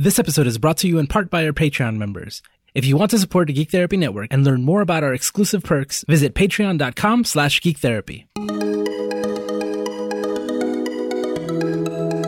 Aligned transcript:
This 0.00 0.20
episode 0.20 0.46
is 0.46 0.58
brought 0.58 0.76
to 0.78 0.86
you 0.86 1.00
in 1.00 1.08
part 1.08 1.28
by 1.28 1.44
our 1.44 1.52
Patreon 1.52 1.96
members. 1.96 2.40
If 2.72 2.84
you 2.84 2.96
want 2.96 3.10
to 3.10 3.18
support 3.18 3.48
the 3.48 3.52
Geek 3.52 3.72
Therapy 3.72 3.96
Network 3.96 4.28
and 4.32 4.44
learn 4.44 4.62
more 4.62 4.80
about 4.80 5.02
our 5.02 5.12
exclusive 5.12 5.64
perks, 5.64 6.04
visit 6.06 6.36
patreon.com 6.36 7.24
slash 7.24 7.60
geektherapy. 7.60 8.26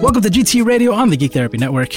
Welcome 0.02 0.22
to 0.22 0.30
GT 0.30 0.66
Radio 0.66 0.92
on 0.92 1.10
the 1.10 1.16
Geek 1.16 1.32
Therapy 1.32 1.58
Network. 1.58 1.94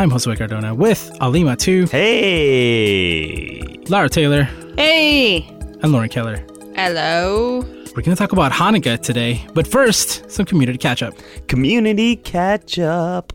I'm 0.00 0.10
Josue 0.10 0.36
Cardona 0.36 0.74
with 0.74 1.16
Ali 1.20 1.44
Mattu, 1.44 1.88
Hey! 1.88 3.60
Lara 3.88 4.08
Taylor, 4.08 4.48
Hey! 4.76 5.46
and 5.80 5.92
Lauren 5.92 6.08
Keller. 6.08 6.44
Hello. 6.74 7.60
We're 7.94 8.02
going 8.02 8.16
to 8.16 8.16
talk 8.16 8.32
about 8.32 8.50
Hanukkah 8.50 9.00
today, 9.00 9.46
but 9.54 9.64
first, 9.68 10.28
some 10.28 10.44
community 10.44 10.76
catch 10.76 11.04
up. 11.04 11.14
Community 11.46 12.16
catch 12.16 12.80
up. 12.80 13.32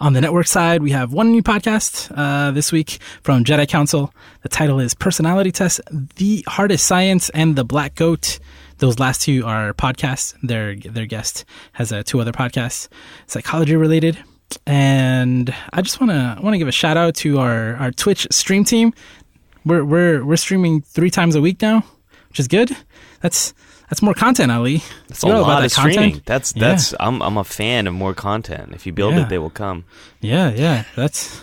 On 0.00 0.12
the 0.12 0.20
network 0.20 0.46
side, 0.46 0.82
we 0.82 0.90
have 0.90 1.12
one 1.12 1.30
new 1.30 1.42
podcast 1.42 2.12
uh, 2.16 2.50
this 2.50 2.72
week 2.72 2.98
from 3.22 3.44
Jedi 3.44 3.68
Council. 3.68 4.12
The 4.42 4.48
title 4.48 4.80
is 4.80 4.92
Personality 4.92 5.52
Test, 5.52 5.80
The 6.16 6.44
Hardest 6.48 6.86
Science, 6.86 7.30
and 7.30 7.54
The 7.54 7.64
Black 7.64 7.94
Goat. 7.94 8.40
Those 8.78 8.98
last 8.98 9.22
two 9.22 9.46
are 9.46 9.72
podcasts. 9.72 10.34
Their 10.42 10.74
their 10.74 11.06
guest 11.06 11.44
has 11.72 11.92
uh, 11.92 12.02
two 12.04 12.20
other 12.20 12.32
podcasts, 12.32 12.88
psychology 13.28 13.76
related. 13.76 14.18
And 14.66 15.54
I 15.72 15.80
just 15.80 16.00
want 16.00 16.10
to 16.10 16.42
want 16.42 16.54
to 16.54 16.58
give 16.58 16.68
a 16.68 16.72
shout 16.72 16.96
out 16.96 17.14
to 17.16 17.38
our, 17.38 17.76
our 17.76 17.92
Twitch 17.92 18.26
stream 18.32 18.64
team. 18.64 18.92
We're 19.64 19.84
we're 19.84 20.24
we're 20.24 20.36
streaming 20.36 20.82
three 20.82 21.10
times 21.10 21.36
a 21.36 21.40
week 21.40 21.62
now, 21.62 21.84
which 22.30 22.40
is 22.40 22.48
good. 22.48 22.76
That's 23.20 23.54
that's 23.88 24.02
more 24.02 24.14
content, 24.14 24.50
Ali. 24.52 24.82
That's 25.08 25.22
You 25.22 25.30
a 25.30 25.32
know 25.34 25.38
about 25.40 25.48
lot 25.48 25.60
that 25.60 25.66
of 25.66 25.72
streaming. 25.72 25.96
content? 26.10 26.26
That's 26.26 26.54
Yeah. 26.56 26.60
that's 26.68 26.94
I'm 27.00 27.22
I'm 27.22 27.36
a 27.36 27.44
fan 27.44 27.86
of 27.86 27.94
more 27.94 28.14
content. 28.14 28.72
If 28.74 28.86
you 28.86 28.92
build 28.92 29.14
Yeah. 29.14 29.22
it, 29.22 29.28
they 29.28 29.38
will 29.38 29.50
come. 29.50 29.84
Yeah, 30.20 30.50
yeah, 30.54 30.84
that's 30.96 31.40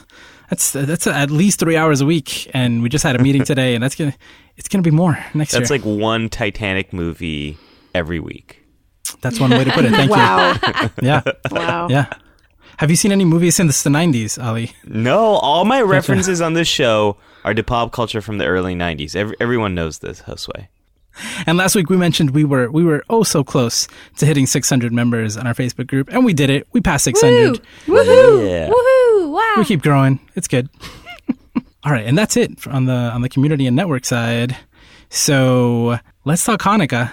that's 0.50 0.72
that's 0.72 1.08
at 1.08 1.32
least 1.32 1.60
three 1.60 1.78
hours 1.78 2.02
a 2.02 2.06
week, 2.06 2.50
and 2.54 2.82
we 2.84 2.90
just 2.90 3.04
had 3.04 3.16
a 3.16 3.24
meeting 3.24 3.44
today, 3.52 3.74
and 3.76 3.84
that's 3.84 3.96
gonna 3.96 4.14
it's 4.58 4.68
gonna 4.68 4.82
be 4.82 4.92
more 4.92 5.14
next 5.34 5.52
That's 5.52 5.54
year. 5.70 5.78
That's 5.78 5.86
like 5.86 6.00
one 6.00 6.30
Titanic 6.30 6.92
movie 6.94 7.58
every 7.96 8.20
week. 8.20 8.58
that's 9.22 9.40
one 9.40 9.50
way 9.52 9.64
to 9.64 9.72
put 9.72 9.86
it. 9.86 9.92
Thank 9.92 10.12
Wow. 10.12 10.54
you. 10.54 10.90
Yeah, 11.02 11.22
wow. 11.52 11.88
yeah. 11.90 12.06
Have 12.78 12.90
you 12.90 12.96
seen 12.96 13.12
any 13.12 13.26
movies 13.26 13.56
since 13.56 13.84
the 13.84 13.90
'90s, 13.92 14.42
Ali? 14.44 14.72
No, 14.86 15.20
all 15.38 15.66
my 15.66 15.82
references 15.82 16.42
on 16.42 16.54
this 16.54 16.68
show 16.68 17.18
are 17.44 17.54
to 17.54 17.64
pop 17.64 17.92
culture 17.92 18.22
from 18.22 18.38
the 18.40 18.46
early 18.46 18.74
'90s. 18.76 19.16
Every, 19.16 19.36
everyone 19.40 19.76
knows 19.76 20.00
this, 20.00 20.22
Josue. 20.24 20.68
And 21.46 21.58
last 21.58 21.76
week 21.76 21.90
we 21.90 21.98
mentioned 21.98 22.32
we 22.32 22.44
were 22.44 22.72
we 22.72 22.84
were 22.84 23.04
oh 23.10 23.24
so 23.24 23.44
close 23.44 23.88
to 24.18 24.26
hitting 24.26 24.46
600 24.46 24.92
members 24.94 25.38
on 25.38 25.48
our 25.48 25.54
Facebook 25.54 25.88
group, 25.88 26.10
and 26.12 26.26
we 26.26 26.34
did 26.34 26.50
it. 26.50 26.68
We 26.72 26.82
passed 26.82 27.04
600. 27.06 27.62
Woohoo! 27.86 28.50
Yeah. 28.50 28.70
Woohoo! 28.70 29.32
Wow. 29.32 29.54
We 29.58 29.66
keep 29.66 29.82
growing. 29.82 30.20
It's 30.36 30.48
good. 30.48 30.70
All 31.84 31.92
right, 31.92 32.06
and 32.06 32.18
that's 32.18 32.38
it 32.38 32.68
on 32.68 32.86
the 32.86 32.94
on 32.94 33.22
the 33.22 33.30
community 33.30 33.68
and 33.68 33.76
network 33.76 34.06
side. 34.06 34.56
So 35.10 36.00
let's 36.26 36.44
talk 36.46 36.62
Hanukkah. 36.62 37.12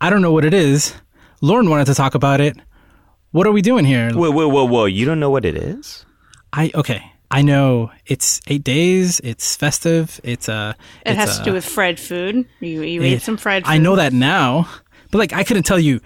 I 0.00 0.10
don't 0.10 0.22
know 0.22 0.32
what 0.32 0.44
it 0.44 0.54
is. 0.54 0.94
Lauren 1.42 1.70
wanted 1.70 1.86
to 1.86 1.94
talk 1.94 2.14
about 2.14 2.40
it. 2.40 2.56
What 3.30 3.46
are 3.46 3.52
we 3.52 3.62
doing 3.62 3.84
here? 3.84 4.12
Whoa, 4.12 4.30
whoa, 4.30 4.48
whoa, 4.48 4.64
whoa! 4.64 4.86
You 4.86 5.04
don't 5.04 5.20
know 5.20 5.30
what 5.30 5.44
it 5.44 5.56
is? 5.56 6.04
I 6.52 6.70
okay. 6.74 7.12
I 7.30 7.42
know 7.42 7.90
it's 8.06 8.40
eight 8.46 8.62
days. 8.64 9.20
It's 9.20 9.56
festive. 9.56 10.20
It's 10.22 10.48
uh 10.48 10.74
It 11.04 11.10
it's, 11.10 11.18
has 11.18 11.36
uh, 11.36 11.38
to 11.38 11.44
do 11.50 11.52
with 11.54 11.64
fried 11.64 11.98
food. 11.98 12.46
You, 12.60 12.82
you 12.82 13.02
it- 13.02 13.06
ate 13.14 13.22
some 13.22 13.36
fried 13.36 13.64
food. 13.64 13.70
I 13.72 13.78
know 13.78 13.96
that 13.96 14.12
now, 14.12 14.68
but 15.10 15.18
like 15.18 15.32
I 15.32 15.42
couldn't 15.44 15.64
tell 15.64 15.78
you 15.80 16.00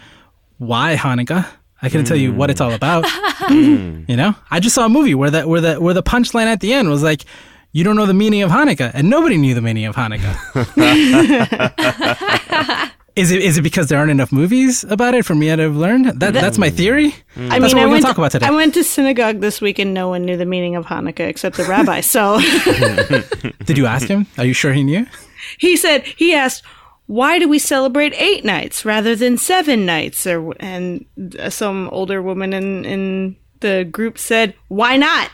why 0.58 0.96
Hanukkah. 0.96 1.46
I 1.82 1.88
couldn't 1.88 2.06
tell 2.06 2.16
you 2.16 2.32
what 2.34 2.50
it's 2.50 2.60
all 2.60 2.72
about. 2.72 3.06
You 3.50 4.16
know, 4.16 4.34
I 4.50 4.60
just 4.60 4.74
saw 4.74 4.84
a 4.84 4.88
movie 4.88 5.14
where 5.14 5.30
that 5.30 5.48
where 5.48 5.60
the 5.60 5.80
where 5.80 5.94
the 5.94 6.02
punchline 6.02 6.44
at 6.46 6.60
the 6.60 6.72
end 6.74 6.88
was 6.90 7.02
like, 7.02 7.24
"You 7.72 7.82
don't 7.82 7.96
know 7.96 8.06
the 8.06 8.14
meaning 8.14 8.42
of 8.42 8.50
Hanukkah," 8.50 8.90
and 8.94 9.08
nobody 9.10 9.36
knew 9.38 9.54
the 9.54 9.62
meaning 9.62 9.86
of 9.86 9.96
Hanukkah. 9.96 10.36
is 13.16 13.30
it 13.30 13.42
is 13.42 13.58
it 13.58 13.62
because 13.62 13.88
there 13.88 13.98
aren't 13.98 14.10
enough 14.10 14.32
movies 14.32 14.84
about 14.84 15.14
it 15.14 15.24
for 15.24 15.34
me 15.34 15.46
to 15.46 15.56
have 15.62 15.76
learned? 15.76 16.06
That 16.20 16.32
that's 16.34 16.58
my 16.58 16.70
theory. 16.70 17.14
Mm. 17.36 17.50
I 17.50 17.58
That's 17.58 17.60
what 17.60 17.60
mean, 17.60 17.60
we're 17.60 17.80
I 17.80 17.82
gonna 17.82 17.90
went 17.92 18.04
talk 18.04 18.14
to, 18.16 18.20
about 18.22 18.32
today. 18.32 18.46
I 18.46 18.50
went 18.50 18.74
to 18.74 18.84
synagogue 18.84 19.40
this 19.40 19.60
week 19.60 19.78
and 19.78 19.92
no 19.94 20.08
one 20.08 20.24
knew 20.24 20.36
the 20.36 20.46
meaning 20.46 20.76
of 20.76 20.86
Hanukkah 20.86 21.28
except 21.28 21.56
the 21.56 21.64
rabbi. 21.64 22.00
So 22.10 22.40
Did 23.64 23.78
you 23.78 23.86
ask 23.86 24.08
him? 24.08 24.26
Are 24.38 24.44
you 24.44 24.52
sure 24.52 24.72
he 24.72 24.82
knew? 24.84 25.06
he 25.58 25.76
said, 25.76 26.04
he 26.04 26.34
asked, 26.34 26.62
why 27.06 27.38
do 27.38 27.48
we 27.48 27.58
celebrate 27.58 28.12
eight 28.16 28.44
nights 28.44 28.84
rather 28.84 29.14
than 29.16 29.36
seven 29.38 29.84
nights? 29.86 30.26
Or 30.26 30.54
And 30.60 31.04
some 31.48 31.88
older 31.90 32.22
woman 32.22 32.52
in, 32.52 32.84
in 32.84 33.36
the 33.60 33.84
group 33.84 34.18
said, 34.18 34.54
why 34.68 34.96
not? 34.96 35.30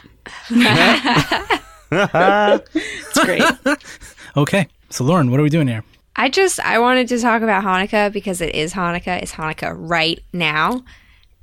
it's 1.91 3.19
great. 3.25 3.43
Okay, 4.37 4.69
so 4.91 5.05
Lauren, 5.05 5.31
what 5.31 5.39
are 5.41 5.43
we 5.43 5.51
doing 5.51 5.69
here? 5.69 5.85
I 6.17 6.29
just 6.31 6.59
I 6.61 6.79
wanted 6.79 7.09
to 7.09 7.21
talk 7.21 7.43
about 7.43 7.63
Hanukkah 7.63 8.13
because 8.13 8.41
it 8.41 8.55
is 8.55 8.73
Hanukkah. 8.73 9.23
It's 9.23 9.33
Hanukkah 9.33 9.75
right 9.77 10.23
now. 10.33 10.83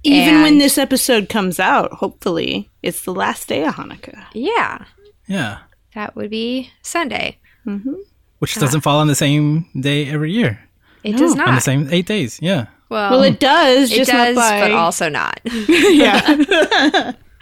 Even 0.05 0.41
when 0.41 0.57
this 0.57 0.77
episode 0.77 1.29
comes 1.29 1.61
out, 1.61 1.93
hopefully, 1.93 2.69
it's 2.81 3.03
the 3.03 3.13
last 3.13 3.47
day 3.47 3.63
of 3.63 3.75
Hanukkah. 3.75 4.25
Yeah, 4.33 4.83
Yeah, 5.27 5.59
that 5.95 6.15
would 6.17 6.29
be 6.29 6.71
Sunday. 6.81 7.37
Mm-hmm. 7.65 7.93
which 8.39 8.57
ah. 8.57 8.59
doesn't 8.59 8.81
fall 8.81 8.99
on 8.99 9.07
the 9.07 9.15
same 9.15 9.65
day 9.79 10.09
every 10.09 10.33
year. 10.33 10.59
It 11.03 11.15
does 11.15 11.35
not. 11.35 11.47
On 11.47 11.55
the 11.55 11.61
same 11.61 11.87
eight 11.91 12.05
days. 12.05 12.39
Yeah. 12.41 12.67
Well, 12.89 13.11
Well, 13.11 13.23
it 13.23 13.39
does, 13.39 13.91
it 13.91 14.05
does, 14.05 14.35
not 14.35 14.41
by. 14.41 14.59
but 14.59 14.71
also 14.71 15.07
not. 15.07 15.39
yeah. 15.45 17.13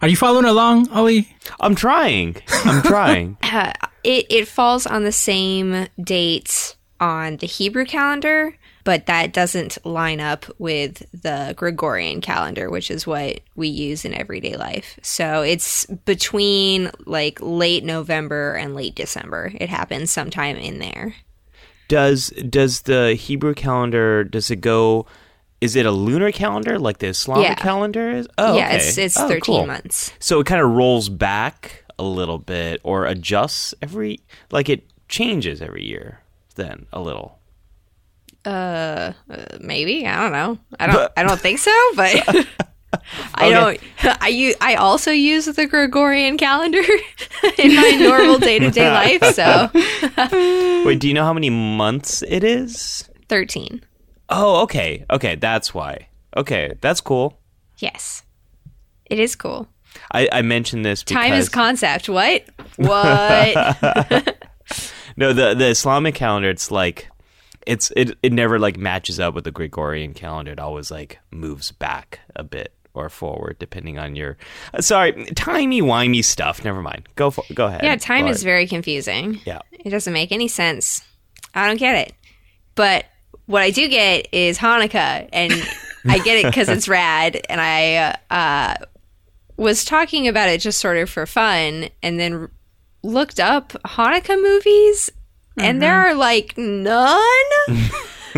Are 0.00 0.08
you 0.08 0.16
following 0.16 0.46
along, 0.46 0.88
Ali? 0.90 1.28
I'm 1.60 1.74
trying. 1.74 2.36
I'm 2.64 2.82
trying. 2.82 3.36
it 4.04 4.26
it 4.30 4.48
falls 4.48 4.86
on 4.86 5.04
the 5.04 5.12
same 5.12 5.86
date 6.02 6.76
on 7.00 7.36
the 7.38 7.46
Hebrew 7.46 7.84
calendar, 7.84 8.56
but 8.84 9.06
that 9.06 9.32
doesn't 9.32 9.84
line 9.84 10.20
up 10.20 10.46
with 10.58 11.02
the 11.12 11.54
Gregorian 11.56 12.20
calendar, 12.20 12.70
which 12.70 12.90
is 12.90 13.06
what 13.06 13.40
we 13.56 13.68
use 13.68 14.04
in 14.04 14.14
everyday 14.14 14.56
life. 14.56 14.98
So 15.02 15.42
it's 15.42 15.86
between 15.86 16.90
like 17.06 17.38
late 17.40 17.84
November 17.84 18.54
and 18.54 18.74
late 18.74 18.94
December. 18.94 19.52
It 19.54 19.68
happens 19.68 20.10
sometime 20.10 20.56
in 20.56 20.78
there. 20.78 21.14
does 21.88 22.28
does 22.48 22.82
the 22.82 23.14
Hebrew 23.14 23.54
calendar 23.54 24.24
does 24.24 24.50
it 24.50 24.60
go? 24.60 25.06
Is 25.62 25.76
it 25.76 25.86
a 25.86 25.92
lunar 25.92 26.32
calendar 26.32 26.76
like 26.78 26.98
the 26.98 27.06
Islamic 27.06 27.44
Yeah. 27.46 27.54
calendar 27.54 28.10
is? 28.10 28.26
Oh, 28.36 28.56
yeah, 28.56 28.66
okay. 28.66 28.76
it's 28.78 28.98
it's 28.98 29.16
Oh, 29.16 29.28
13 29.28 29.40
cool. 29.42 29.66
months. 29.66 30.12
So 30.18 30.40
it 30.40 30.46
kind 30.46 30.60
of 30.60 30.70
rolls 30.70 31.08
back 31.08 31.84
a 31.98 32.02
little 32.02 32.38
bit 32.38 32.80
or 32.82 33.06
adjusts 33.06 33.72
every 33.80 34.20
like 34.50 34.68
it 34.68 34.84
changes 35.08 35.62
every 35.62 35.84
year 35.84 36.20
then 36.56 36.86
a 36.92 37.00
little. 37.00 37.38
Uh, 38.44 39.12
maybe 39.60 40.04
I 40.04 40.20
don't 40.20 40.32
know. 40.32 40.58
I 40.80 40.86
don't. 40.88 41.12
I 41.16 41.22
don't 41.22 41.38
think 41.40 41.60
so. 41.60 41.70
But 41.94 42.26
I 43.36 43.50
don't. 43.50 43.78
I 44.20 44.28
use. 44.28 44.56
I 44.60 44.74
also 44.74 45.12
use 45.12 45.44
the 45.44 45.66
Gregorian 45.68 46.36
calendar 46.38 46.82
in 47.58 47.76
my 47.76 47.90
normal 48.00 48.38
day 48.38 48.58
to 48.58 48.70
day 48.72 48.90
life. 48.90 49.22
So 49.36 49.70
Wait, 50.84 50.98
do 50.98 51.06
you 51.06 51.14
know 51.14 51.22
how 51.24 51.32
many 51.32 51.50
months 51.50 52.22
it 52.26 52.42
is? 52.42 53.08
thirteen. 53.28 53.84
Oh, 54.34 54.62
okay. 54.62 55.04
Okay, 55.10 55.36
that's 55.36 55.74
why. 55.74 56.08
Okay, 56.36 56.74
that's 56.80 57.00
cool. 57.00 57.38
Yes, 57.78 58.22
it 59.06 59.18
is 59.18 59.36
cool. 59.36 59.68
I, 60.12 60.28
I 60.32 60.42
mentioned 60.42 60.84
this 60.84 61.02
because 61.02 61.14
Time 61.22 61.32
is 61.34 61.48
concept. 61.48 62.08
What? 62.08 62.44
What? 62.76 63.54
no 65.16 65.32
the 65.34 65.54
the 65.54 65.66
Islamic 65.68 66.14
calendar. 66.14 66.48
It's 66.48 66.70
like 66.70 67.08
it's 67.66 67.92
it 67.96 68.16
it 68.22 68.32
never 68.32 68.58
like 68.58 68.78
matches 68.78 69.20
up 69.20 69.34
with 69.34 69.44
the 69.44 69.50
Gregorian 69.50 70.14
calendar. 70.14 70.52
It 70.52 70.58
always 70.58 70.90
like 70.90 71.18
moves 71.30 71.70
back 71.70 72.20
a 72.34 72.42
bit 72.42 72.72
or 72.94 73.10
forward 73.10 73.58
depending 73.58 73.98
on 73.98 74.16
your. 74.16 74.38
Uh, 74.72 74.80
sorry, 74.80 75.12
timey 75.34 75.82
wimey 75.82 76.24
stuff. 76.24 76.64
Never 76.64 76.80
mind. 76.80 77.08
Go 77.16 77.30
for, 77.30 77.44
go 77.52 77.66
ahead. 77.66 77.82
yeah, 77.82 77.96
time 77.96 78.26
is 78.26 78.42
very 78.42 78.66
confusing. 78.66 79.40
Yeah. 79.44 79.60
It 79.72 79.90
doesn't 79.90 80.12
make 80.12 80.32
any 80.32 80.48
sense. 80.48 81.02
I 81.54 81.66
don't 81.66 81.78
get 81.78 82.08
it. 82.08 82.14
But 82.74 83.04
what 83.46 83.62
I 83.62 83.70
do 83.70 83.88
get 83.88 84.28
is 84.32 84.58
Hanukkah, 84.58 85.28
and 85.32 85.52
I 86.06 86.18
get 86.18 86.38
it 86.38 86.46
because 86.46 86.68
it's 86.68 86.88
rad. 86.88 87.40
And 87.48 87.60
I 87.60 87.96
uh, 87.96 88.34
uh, 88.34 88.74
was 89.56 89.84
talking 89.84 90.28
about 90.28 90.48
it 90.48 90.60
just 90.60 90.80
sort 90.80 90.96
of 90.96 91.10
for 91.10 91.26
fun, 91.26 91.88
and 92.02 92.18
then 92.18 92.48
looked 93.02 93.40
up 93.40 93.72
Hanukkah 93.84 94.40
movies, 94.40 95.10
and 95.56 95.82
there 95.82 95.92
mm-hmm. 95.92 96.12
are 96.12 96.14
like 96.14 96.56
none. 96.56 97.90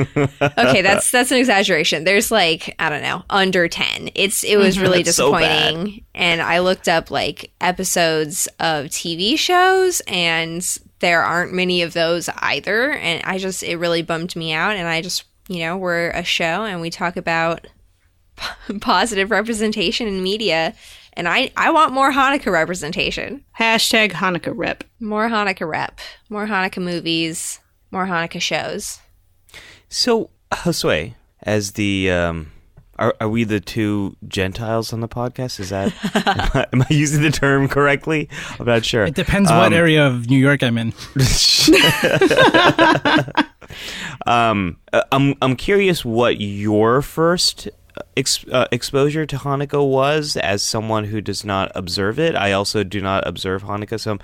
okay, 0.58 0.82
that's 0.82 1.10
that's 1.10 1.30
an 1.30 1.38
exaggeration. 1.38 2.04
There's 2.04 2.30
like 2.30 2.74
I 2.78 2.88
don't 2.88 3.02
know, 3.02 3.24
under 3.30 3.68
ten. 3.68 4.10
It's 4.14 4.42
it 4.42 4.56
was 4.56 4.74
mm-hmm. 4.74 4.82
really 4.82 5.02
That's 5.02 5.16
so 5.16 5.36
disappointing. 5.36 6.04
and 6.14 6.42
I 6.42 6.60
looked 6.60 6.88
up 6.88 7.10
like 7.10 7.52
episodes 7.60 8.48
of 8.58 8.86
TV 8.86 9.38
shows, 9.38 10.02
and 10.08 10.66
there 11.04 11.22
aren't 11.22 11.52
many 11.52 11.82
of 11.82 11.92
those 11.92 12.30
either. 12.38 12.92
And 12.92 13.22
I 13.24 13.36
just 13.36 13.62
it 13.62 13.76
really 13.76 14.00
bummed 14.00 14.34
me 14.34 14.54
out. 14.54 14.74
And 14.74 14.88
I 14.88 15.02
just 15.02 15.24
you 15.48 15.58
know 15.58 15.76
we're 15.76 16.08
a 16.10 16.24
show, 16.24 16.64
and 16.64 16.80
we 16.80 16.88
talk 16.88 17.18
about 17.18 17.66
positive 18.80 19.30
representation 19.30 20.08
in 20.08 20.22
media, 20.22 20.74
and 21.12 21.28
I 21.28 21.50
I 21.58 21.70
want 21.70 21.92
more 21.92 22.10
Hanukkah 22.10 22.50
representation. 22.50 23.44
Hashtag 23.58 24.12
Hanukkah 24.12 24.54
rep. 24.56 24.82
More 24.98 25.28
Hanukkah 25.28 25.68
rep. 25.68 26.00
More 26.30 26.46
Hanukkah 26.46 26.82
movies. 26.82 27.60
More 27.90 28.06
Hanukkah 28.06 28.40
shows. 28.40 29.00
So, 29.90 30.30
Josue, 30.50 31.14
as 31.42 31.72
the 31.72 32.10
um, 32.10 32.50
are 32.98 33.14
are 33.20 33.28
we 33.28 33.44
the 33.44 33.60
two 33.60 34.16
Gentiles 34.26 34.92
on 34.92 35.00
the 35.00 35.08
podcast? 35.08 35.60
Is 35.60 35.70
that 35.70 35.92
am, 36.14 36.50
I, 36.54 36.66
am 36.72 36.82
I 36.82 36.86
using 36.90 37.22
the 37.22 37.30
term 37.30 37.68
correctly? 37.68 38.28
I'm 38.58 38.66
not 38.66 38.84
sure. 38.84 39.04
It 39.04 39.14
depends 39.14 39.50
what 39.50 39.66
Um, 39.66 39.72
area 39.72 40.06
of 40.06 40.28
New 40.28 40.38
York 40.38 40.62
I'm 40.62 40.78
in. 40.78 40.92
um, 44.26 44.76
uh, 44.92 45.02
I'm 45.12 45.34
I'm 45.42 45.56
curious 45.56 46.04
what 46.04 46.40
your 46.40 47.02
first 47.02 47.68
ex- 48.16 48.44
uh, 48.50 48.66
exposure 48.72 49.26
to 49.26 49.36
Hanukkah 49.36 49.86
was 49.88 50.36
as 50.36 50.62
someone 50.62 51.04
who 51.04 51.20
does 51.20 51.44
not 51.44 51.70
observe 51.74 52.18
it. 52.18 52.34
I 52.34 52.52
also 52.52 52.84
do 52.84 53.00
not 53.00 53.26
observe 53.26 53.64
Hanukkah, 53.64 54.00
so 54.00 54.18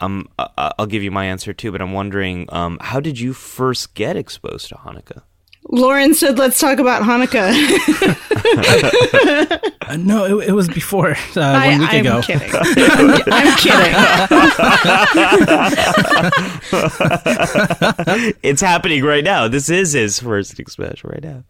um, 0.00 0.28
uh, 0.38 0.70
I'll 0.78 0.86
give 0.86 1.02
you 1.02 1.10
my 1.10 1.24
answer 1.26 1.52
too. 1.52 1.72
But 1.72 1.80
I'm 1.80 1.92
wondering, 1.92 2.46
um, 2.50 2.78
how 2.80 3.00
did 3.00 3.18
you 3.18 3.32
first 3.32 3.94
get 3.94 4.16
exposed 4.16 4.68
to 4.68 4.74
Hanukkah? 4.76 5.22
Lauren 5.68 6.14
said, 6.14 6.38
"Let's 6.38 6.58
talk 6.60 6.78
about 6.78 7.02
Hanukkah." 7.02 7.52
Uh, 9.88 9.96
no, 9.96 10.24
it, 10.40 10.48
it 10.48 10.52
was 10.52 10.66
before 10.68 11.10
uh, 11.12 11.14
one 11.34 11.44
I, 11.44 11.78
week 11.78 11.88
I'm 11.92 12.00
ago. 12.00 12.20
kidding. 12.22 12.50
I'm, 12.52 13.22
I'm 13.30 13.56
kidding. 13.56 13.94
it's 18.42 18.60
happening 18.60 19.04
right 19.04 19.22
now. 19.22 19.46
This 19.46 19.68
is 19.70 19.92
his 19.92 20.18
first 20.18 20.58
exposure 20.58 21.06
right 21.08 21.22
now. 21.22 21.44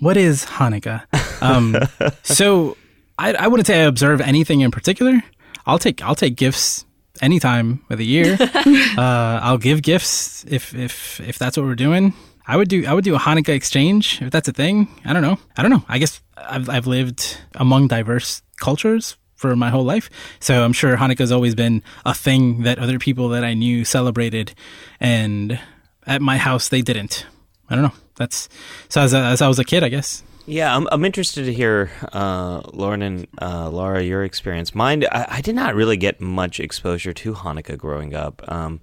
What 0.00 0.16
is 0.16 0.44
Hanukkah? 0.44 1.02
Um, 1.40 1.76
so 2.24 2.76
I, 3.18 3.34
I 3.34 3.46
wouldn't 3.46 3.68
say 3.68 3.82
I 3.82 3.84
observe 3.84 4.20
anything 4.20 4.60
in 4.60 4.72
particular. 4.72 5.22
I'll 5.64 5.78
take 5.78 6.02
I'll 6.02 6.16
take 6.16 6.34
gifts 6.36 6.84
anytime 7.22 7.84
of 7.88 7.98
the 7.98 8.06
year. 8.06 8.36
uh, 8.40 9.40
I'll 9.42 9.58
give 9.58 9.82
gifts 9.82 10.44
if 10.48 10.74
if 10.74 11.20
if 11.20 11.38
that's 11.38 11.56
what 11.56 11.66
we're 11.66 11.76
doing. 11.76 12.14
I 12.46 12.56
would 12.56 12.68
do 12.68 12.84
I 12.86 12.92
would 12.92 13.04
do 13.04 13.14
a 13.14 13.18
Hanukkah 13.18 13.54
exchange 13.54 14.20
if 14.20 14.30
that's 14.30 14.48
a 14.48 14.52
thing. 14.52 14.88
I 15.04 15.12
don't 15.12 15.22
know. 15.22 15.38
I 15.56 15.62
don't 15.62 15.70
know. 15.70 15.84
I 15.88 15.98
guess 15.98 16.20
I've 16.36 16.68
I've 16.68 16.86
lived 16.86 17.38
among 17.54 17.88
diverse 17.88 18.42
cultures 18.58 19.16
for 19.36 19.56
my 19.56 19.70
whole 19.70 19.84
life, 19.84 20.08
so 20.40 20.64
I'm 20.64 20.72
sure 20.72 20.96
Hanukkah's 20.96 21.32
always 21.32 21.54
been 21.54 21.82
a 22.06 22.14
thing 22.14 22.62
that 22.62 22.78
other 22.78 22.98
people 22.98 23.28
that 23.30 23.44
I 23.44 23.54
knew 23.54 23.84
celebrated, 23.84 24.54
and 25.00 25.58
at 26.06 26.22
my 26.22 26.38
house 26.38 26.68
they 26.68 26.82
didn't. 26.82 27.26
I 27.68 27.74
don't 27.74 27.84
know. 27.84 27.92
That's 28.16 28.48
so 28.88 29.00
as, 29.00 29.14
as 29.14 29.42
I 29.42 29.48
was 29.48 29.58
a 29.58 29.64
kid, 29.64 29.82
I 29.82 29.88
guess. 29.88 30.22
Yeah, 30.46 30.76
I'm, 30.76 30.86
I'm 30.92 31.06
interested 31.06 31.46
to 31.46 31.54
hear, 31.54 31.90
uh, 32.12 32.60
Lauren 32.74 33.00
and 33.00 33.26
uh, 33.40 33.70
Laura, 33.70 34.02
your 34.02 34.24
experience. 34.24 34.74
Mine, 34.74 35.04
I, 35.10 35.26
I 35.36 35.40
did 35.40 35.54
not 35.54 35.74
really 35.74 35.96
get 35.96 36.20
much 36.20 36.60
exposure 36.60 37.14
to 37.14 37.32
Hanukkah 37.32 37.78
growing 37.78 38.14
up. 38.14 38.42
Um, 38.46 38.82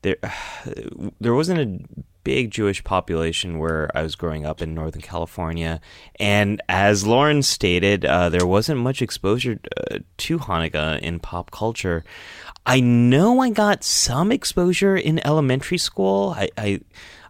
there, 0.00 0.16
there 1.20 1.34
wasn't 1.34 1.58
a 1.60 2.02
big 2.24 2.50
Jewish 2.50 2.82
population 2.84 3.58
where 3.58 3.90
I 3.94 4.02
was 4.02 4.14
growing 4.14 4.46
up 4.46 4.62
in 4.62 4.74
Northern 4.74 5.02
California, 5.02 5.80
and 6.18 6.60
as 6.68 7.06
Lauren 7.06 7.42
stated, 7.42 8.04
uh, 8.04 8.28
there 8.28 8.46
wasn't 8.46 8.80
much 8.80 9.02
exposure 9.02 9.60
uh, 9.76 9.98
to 10.18 10.38
Hanukkah 10.38 10.98
in 11.00 11.20
pop 11.20 11.50
culture. 11.50 12.04
I 12.64 12.80
know 12.80 13.40
I 13.40 13.50
got 13.50 13.82
some 13.82 14.30
exposure 14.30 14.96
in 14.96 15.24
elementary 15.26 15.78
school. 15.78 16.34
I, 16.36 16.48
I 16.56 16.80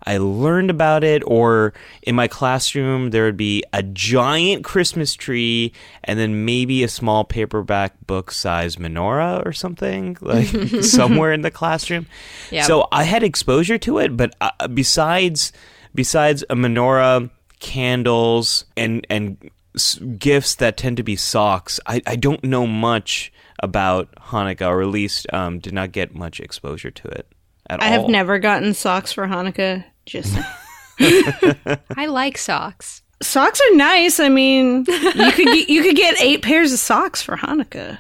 I 0.05 0.19
learned 0.19 0.71
about 0.71 1.05
it, 1.05 1.23
or 1.27 1.73
in 2.03 2.15
my 2.15 2.29
classroom, 2.29 3.11
there 3.11 3.25
would 3.25 3.37
be 3.37 3.63
a 3.73 3.83
giant 3.83 4.65
Christmas 4.65 5.15
tree 5.15 5.73
and 6.05 6.19
then 6.19 6.45
maybe 6.45 6.83
a 6.83 6.89
small 6.89 7.25
paperback 7.25 7.95
book 8.07 8.31
size 8.33 8.77
menorah 8.77 9.45
or 9.47 9.53
something, 9.53 10.17
like 10.21 10.47
somewhere 10.83 11.33
in 11.33 11.43
the 11.43 11.51
classroom. 11.51 12.07
Yeah. 12.51 12.65
So 12.65 12.89
I 12.91 13.05
had 13.05 13.23
exposure 13.23 13.79
to 13.79 13.99
it, 13.99 14.17
but 14.17 14.35
uh, 14.41 14.69
besides 14.69 15.53
besides 15.95 16.43
a 16.51 16.55
menorah, 16.57 17.31
candles, 17.61 18.65
and 18.77 19.07
and 19.09 19.51
s- 19.75 19.99
gifts 20.19 20.55
that 20.57 20.77
tend 20.77 20.97
to 20.99 21.03
be 21.03 21.17
socks, 21.17 21.79
I, 21.87 22.03
I 22.07 22.17
don't 22.17 22.43
know 22.45 22.67
much 22.67 23.33
about 23.61 24.13
Hanukkah, 24.17 24.69
or 24.69 24.83
at 24.83 24.89
least 24.89 25.27
um, 25.33 25.59
did 25.61 25.73
not 25.73 25.93
get 25.93 26.15
much 26.15 26.41
exposure 26.41 26.91
to 26.91 27.09
it 27.09 27.27
at 27.71 27.81
I 27.83 27.87
all. 27.95 28.03
have 28.03 28.11
never 28.11 28.39
gotten 28.39 28.75
socks 28.75 29.13
for 29.13 29.27
Hanukkah. 29.27 29.85
Just 30.07 30.37
I 31.01 32.07
like 32.07 32.39
socks. 32.39 33.03
socks 33.23 33.61
are 33.61 33.77
nice. 33.77 34.21
I 34.21 34.29
mean, 34.29 34.85
you 34.89 35.33
could 35.33 35.47
get, 35.47 35.69
you 35.69 35.83
could 35.83 35.97
get 35.97 36.21
eight 36.21 36.43
pairs 36.43 36.73
of 36.73 36.79
socks 36.79 37.23
for 37.23 37.37
Hanukkah 37.37 37.99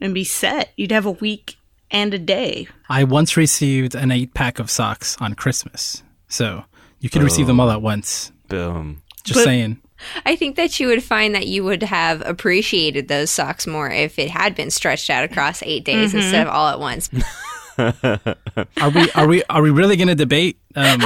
and 0.00 0.14
be 0.14 0.24
set. 0.24 0.72
You'd 0.76 0.92
have 0.92 1.06
a 1.06 1.10
week 1.12 1.56
and 1.90 2.14
a 2.14 2.18
day. 2.18 2.68
I 2.88 3.04
once 3.04 3.36
received 3.36 3.94
an 3.94 4.10
eight 4.10 4.34
pack 4.34 4.58
of 4.58 4.70
socks 4.70 5.16
on 5.20 5.34
Christmas, 5.34 6.02
so 6.28 6.64
you 7.00 7.10
could 7.10 7.22
receive 7.22 7.46
them 7.46 7.60
all 7.60 7.70
at 7.70 7.82
once. 7.82 8.32
Boom. 8.48 9.02
Just 9.24 9.38
But- 9.40 9.44
saying. 9.44 9.80
I 10.24 10.34
think 10.34 10.56
that 10.56 10.80
you 10.80 10.86
would 10.86 11.04
find 11.04 11.34
that 11.34 11.46
you 11.46 11.62
would 11.64 11.82
have 11.82 12.22
appreciated 12.26 13.08
those 13.08 13.30
socks 13.30 13.66
more 13.66 13.90
if 13.90 14.18
it 14.18 14.30
had 14.30 14.54
been 14.54 14.70
stretched 14.70 15.10
out 15.10 15.24
across 15.24 15.62
eight 15.62 15.84
days 15.84 16.10
mm-hmm. 16.10 16.20
instead 16.20 16.46
of 16.46 16.52
all 16.54 16.68
at 16.68 16.80
once. 16.80 17.10
Are 17.80 18.90
we 18.90 19.10
are 19.12 19.26
we 19.26 19.42
are 19.48 19.62
we 19.62 19.70
really 19.70 19.96
going 19.96 20.08
to 20.08 20.14
debate? 20.14 20.58
Um, 20.76 21.00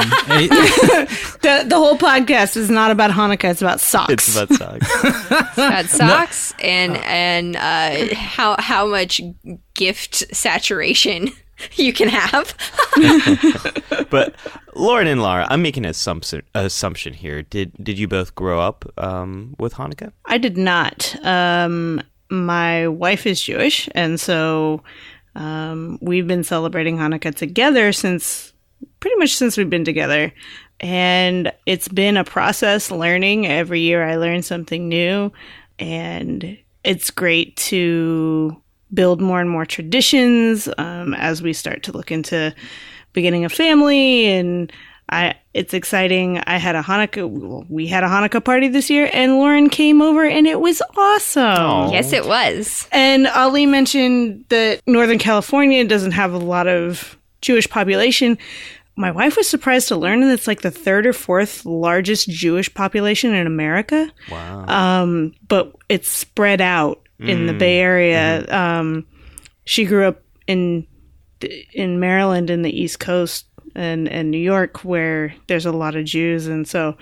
The 1.44 1.64
the 1.66 1.76
whole 1.76 1.98
podcast 1.98 2.56
is 2.56 2.70
not 2.70 2.90
about 2.90 3.10
Hanukkah. 3.10 3.50
It's 3.50 3.60
about 3.60 3.80
socks. 3.80 4.12
It's 4.12 4.34
about 4.34 4.48
socks. 4.54 5.56
Got 5.56 5.86
socks 5.86 6.54
and 6.62 6.96
and 6.98 7.56
uh, 7.56 8.14
how 8.14 8.56
how 8.58 8.86
much 8.86 9.20
gift 9.74 10.34
saturation 10.34 11.28
you 11.74 11.92
can 11.92 12.08
have. 12.08 12.54
but 14.10 14.34
Lauren 14.74 15.06
and 15.06 15.22
Lara, 15.22 15.46
I'm 15.50 15.60
making 15.62 15.84
an 15.84 15.90
assumption, 15.90 16.42
assumption 16.54 17.12
here. 17.12 17.42
Did 17.42 17.72
did 17.82 17.98
you 17.98 18.08
both 18.08 18.34
grow 18.34 18.60
up 18.60 18.90
um, 18.96 19.54
with 19.58 19.74
Hanukkah? 19.74 20.12
I 20.24 20.38
did 20.38 20.56
not. 20.56 21.14
Um, 21.24 22.00
my 22.30 22.88
wife 22.88 23.26
is 23.26 23.40
Jewish, 23.40 23.88
and 23.94 24.18
so 24.18 24.82
um, 25.34 25.98
we've 26.00 26.26
been 26.26 26.44
celebrating 26.44 26.96
Hanukkah 26.96 27.34
together 27.34 27.92
since 27.92 28.52
pretty 29.00 29.16
much 29.16 29.34
since 29.34 29.56
we've 29.56 29.70
been 29.70 29.84
together. 29.84 30.32
And 30.80 31.52
it's 31.66 31.88
been 31.88 32.16
a 32.16 32.24
process 32.24 32.90
learning. 32.90 33.46
Every 33.46 33.80
year 33.80 34.04
I 34.04 34.16
learn 34.16 34.42
something 34.42 34.88
new, 34.88 35.32
and 35.78 36.58
it's 36.82 37.10
great 37.10 37.56
to 37.56 38.60
build 38.92 39.20
more 39.20 39.40
and 39.40 39.50
more 39.50 39.66
traditions 39.66 40.68
um, 40.78 41.14
as 41.14 41.42
we 41.42 41.52
start 41.52 41.82
to 41.84 41.92
look 41.92 42.10
into 42.10 42.54
beginning 43.12 43.44
a 43.44 43.48
family 43.48 44.26
and 44.26 44.72
I 45.08 45.34
it's 45.52 45.74
exciting. 45.74 46.38
I 46.46 46.56
had 46.56 46.74
a 46.74 46.82
Hanukkah 46.82 47.68
we 47.68 47.86
had 47.86 48.04
a 48.04 48.08
Hanukkah 48.08 48.44
party 48.44 48.68
this 48.68 48.90
year 48.90 49.10
and 49.12 49.34
Lauren 49.34 49.68
came 49.68 50.00
over 50.00 50.24
and 50.24 50.46
it 50.46 50.60
was 50.60 50.82
awesome. 50.96 51.92
yes, 51.92 52.12
it 52.12 52.26
was. 52.26 52.88
And 52.90 53.26
Ali 53.28 53.66
mentioned 53.66 54.44
that 54.48 54.80
Northern 54.86 55.18
California 55.18 55.84
doesn't 55.84 56.12
have 56.12 56.32
a 56.32 56.38
lot 56.38 56.66
of 56.66 57.18
Jewish 57.42 57.68
population. 57.68 58.38
My 58.96 59.10
wife 59.10 59.36
was 59.36 59.48
surprised 59.48 59.88
to 59.88 59.96
learn 59.96 60.20
that 60.20 60.32
it's 60.32 60.46
like 60.46 60.62
the 60.62 60.70
third 60.70 61.06
or 61.06 61.12
fourth 61.12 61.66
largest 61.66 62.28
Jewish 62.28 62.72
population 62.72 63.34
in 63.34 63.46
America. 63.46 64.10
Wow. 64.30 64.66
Um, 64.66 65.34
but 65.48 65.74
it's 65.88 66.08
spread 66.08 66.60
out 66.60 67.00
in 67.18 67.46
the 67.46 67.54
Bay 67.54 67.78
Area. 67.78 68.46
Um, 68.48 69.06
she 69.64 69.84
grew 69.84 70.06
up 70.06 70.22
in 70.46 70.86
in 71.72 72.00
Maryland 72.00 72.50
in 72.50 72.62
the 72.62 72.70
East 72.70 73.00
Coast 73.00 73.46
and 73.74 74.08
and 74.08 74.30
New 74.30 74.38
York 74.38 74.84
where 74.84 75.34
there's 75.46 75.66
a 75.66 75.72
lot 75.72 75.96
of 75.96 76.04
Jews, 76.04 76.46
and 76.46 76.66
so 76.66 76.96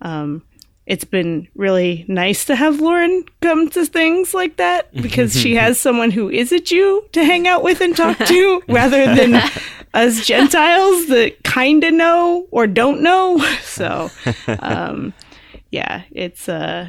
um, 0.00 0.42
it's 0.88 1.04
been 1.04 1.46
really 1.54 2.06
nice 2.08 2.46
to 2.46 2.56
have 2.56 2.80
Lauren 2.80 3.24
come 3.42 3.68
to 3.70 3.84
things 3.84 4.32
like 4.32 4.56
that 4.56 4.92
because 5.02 5.38
she 5.38 5.54
has 5.54 5.78
someone 5.78 6.10
who 6.10 6.30
is 6.30 6.50
a 6.50 6.58
Jew 6.58 7.04
to 7.12 7.24
hang 7.24 7.46
out 7.46 7.62
with 7.62 7.80
and 7.80 7.94
talk 7.94 8.18
to 8.18 8.62
rather 8.68 9.14
than 9.14 9.42
us 9.92 10.26
Gentiles 10.26 11.06
that 11.08 11.44
kind 11.44 11.84
of 11.84 11.92
know 11.92 12.46
or 12.50 12.66
don't 12.66 13.02
know. 13.02 13.38
So, 13.78 14.10
um, 14.60 15.14
yeah, 15.70 16.02
it's 16.10 16.48
uh, 16.48 16.88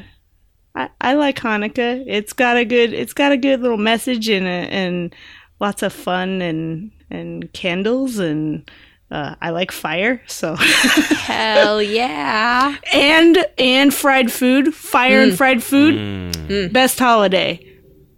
I, 0.74 0.89
I 1.00 1.13
like 1.13 1.36
Hanukkah. 1.36 2.03
It's 2.08 2.34
got 2.34 2.58
a 2.58 2.65
good 2.65 2.93
it's 2.93 3.13
got 3.13 3.31
a 3.31 3.38
good 3.38 3.62
little 3.62 3.77
message 3.77 4.27
and 4.27 4.48
and 4.48 5.15
lots 5.60 5.84
of 5.84 5.93
fun 5.93 6.41
and 6.41 6.91
and 7.12 7.51
candles 7.53 8.17
and 8.17 8.69
uh, 9.12 9.36
I 9.42 9.50
like 9.51 9.72
fire. 9.72 10.22
So 10.28 10.56
Hell 10.56 11.82
yeah. 11.82 12.75
and 12.94 13.38
and 13.58 13.94
fried 13.94 14.32
food, 14.32 14.74
fire 14.74 15.22
and 15.22 15.36
fried 15.38 15.63
food, 15.63 15.96
Mm. 15.96 16.74
best 16.74 17.00
holiday. 17.00 17.66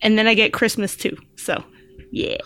And 0.02 0.18
then 0.18 0.28
I 0.28 0.34
get 0.34 0.52
Christmas 0.54 0.96
too. 0.96 1.16
So 1.36 1.64
yeah, 2.12 2.38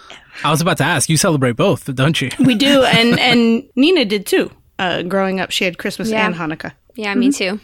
I 0.44 0.52
was 0.52 0.62
about 0.62 0.78
to 0.78 0.84
ask. 0.84 1.10
You 1.10 1.18
celebrate 1.18 1.56
both, 1.56 1.94
don't 1.96 2.20
you? 2.22 2.30
we 2.40 2.56
do. 2.56 2.84
And 2.86 3.20
and 3.20 3.64
Nina 3.76 4.06
did 4.06 4.26
too. 4.26 4.52
Uh, 4.78 5.04
growing 5.04 5.40
up, 5.40 5.52
she 5.52 5.64
had 5.66 5.78
Christmas 5.78 6.10
Yeah. 6.10 6.26
and 6.26 6.36
Hanukkah. 6.36 6.74
Yeah, 6.96 7.14
me 7.16 7.32
too. 7.32 7.60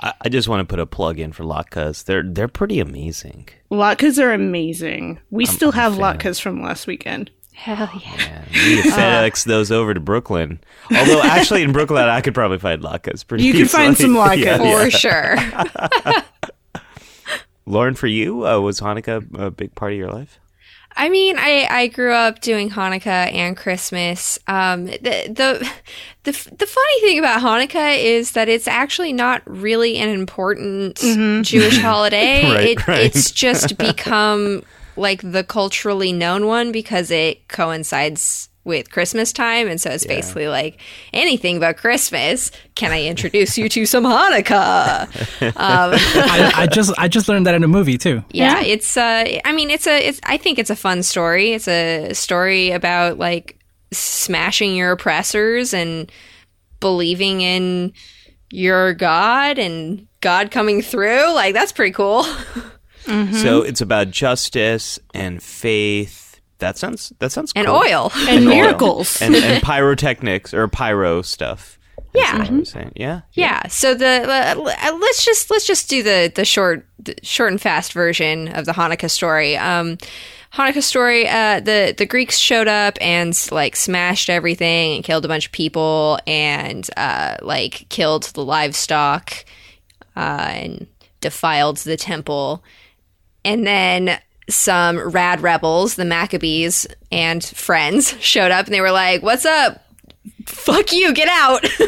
I, 0.00 0.12
I 0.20 0.28
just 0.28 0.48
want 0.48 0.60
to 0.60 0.64
put 0.70 0.78
a 0.80 0.86
plug 0.86 1.18
in 1.18 1.32
for 1.32 1.44
latkes. 1.44 2.04
They're 2.04 2.22
they're 2.24 2.48
pretty 2.48 2.80
amazing. 2.80 3.48
Latkes 3.70 4.20
are 4.22 4.32
amazing. 4.32 5.18
We 5.30 5.46
still 5.46 5.72
have 5.72 5.94
a 5.94 5.96
fan. 5.96 6.18
latkes 6.18 6.40
from 6.40 6.62
last 6.62 6.86
weekend. 6.86 7.30
Hell 7.56 7.90
yeah. 7.94 8.16
Yeah, 8.18 8.44
we 8.52 8.74
need 8.76 8.82
to 8.82 8.88
FedEx 8.90 9.44
those 9.44 9.72
over 9.72 9.94
to 9.94 9.98
Brooklyn. 9.98 10.60
Although 10.94 11.22
actually 11.22 11.62
in 11.62 11.72
Brooklyn 11.72 12.04
I 12.04 12.20
could 12.20 12.34
probably 12.34 12.58
find 12.58 12.82
latkes 12.82 13.26
pretty 13.26 13.44
You 13.44 13.54
can 13.54 13.66
find 13.66 13.96
some 13.96 14.10
latkes. 14.14 14.44
Yeah, 14.44 14.62
yeah. 14.62 14.84
For 14.84 14.90
sure. 14.90 16.82
Lauren, 17.66 17.94
for 17.94 18.06
you, 18.06 18.46
uh, 18.46 18.60
was 18.60 18.80
Hanukkah 18.80 19.26
a 19.40 19.50
big 19.50 19.74
part 19.74 19.92
of 19.92 19.98
your 19.98 20.12
life? 20.12 20.38
I 20.98 21.08
mean, 21.08 21.36
I, 21.38 21.66
I 21.68 21.86
grew 21.88 22.12
up 22.12 22.40
doing 22.40 22.70
Hanukkah 22.70 23.32
and 23.32 23.56
Christmas. 23.56 24.38
Um, 24.46 24.86
the, 24.86 24.98
the 25.00 25.70
the 26.24 26.32
the 26.32 26.66
funny 26.66 27.00
thing 27.00 27.18
about 27.18 27.40
Hanukkah 27.40 27.98
is 27.98 28.32
that 28.32 28.48
it's 28.48 28.68
actually 28.68 29.12
not 29.12 29.42
really 29.46 29.96
an 29.96 30.08
important 30.10 30.96
Jewish 30.96 31.78
holiday. 31.78 32.44
Right, 32.44 32.68
it, 32.78 32.86
right. 32.86 33.04
It's 33.04 33.30
just 33.30 33.76
become 33.76 34.62
like 34.96 35.22
the 35.22 35.44
culturally 35.44 36.12
known 36.12 36.46
one 36.46 36.72
because 36.72 37.10
it 37.10 37.48
coincides 37.48 38.48
with 38.64 38.90
Christmas 38.90 39.32
time, 39.32 39.68
and 39.68 39.80
so 39.80 39.90
it's 39.90 40.04
basically 40.04 40.48
like 40.48 40.80
anything 41.12 41.60
but 41.60 41.76
Christmas. 41.76 42.50
Can 42.74 42.90
I 42.90 43.04
introduce 43.04 43.56
you 43.56 43.68
to 43.68 43.86
some 43.86 44.02
Hanukkah? 44.02 45.08
I, 45.56 46.52
I 46.56 46.66
just 46.66 46.92
I 46.98 47.06
just 47.06 47.28
learned 47.28 47.46
that 47.46 47.54
in 47.54 47.62
a 47.62 47.68
movie 47.68 47.96
too. 47.96 48.24
yeah, 48.32 48.60
it's 48.62 48.96
uh 48.96 49.24
i 49.44 49.52
mean 49.52 49.70
it's 49.70 49.86
a 49.86 50.08
it's 50.08 50.20
i 50.24 50.36
think 50.36 50.58
it's 50.58 50.70
a 50.70 50.76
fun 50.76 51.02
story 51.04 51.52
it's 51.52 51.68
a 51.68 52.12
story 52.12 52.72
about 52.72 53.18
like 53.18 53.58
smashing 53.92 54.74
your 54.74 54.92
oppressors 54.92 55.72
and 55.72 56.10
believing 56.80 57.40
in 57.42 57.92
your 58.50 58.94
god 58.94 59.58
and 59.58 60.06
god 60.20 60.50
coming 60.50 60.82
through 60.82 61.32
like 61.34 61.54
that's 61.54 61.72
pretty 61.72 61.92
cool 61.92 62.24
So 63.06 63.62
it's 63.62 63.80
about 63.80 64.10
justice 64.10 64.98
and 65.14 65.42
faith. 65.42 66.40
That 66.58 66.76
sounds 66.78 67.12
that 67.18 67.32
sounds 67.32 67.52
and 67.54 67.66
cool. 67.66 67.76
oil 67.76 68.12
And 68.28 68.46
oil. 68.46 68.54
miracles. 68.54 69.20
and, 69.22 69.34
and 69.34 69.62
pyrotechnics 69.64 70.52
or 70.54 70.68
pyro 70.68 71.22
stuff. 71.22 71.78
Yeah. 72.14 72.38
what 72.38 72.50
I 72.50 72.52
was 72.54 72.70
saying. 72.70 72.92
Yeah. 72.96 73.20
yeah 73.32 73.66
so 73.68 73.94
the 73.94 74.22
uh, 74.56 74.92
let's 74.98 75.24
just 75.24 75.50
let's 75.50 75.66
just 75.66 75.90
do 75.90 76.02
the 76.02 76.32
the 76.34 76.44
short 76.46 76.86
the 76.98 77.14
short 77.22 77.52
and 77.52 77.60
fast 77.60 77.92
version 77.92 78.48
of 78.48 78.64
the 78.64 78.72
hanukkah 78.72 79.10
story 79.10 79.56
um 79.56 79.98
Hanukkah 80.52 80.82
story. 80.82 81.28
Uh, 81.28 81.60
the 81.60 81.94
the 81.98 82.06
Greeks 82.06 82.38
showed 82.38 82.68
up 82.68 82.96
and 83.00 83.38
like 83.50 83.76
smashed 83.76 84.30
everything 84.30 84.94
and 84.94 85.04
killed 85.04 85.24
a 85.26 85.28
bunch 85.28 85.46
of 85.46 85.52
people 85.52 86.18
and 86.26 86.88
uh, 86.96 87.36
like 87.42 87.86
killed 87.90 88.22
the 88.32 88.42
livestock 88.44 89.44
uh, 90.16 90.48
and 90.48 90.86
defiled 91.20 91.76
the 91.78 91.96
temple. 91.98 92.64
And 93.46 93.66
then 93.66 94.18
some 94.50 94.98
rad 94.98 95.40
rebels, 95.40 95.94
the 95.94 96.04
Maccabees 96.04 96.86
and 97.10 97.42
friends, 97.42 98.14
showed 98.20 98.50
up 98.50 98.66
and 98.66 98.74
they 98.74 98.80
were 98.80 98.90
like, 98.90 99.22
"What's 99.22 99.44
up? 99.46 99.82
Fuck 100.46 100.92
you! 100.92 101.14
Get 101.14 101.28
out!" 101.28 101.62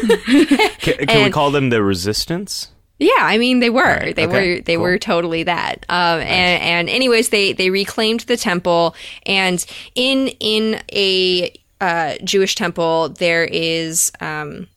Can, 0.79 1.05
can 1.07 1.23
we 1.25 1.29
call 1.31 1.51
them 1.51 1.69
the 1.69 1.83
resistance? 1.83 2.69
Yeah, 2.97 3.11
I 3.19 3.37
mean 3.37 3.59
they 3.59 3.69
were. 3.69 3.81
Right, 3.83 4.15
They 4.15 4.27
okay, 4.27 4.55
were 4.55 4.61
they 4.61 4.75
cool. 4.75 4.83
were 4.83 4.97
totally 4.97 5.43
that. 5.43 5.85
Um 5.87 6.19
and, 6.19 6.61
and 6.61 6.89
anyways 6.89 7.29
they 7.29 7.53
they 7.53 7.69
reclaimed 7.69 8.21
the 8.21 8.35
temple 8.35 8.93
and 9.25 9.65
in 9.95 10.27
in 10.41 10.81
a 10.91 11.53
uh 11.79 12.15
Jewish 12.25 12.55
temple 12.55 13.09
there 13.09 13.45
is 13.45 14.11
um 14.19 14.67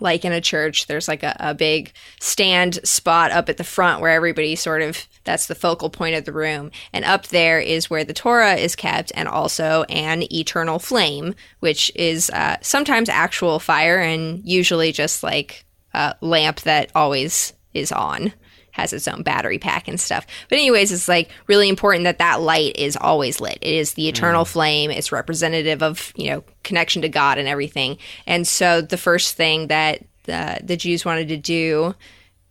like 0.00 0.24
in 0.24 0.32
a 0.32 0.40
church 0.40 0.88
there's 0.88 1.06
like 1.06 1.22
a, 1.22 1.36
a 1.38 1.54
big 1.54 1.92
stand 2.18 2.80
spot 2.84 3.30
up 3.30 3.48
at 3.48 3.58
the 3.58 3.64
front 3.64 4.00
where 4.00 4.10
everybody 4.10 4.56
sort 4.56 4.82
of 4.82 5.06
that's 5.24 5.46
the 5.46 5.54
focal 5.54 5.90
point 5.90 6.14
of 6.14 6.24
the 6.24 6.32
room. 6.32 6.70
And 6.92 7.04
up 7.04 7.28
there 7.28 7.60
is 7.60 7.88
where 7.88 8.04
the 8.04 8.12
torah 8.12 8.54
is 8.54 8.76
kept 8.76 9.12
and 9.14 9.28
also 9.28 9.84
an 9.84 10.24
eternal 10.32 10.78
flame 10.78 11.34
which 11.60 11.92
is 11.94 12.30
uh, 12.30 12.56
sometimes 12.60 13.08
actual 13.08 13.58
fire 13.58 13.98
and 13.98 14.42
usually 14.44 14.92
just 14.92 15.22
like 15.22 15.64
a 15.94 16.14
lamp 16.20 16.60
that 16.62 16.90
always 16.94 17.52
is 17.74 17.92
on 17.92 18.32
has 18.72 18.92
its 18.92 19.06
own 19.06 19.22
battery 19.22 19.58
pack 19.58 19.86
and 19.86 20.00
stuff. 20.00 20.26
But 20.48 20.56
anyways 20.56 20.92
it's 20.92 21.08
like 21.08 21.30
really 21.46 21.68
important 21.68 22.04
that 22.04 22.18
that 22.18 22.40
light 22.40 22.76
is 22.76 22.96
always 22.96 23.40
lit. 23.40 23.58
It 23.60 23.74
is 23.74 23.94
the 23.94 24.08
eternal 24.08 24.44
flame. 24.44 24.90
It's 24.90 25.12
representative 25.12 25.82
of 25.82 26.12
you 26.16 26.30
know 26.30 26.44
connection 26.64 27.02
to 27.02 27.08
god 27.08 27.38
and 27.38 27.46
everything. 27.46 27.98
And 28.26 28.46
so 28.46 28.80
the 28.80 28.96
first 28.96 29.36
thing 29.36 29.68
that 29.68 30.04
the, 30.24 30.58
the 30.62 30.76
jews 30.76 31.04
wanted 31.04 31.28
to 31.28 31.36
do 31.36 31.94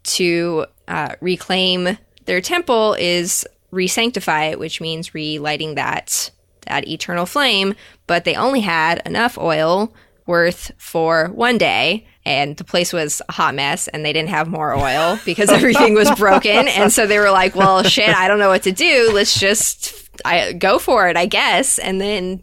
to 0.03 0.65
uh, 0.87 1.15
reclaim 1.21 1.97
their 2.25 2.41
temple 2.41 2.95
is 2.99 3.45
re-sanctify 3.71 4.45
it 4.45 4.59
which 4.59 4.81
means 4.81 5.13
relighting 5.13 5.75
that 5.75 6.31
that 6.67 6.87
eternal 6.87 7.25
flame 7.25 7.73
but 8.07 8.25
they 8.25 8.35
only 8.35 8.61
had 8.61 9.01
enough 9.05 9.37
oil 9.37 9.93
worth 10.25 10.71
for 10.77 11.29
one 11.33 11.57
day 11.57 12.05
and 12.25 12.57
the 12.57 12.63
place 12.63 12.93
was 12.93 13.21
a 13.27 13.31
hot 13.31 13.55
mess 13.55 13.87
and 13.87 14.05
they 14.05 14.13
didn't 14.13 14.29
have 14.29 14.47
more 14.47 14.75
oil 14.75 15.19
because 15.25 15.49
everything 15.49 15.93
was 15.95 16.11
broken. 16.11 16.67
And 16.67 16.91
so 16.91 17.07
they 17.07 17.19
were 17.19 17.31
like 17.31 17.55
well 17.55 17.83
shit 17.83 18.09
i 18.09 18.27
don't 18.27 18.39
know 18.39 18.49
what 18.49 18.63
to 18.63 18.71
do. 18.71 19.11
Let's 19.13 19.39
just 19.39 20.09
I, 20.23 20.53
go 20.53 20.79
for 20.79 21.07
it 21.07 21.17
i 21.17 21.25
guess. 21.25 21.79
And 21.79 21.99
then 21.99 22.41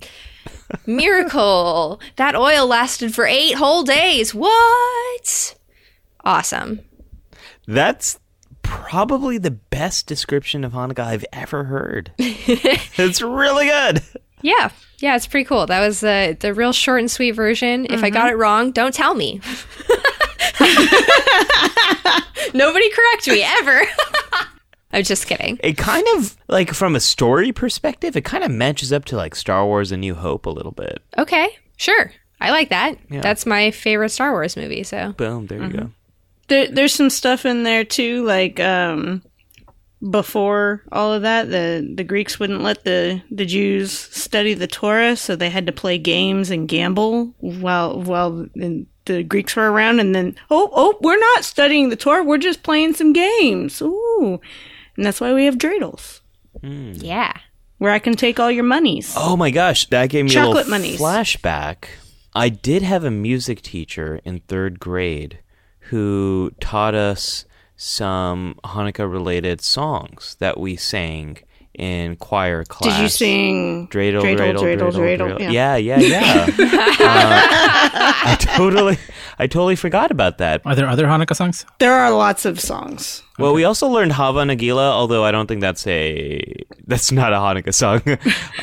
miracle. 0.86 2.00
That 2.16 2.34
oil 2.34 2.66
lasted 2.66 3.14
for 3.14 3.26
eight 3.26 3.54
whole 3.54 3.82
days. 3.82 4.34
What? 4.34 5.54
Awesome. 6.24 6.80
That's 7.66 8.18
probably 8.68 9.38
the 9.38 9.50
best 9.50 10.06
description 10.06 10.64
of 10.64 10.72
Hanukkah 10.72 11.00
I've 11.00 11.24
ever 11.32 11.64
heard. 11.64 12.12
it's 12.18 13.22
really 13.22 13.66
good. 13.66 14.02
yeah 14.42 14.70
yeah 15.00 15.16
it's 15.16 15.26
pretty 15.26 15.44
cool 15.44 15.66
that 15.66 15.80
was 15.80 16.00
the 16.00 16.36
the 16.40 16.54
real 16.54 16.72
short 16.72 17.00
and 17.00 17.10
sweet 17.10 17.32
version 17.32 17.86
if 17.90 18.04
i 18.04 18.10
got 18.10 18.26
mm-hmm. 18.26 18.34
it 18.34 18.36
wrong 18.36 18.70
don't 18.70 18.94
tell 18.94 19.14
me 19.14 19.40
nobody 22.54 22.88
correct 22.90 23.26
me 23.26 23.42
ever 23.42 23.80
i'm 24.92 25.02
just 25.02 25.26
kidding 25.26 25.58
It 25.62 25.76
kind 25.76 26.06
of 26.16 26.36
like 26.48 26.72
from 26.72 26.96
a 26.96 27.00
story 27.00 27.52
perspective, 27.52 28.16
it 28.16 28.24
kind 28.24 28.44
of 28.44 28.50
matches 28.50 28.92
up 28.92 29.04
to 29.06 29.16
like 29.16 29.34
Star 29.34 29.66
Wars: 29.66 29.92
A 29.92 29.96
New 29.96 30.14
Hope 30.14 30.46
a 30.46 30.50
little 30.50 30.72
bit. 30.72 31.02
Okay, 31.18 31.48
sure. 31.76 32.12
I 32.40 32.50
like 32.50 32.70
that. 32.70 32.96
Yeah. 33.10 33.20
That's 33.20 33.44
my 33.44 33.70
favorite 33.70 34.10
Star 34.10 34.32
Wars 34.32 34.56
movie. 34.56 34.84
So 34.84 35.12
Boom, 35.12 35.46
there 35.46 35.62
you 35.62 35.68
go. 35.68 35.78
Mm-hmm. 35.78 35.88
There, 36.48 36.68
there's 36.68 36.94
some 36.94 37.10
stuff 37.10 37.44
in 37.46 37.62
there 37.62 37.84
too, 37.84 38.24
like 38.24 38.58
um, 38.58 39.22
before 40.10 40.82
all 40.92 41.12
of 41.12 41.22
that, 41.22 41.50
the 41.50 41.90
the 41.94 42.04
Greeks 42.04 42.38
wouldn't 42.38 42.62
let 42.62 42.84
the 42.84 43.22
the 43.30 43.44
Jews 43.44 43.92
study 43.92 44.54
the 44.54 44.66
Torah, 44.66 45.16
so 45.16 45.34
they 45.34 45.50
had 45.50 45.66
to 45.66 45.72
play 45.72 45.98
games 45.98 46.50
and 46.50 46.68
gamble 46.68 47.34
while 47.38 48.00
while 48.00 48.46
the, 48.54 48.86
the 49.06 49.22
Greeks 49.22 49.56
were 49.56 49.70
around. 49.70 50.00
And 50.00 50.14
then, 50.14 50.36
oh, 50.50 50.70
oh, 50.72 50.98
we're 51.00 51.18
not 51.18 51.44
studying 51.44 51.88
the 51.88 51.96
Torah; 51.96 52.24
we're 52.24 52.38
just 52.38 52.62
playing 52.62 52.94
some 52.94 53.12
games. 53.12 53.82
Ooh, 53.82 54.40
and 54.96 55.04
that's 55.04 55.20
why 55.20 55.32
we 55.34 55.46
have 55.46 55.56
dreidels, 55.56 56.20
yeah, 56.62 57.32
where 57.78 57.92
I 57.92 57.98
can 57.98 58.14
take 58.14 58.38
all 58.38 58.50
your 58.50 58.64
monies. 58.64 59.14
Oh 59.16 59.36
my 59.36 59.50
gosh, 59.50 59.86
that 59.86 60.10
gave 60.10 60.26
me 60.26 60.34
a 60.34 60.46
little 60.46 60.70
monies. 60.70 61.00
flashback. 61.00 61.86
I 62.34 62.50
did 62.50 62.82
have 62.82 63.02
a 63.02 63.10
music 63.10 63.62
teacher 63.62 64.20
in 64.24 64.40
third 64.40 64.78
grade 64.78 65.40
who 65.88 66.52
taught 66.60 66.94
us 66.94 67.44
some 67.76 68.58
Hanukkah 68.64 69.10
related 69.10 69.60
songs 69.60 70.36
that 70.40 70.58
we 70.58 70.76
sang 70.76 71.38
in 71.74 72.16
choir 72.16 72.64
class. 72.64 72.96
Did 72.96 73.02
you 73.02 73.08
sing 73.08 73.88
Dreidel, 73.88 74.22
dreidel, 74.22 74.56
dreidel, 74.56 74.58
dreidel, 74.58 74.92
dreidel, 74.92 75.38
dreidel? 75.38 75.52
Yeah, 75.52 75.76
yeah, 75.76 75.98
yeah. 75.98 76.46
Uh, 77.00 78.12
I 78.24 78.36
totally, 78.40 78.98
I 79.38 79.46
totally 79.46 79.76
forgot 79.76 80.10
about 80.10 80.38
that. 80.38 80.60
Are 80.66 80.74
there 80.74 80.88
other 80.88 81.06
Hanukkah 81.06 81.36
songs? 81.36 81.64
There 81.78 81.92
are 81.92 82.10
lots 82.10 82.44
of 82.44 82.60
songs. 82.60 83.22
Well, 83.38 83.54
we 83.54 83.64
also 83.64 83.86
learned 83.88 84.12
Hava 84.12 84.40
Nagila, 84.40 84.90
although 84.90 85.24
I 85.24 85.30
don't 85.30 85.46
think 85.46 85.60
that's 85.60 85.86
a 85.86 86.42
that's 86.86 87.12
not 87.12 87.32
a 87.32 87.36
Hanukkah 87.36 87.72
song. 87.72 88.02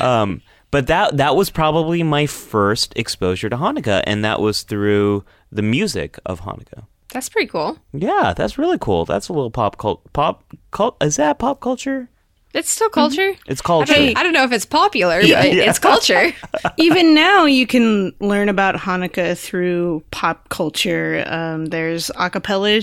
um, 0.00 0.42
but 0.70 0.86
that 0.88 1.16
that 1.16 1.34
was 1.34 1.50
probably 1.50 2.02
my 2.02 2.26
first 2.26 2.92
exposure 2.96 3.48
to 3.48 3.56
Hanukkah, 3.56 4.02
and 4.06 4.24
that 4.24 4.40
was 4.40 4.62
through 4.62 5.24
the 5.50 5.62
music 5.62 6.18
of 6.26 6.42
Hanukkah. 6.42 6.86
That's 7.12 7.28
pretty 7.28 7.48
cool. 7.48 7.78
Yeah, 7.92 8.34
that's 8.36 8.58
really 8.58 8.78
cool. 8.78 9.04
That's 9.04 9.28
a 9.28 9.32
little 9.32 9.50
pop 9.50 9.78
cult. 9.78 10.12
Pop 10.12 10.44
cult 10.70 10.96
is 11.02 11.16
that 11.16 11.38
pop 11.38 11.60
culture? 11.60 12.08
It's 12.54 12.70
still 12.70 12.88
culture. 12.88 13.34
It's 13.46 13.60
I 13.60 13.64
culture. 13.64 13.92
don't, 13.94 14.16
I 14.16 14.22
don't 14.22 14.32
know 14.32 14.44
if 14.44 14.52
it's 14.52 14.64
popular, 14.64 15.20
Yeah, 15.20 15.42
but 15.42 15.52
yeah. 15.52 15.64
it's 15.68 15.78
culture. 15.78 16.32
Even 16.78 17.12
now, 17.14 17.44
you 17.44 17.66
can 17.66 18.14
learn 18.20 18.48
about 18.48 18.76
Hanukkah 18.76 19.36
through 19.38 20.02
pop 20.10 20.48
culture. 20.48 21.22
Um, 21.26 21.66
there's 21.66 22.10
a 22.18 22.30
cappella 22.30 22.80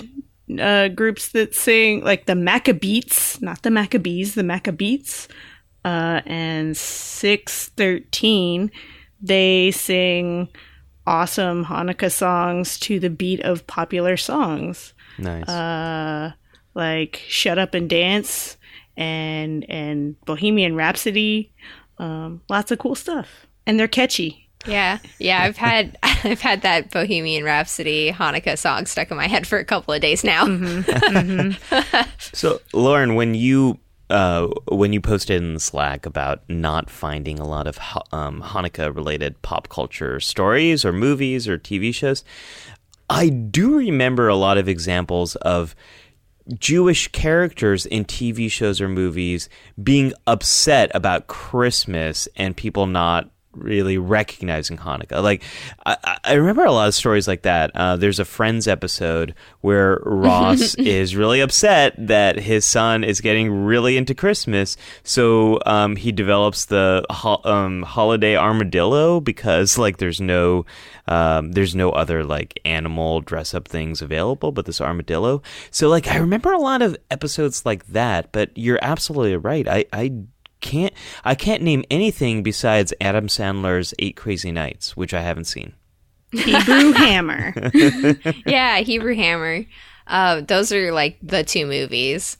uh, 0.59 0.89
groups 0.89 1.29
that 1.29 1.55
sing, 1.55 2.03
like 2.03 2.27
the 2.27 2.33
Maccabeats, 2.33 3.41
not 3.41 3.63
the 3.63 3.71
Maccabees, 3.71 4.35
the 4.35 4.43
Maccabeats, 4.43 5.27
uh, 5.85 6.21
and 6.27 6.77
613. 6.77 8.69
They 9.21 9.71
sing 9.71 10.49
awesome 11.05 11.65
Hanukkah 11.65 12.11
songs 12.11 12.79
to 12.79 12.99
the 12.99 13.09
beat 13.09 13.41
of 13.41 13.65
popular 13.67 14.17
songs. 14.17 14.93
Nice. 15.17 15.47
uh, 15.47 16.31
like 16.75 17.21
Shut 17.27 17.59
Up 17.59 17.73
and 17.73 17.89
Dance 17.89 18.57
and 18.97 19.65
and 19.69 20.19
Bohemian 20.25 20.75
Rhapsody. 20.75 21.51
Um, 21.99 22.41
lots 22.49 22.71
of 22.71 22.79
cool 22.79 22.95
stuff, 22.95 23.47
and 23.67 23.79
they're 23.79 23.87
catchy. 23.87 24.49
Yeah, 24.65 24.99
yeah. 25.19 25.43
I've 25.43 25.57
had 25.57 25.97
I've 26.03 26.41
had 26.41 26.61
that 26.63 26.89
Bohemian 26.89 27.43
Rhapsody 27.43 28.11
Hanukkah 28.11 28.57
song 28.57 28.85
stuck 28.85 29.11
in 29.11 29.17
my 29.17 29.27
head 29.27 29.45
for 29.45 29.57
a 29.59 29.65
couple 29.65 29.93
of 29.93 30.01
days 30.01 30.23
now. 30.23 30.45
So, 32.35 32.59
Lauren, 32.73 33.13
when 33.15 33.35
you 33.35 33.77
uh, 34.09 34.47
when 34.69 34.93
you 34.93 35.01
posted 35.01 35.41
in 35.41 35.59
Slack 35.59 36.05
about 36.05 36.47
not 36.49 36.89
finding 36.89 37.39
a 37.39 37.47
lot 37.47 37.67
of 37.67 37.79
um, 38.11 38.41
Hanukkah 38.41 38.95
related 38.95 39.41
pop 39.41 39.69
culture 39.69 40.19
stories 40.19 40.85
or 40.85 40.93
movies 40.93 41.47
or 41.47 41.57
TV 41.57 41.93
shows, 41.93 42.23
I 43.09 43.29
do 43.29 43.77
remember 43.77 44.27
a 44.27 44.35
lot 44.35 44.57
of 44.57 44.67
examples 44.67 45.35
of 45.37 45.75
Jewish 46.59 47.07
characters 47.09 47.85
in 47.85 48.05
TV 48.05 48.51
shows 48.51 48.81
or 48.81 48.89
movies 48.89 49.47
being 49.81 50.13
upset 50.27 50.91
about 50.93 51.27
Christmas 51.27 52.27
and 52.35 52.57
people 52.57 52.85
not 52.85 53.29
really 53.53 53.97
recognizing 53.97 54.77
Hanukkah. 54.77 55.21
Like, 55.23 55.43
I, 55.85 55.97
I- 56.23 56.33
remember 56.33 56.65
a 56.65 56.71
lot 56.71 56.87
of 56.87 56.95
stories 56.95 57.27
like 57.27 57.43
that. 57.43 57.71
Uh, 57.75 57.95
there's 57.95 58.19
a 58.19 58.25
Friends 58.25 58.67
episode 58.67 59.35
where 59.61 59.99
Ross 60.05 60.75
is 60.75 61.15
really 61.15 61.39
upset 61.41 61.93
that 61.97 62.37
his 62.39 62.65
son 62.65 63.03
is 63.03 63.21
getting 63.21 63.65
really 63.65 63.97
into 63.97 64.13
Christmas, 64.15 64.75
so 65.03 65.59
um, 65.65 65.95
he 65.95 66.11
develops 66.11 66.65
the 66.65 67.05
ho- 67.09 67.41
um, 67.43 67.83
holiday 67.83 68.35
armadillo 68.35 69.19
because 69.19 69.77
like 69.77 69.97
there's 69.97 70.19
no 70.21 70.65
um, 71.07 71.51
there's 71.51 71.75
no 71.75 71.91
other 71.91 72.23
like 72.23 72.59
animal 72.65 73.19
dress 73.21 73.53
up 73.53 73.67
things 73.67 74.01
available 74.01 74.51
but 74.51 74.65
this 74.65 74.79
armadillo. 74.81 75.41
So 75.71 75.89
like 75.89 76.07
I 76.07 76.17
remember 76.17 76.51
a 76.53 76.57
lot 76.59 76.81
of 76.81 76.97
episodes 77.11 77.65
like 77.65 77.85
that. 77.87 78.31
But 78.31 78.51
you're 78.55 78.79
absolutely 78.81 79.35
right. 79.37 79.67
I 79.67 79.85
I 79.91 80.13
can't 80.63 80.93
I 81.23 81.35
can't 81.35 81.61
name 81.61 81.83
anything 81.91 82.41
besides 82.41 82.93
Adam 82.99 83.27
Sandler's 83.27 83.93
Eight 83.99 84.15
Crazy 84.15 84.51
Nights, 84.51 84.97
which 84.97 85.13
I 85.13 85.21
haven't 85.21 85.45
seen. 85.45 85.73
Hebrew 86.31 86.91
Hammer. 86.93 87.53
yeah, 88.45 88.79
Hebrew 88.79 89.13
Hammer. 89.15 89.65
Uh, 90.07 90.41
those 90.41 90.71
are 90.71 90.91
like 90.91 91.17
the 91.21 91.43
two 91.43 91.65
movies. 91.65 92.37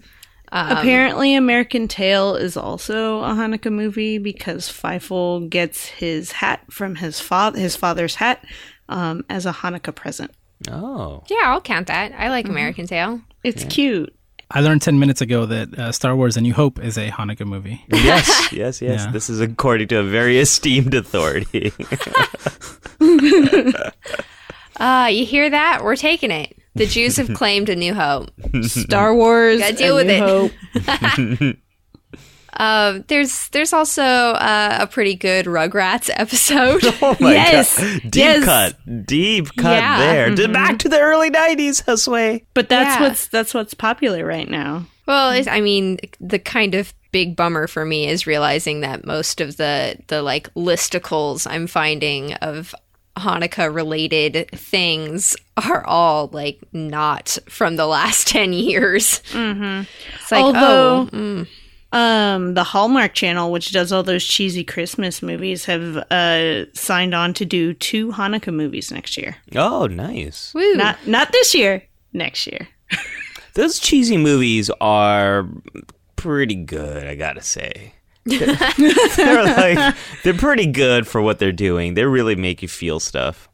Apparently, 0.56 1.34
American 1.36 1.88
Tail 1.88 2.36
is 2.36 2.56
also 2.56 3.24
a 3.24 3.30
Hanukkah 3.30 3.72
movie 3.74 4.20
because 4.20 4.70
Fievel 4.70 5.50
gets 5.50 5.88
his 5.88 6.32
hat 6.34 6.62
from 6.72 6.96
his 6.96 7.20
father, 7.20 7.60
his 7.60 7.76
father's 7.76 8.16
hat, 8.16 8.46
um, 8.88 9.26
as 9.30 9.48
a 9.48 9.52
Hanukkah 9.52 9.96
present. 9.96 10.30
Oh, 10.70 11.24
Yeah, 11.28 11.46
I'll 11.46 11.62
count 11.62 11.88
that. 11.88 12.12
I 12.16 12.30
like 12.30 12.48
American 12.48 12.86
Tail. 12.86 13.22
It's 13.44 13.64
cute. 13.64 14.16
I 14.52 14.62
learned 14.62 14.82
10 14.82 15.00
minutes 15.00 15.22
ago 15.22 15.46
that 15.48 15.78
uh, 15.80 15.92
Star 15.92 16.16
Wars 16.16 16.38
A 16.38 16.42
New 16.42 16.54
Hope 16.54 16.80
is 16.80 16.98
a 16.98 17.10
Hanukkah 17.10 17.46
movie. 17.48 17.84
yes, 17.92 18.28
yes, 18.54 18.82
yes. 18.82 19.06
Yeah. 19.06 19.12
This 19.12 19.30
is 19.30 19.40
according 19.42 19.88
to 19.90 19.98
a 20.00 20.04
very 20.04 20.40
esteemed 20.40 20.94
authority. 20.94 21.72
Uh, 24.80 25.08
you 25.12 25.24
hear 25.24 25.48
that? 25.52 25.84
We're 25.84 25.96
taking 25.96 26.32
it. 26.32 26.58
The 26.74 26.88
Jews 26.88 27.18
have 27.18 27.32
claimed 27.36 27.70
a 27.70 27.76
new 27.76 27.94
hope. 27.94 28.32
Star 28.64 29.14
Wars. 29.14 29.60
Gotta 29.60 29.76
deal 29.76 30.00
A 30.00 30.04
with 30.04 30.08
New 30.08 30.50
it. 31.50 31.58
Hope. 32.54 32.60
Uh, 32.60 33.04
there's 33.08 33.50
there's 33.50 33.74
also 33.74 34.02
uh, 34.04 34.78
a 34.82 34.88
pretty 34.88 35.16
good 35.16 35.46
Rugrats 35.46 36.10
episode. 36.16 36.82
oh 37.02 37.16
my 37.20 37.34
Yes, 37.34 37.78
god, 37.78 38.02
deep 38.12 38.16
yes. 38.16 38.46
cut, 38.46 39.06
deep 39.06 39.48
cut 39.58 39.78
Yeah. 39.82 40.00
there. 40.00 40.36
To- 40.36 40.48
Back 40.50 40.80
to 40.80 40.90
the 40.90 41.00
early 41.00 41.30
'90s, 41.32 41.84
Josue. 41.84 42.44
But 42.54 42.70
that's 42.70 42.96
Yeah. 43.00 43.08
what's 43.08 43.28
that's 43.28 43.54
what's 43.54 43.74
popular 43.74 44.26
right 44.26 44.50
now. 44.50 44.86
Well, 45.06 45.32
it's, 45.32 45.48
I 45.50 45.60
mean, 45.60 46.00
the 46.22 46.40
kind 46.40 46.76
of 46.76 46.94
big 47.12 47.36
bummer 47.36 47.68
for 47.68 47.84
me 47.86 48.08
is 48.08 48.26
realizing 48.26 48.80
that 48.82 49.06
most 49.06 49.42
of 49.42 49.58
the 49.58 49.98
the 50.08 50.22
like 50.22 50.54
listicles 50.54 51.46
I'm 51.50 51.68
finding 51.68 52.34
of 52.36 52.74
Hanukkah 53.18 53.72
related 53.74 54.50
things 54.52 55.36
are 55.58 55.86
all 55.86 56.30
like 56.34 56.60
not 56.72 57.38
from 57.50 57.76
the 57.76 57.86
last 57.86 58.28
10 58.30 58.54
years. 58.54 59.22
Mm-hmm. 59.32 59.84
It's 60.16 60.32
like, 60.32 60.42
Although- 60.44 61.10
oh, 61.14 61.16
mm. 61.16 61.48
Um, 61.94 62.56
the 62.56 62.64
Hallmark 62.64 63.14
Channel, 63.14 63.52
which 63.52 63.72
does 63.72 63.92
all 63.92 64.02
those 64.02 64.26
cheesy 64.26 64.64
Christmas 64.64 65.22
movies, 65.22 65.66
have 65.66 65.98
uh, 66.10 66.66
signed 66.74 67.14
on 67.14 67.36
to 67.36 67.46
do 67.46 67.76
two 67.76 68.12
Hanukkah 68.12 68.54
movies 68.54 68.92
next 68.92 69.16
year. 69.16 69.36
Oh, 69.56 69.86
nice. 69.86 70.52
woo. 70.56 70.74
Not 70.74 70.98
not 71.08 71.32
this 71.32 71.54
year, 71.54 71.84
next 72.12 72.48
year. 72.48 72.68
Those 73.54 73.78
cheesy 73.78 74.18
movies 74.18 74.72
are 74.82 75.48
pretty 76.16 76.56
good, 76.56 77.06
I 77.06 77.14
gotta 77.14 77.44
say. 77.44 77.94
they're 78.26 79.44
like 79.44 79.96
they're 80.24 80.34
pretty 80.34 80.66
good 80.66 81.06
for 81.06 81.22
what 81.22 81.38
they're 81.38 81.52
doing. 81.52 81.94
They 81.94 82.06
really 82.06 82.36
make 82.36 82.64
you 82.64 82.68
feel 82.68 83.00
stuff. 83.00 83.50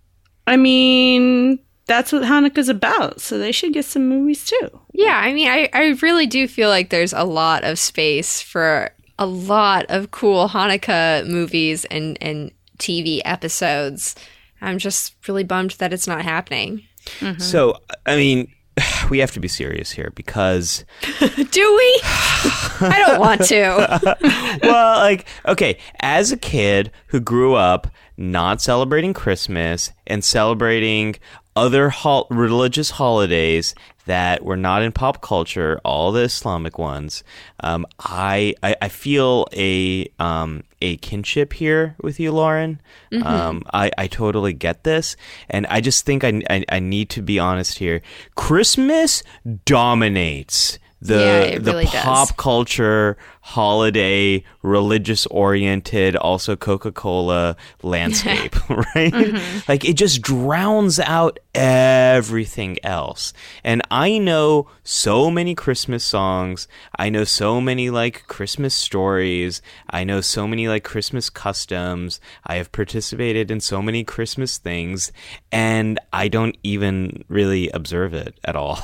I 0.47 0.55
mean, 0.55 1.59
that's 1.89 2.13
what 2.13 2.21
Hanukkah's 2.21 2.69
about, 2.69 3.19
so 3.19 3.39
they 3.39 3.51
should 3.51 3.73
get 3.73 3.83
some 3.83 4.07
movies 4.07 4.45
too. 4.45 4.79
Yeah, 4.93 5.17
I 5.17 5.33
mean, 5.33 5.47
I, 5.49 5.69
I 5.73 5.87
really 6.03 6.27
do 6.27 6.47
feel 6.47 6.69
like 6.69 6.91
there's 6.91 7.13
a 7.13 7.23
lot 7.23 7.63
of 7.63 7.79
space 7.79 8.41
for 8.41 8.91
a 9.17 9.25
lot 9.25 9.87
of 9.89 10.11
cool 10.11 10.47
Hanukkah 10.47 11.27
movies 11.27 11.85
and, 11.85 12.15
and 12.21 12.51
TV 12.77 13.21
episodes. 13.25 14.15
I'm 14.61 14.77
just 14.77 15.15
really 15.27 15.43
bummed 15.43 15.71
that 15.71 15.91
it's 15.91 16.07
not 16.07 16.21
happening. 16.21 16.83
Mm-hmm. 17.21 17.39
So, 17.41 17.75
I 18.05 18.15
mean, 18.15 18.53
we 19.09 19.17
have 19.17 19.31
to 19.31 19.39
be 19.39 19.47
serious 19.47 19.89
here 19.89 20.11
because 20.13 20.85
Do 21.19 21.75
we? 21.75 21.99
I 22.03 23.03
don't 23.07 23.19
want 23.19 23.41
to. 23.45 24.59
well, 24.61 24.99
like, 24.99 25.25
okay, 25.47 25.79
as 26.01 26.31
a 26.31 26.37
kid 26.37 26.91
who 27.07 27.19
grew 27.19 27.55
up 27.55 27.87
not 28.15 28.61
celebrating 28.61 29.13
Christmas 29.13 29.91
and 30.05 30.23
celebrating 30.23 31.15
other 31.55 31.89
hol- 31.89 32.27
religious 32.29 32.91
holidays 32.91 33.75
that 34.05 34.43
were 34.43 34.57
not 34.57 34.81
in 34.81 34.91
pop 34.91 35.21
culture, 35.21 35.79
all 35.85 36.11
the 36.11 36.21
Islamic 36.21 36.77
ones, 36.79 37.23
um, 37.59 37.85
I, 37.99 38.55
I 38.63 38.75
I 38.81 38.89
feel 38.89 39.47
a 39.53 40.07
um, 40.19 40.63
a 40.81 40.97
kinship 40.97 41.53
here 41.53 41.95
with 42.01 42.19
you, 42.19 42.31
Lauren. 42.31 42.81
Um, 43.11 43.63
I 43.73 43.91
I 43.97 44.07
totally 44.07 44.53
get 44.53 44.83
this, 44.83 45.15
and 45.49 45.67
I 45.67 45.81
just 45.81 46.05
think 46.05 46.23
I 46.23 46.41
I, 46.49 46.65
I 46.69 46.79
need 46.79 47.09
to 47.11 47.21
be 47.21 47.37
honest 47.39 47.77
here. 47.77 48.01
Christmas 48.35 49.21
dominates 49.65 50.79
the 51.01 51.15
Yeah, 51.19 51.57
the 51.59 51.71
really 51.71 51.85
does. 51.85 51.93
pop 52.03 52.37
culture 52.37 53.17
holiday 53.49 54.43
religious 54.61 55.25
oriented 55.27 56.15
also 56.15 56.55
coca-cola 56.55 57.55
landscape 57.81 58.55
right? 58.69 59.11
Mm-hmm. 59.11 59.59
like 59.67 59.83
it 59.83 59.93
just 59.93 60.21
drowns 60.21 60.99
out 60.99 61.39
everything 61.55 62.77
else. 62.83 63.33
And 63.63 63.81
i 63.89 64.19
know 64.19 64.67
so 64.83 65.31
many 65.31 65.55
christmas 65.55 66.03
songs. 66.03 66.67
I 66.95 67.09
know 67.09 67.23
so 67.23 67.59
many 67.59 67.89
like 67.89 68.27
christmas 68.27 68.75
stories. 68.75 69.63
I 69.89 70.03
know 70.03 70.21
so 70.21 70.47
many 70.47 70.67
like 70.67 70.83
christmas 70.83 71.31
customs. 71.31 72.19
I 72.45 72.55
have 72.57 72.71
participated 72.71 73.49
in 73.49 73.61
so 73.61 73.81
many 73.81 74.03
christmas 74.03 74.59
things 74.59 75.11
and 75.51 75.99
i 76.13 76.27
don't 76.27 76.55
even 76.61 77.23
really 77.29 77.69
observe 77.71 78.13
it 78.13 78.39
at 78.45 78.55
all. 78.55 78.77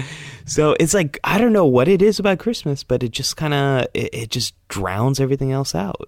So 0.46 0.76
it's 0.80 0.94
like 0.94 1.20
i 1.24 1.38
don't 1.38 1.54
know 1.54 1.66
what 1.66 1.88
it 1.88 2.02
is 2.02 2.20
about 2.20 2.38
christmas 2.39 2.84
but 2.84 3.02
it 3.02 3.12
just 3.12 3.38
kind 3.43 3.53
of 3.53 3.88
it, 3.93 4.10
it 4.13 4.29
just 4.32 4.53
drowns 4.69 5.19
everything 5.19 5.51
else 5.51 5.75
out 5.75 6.08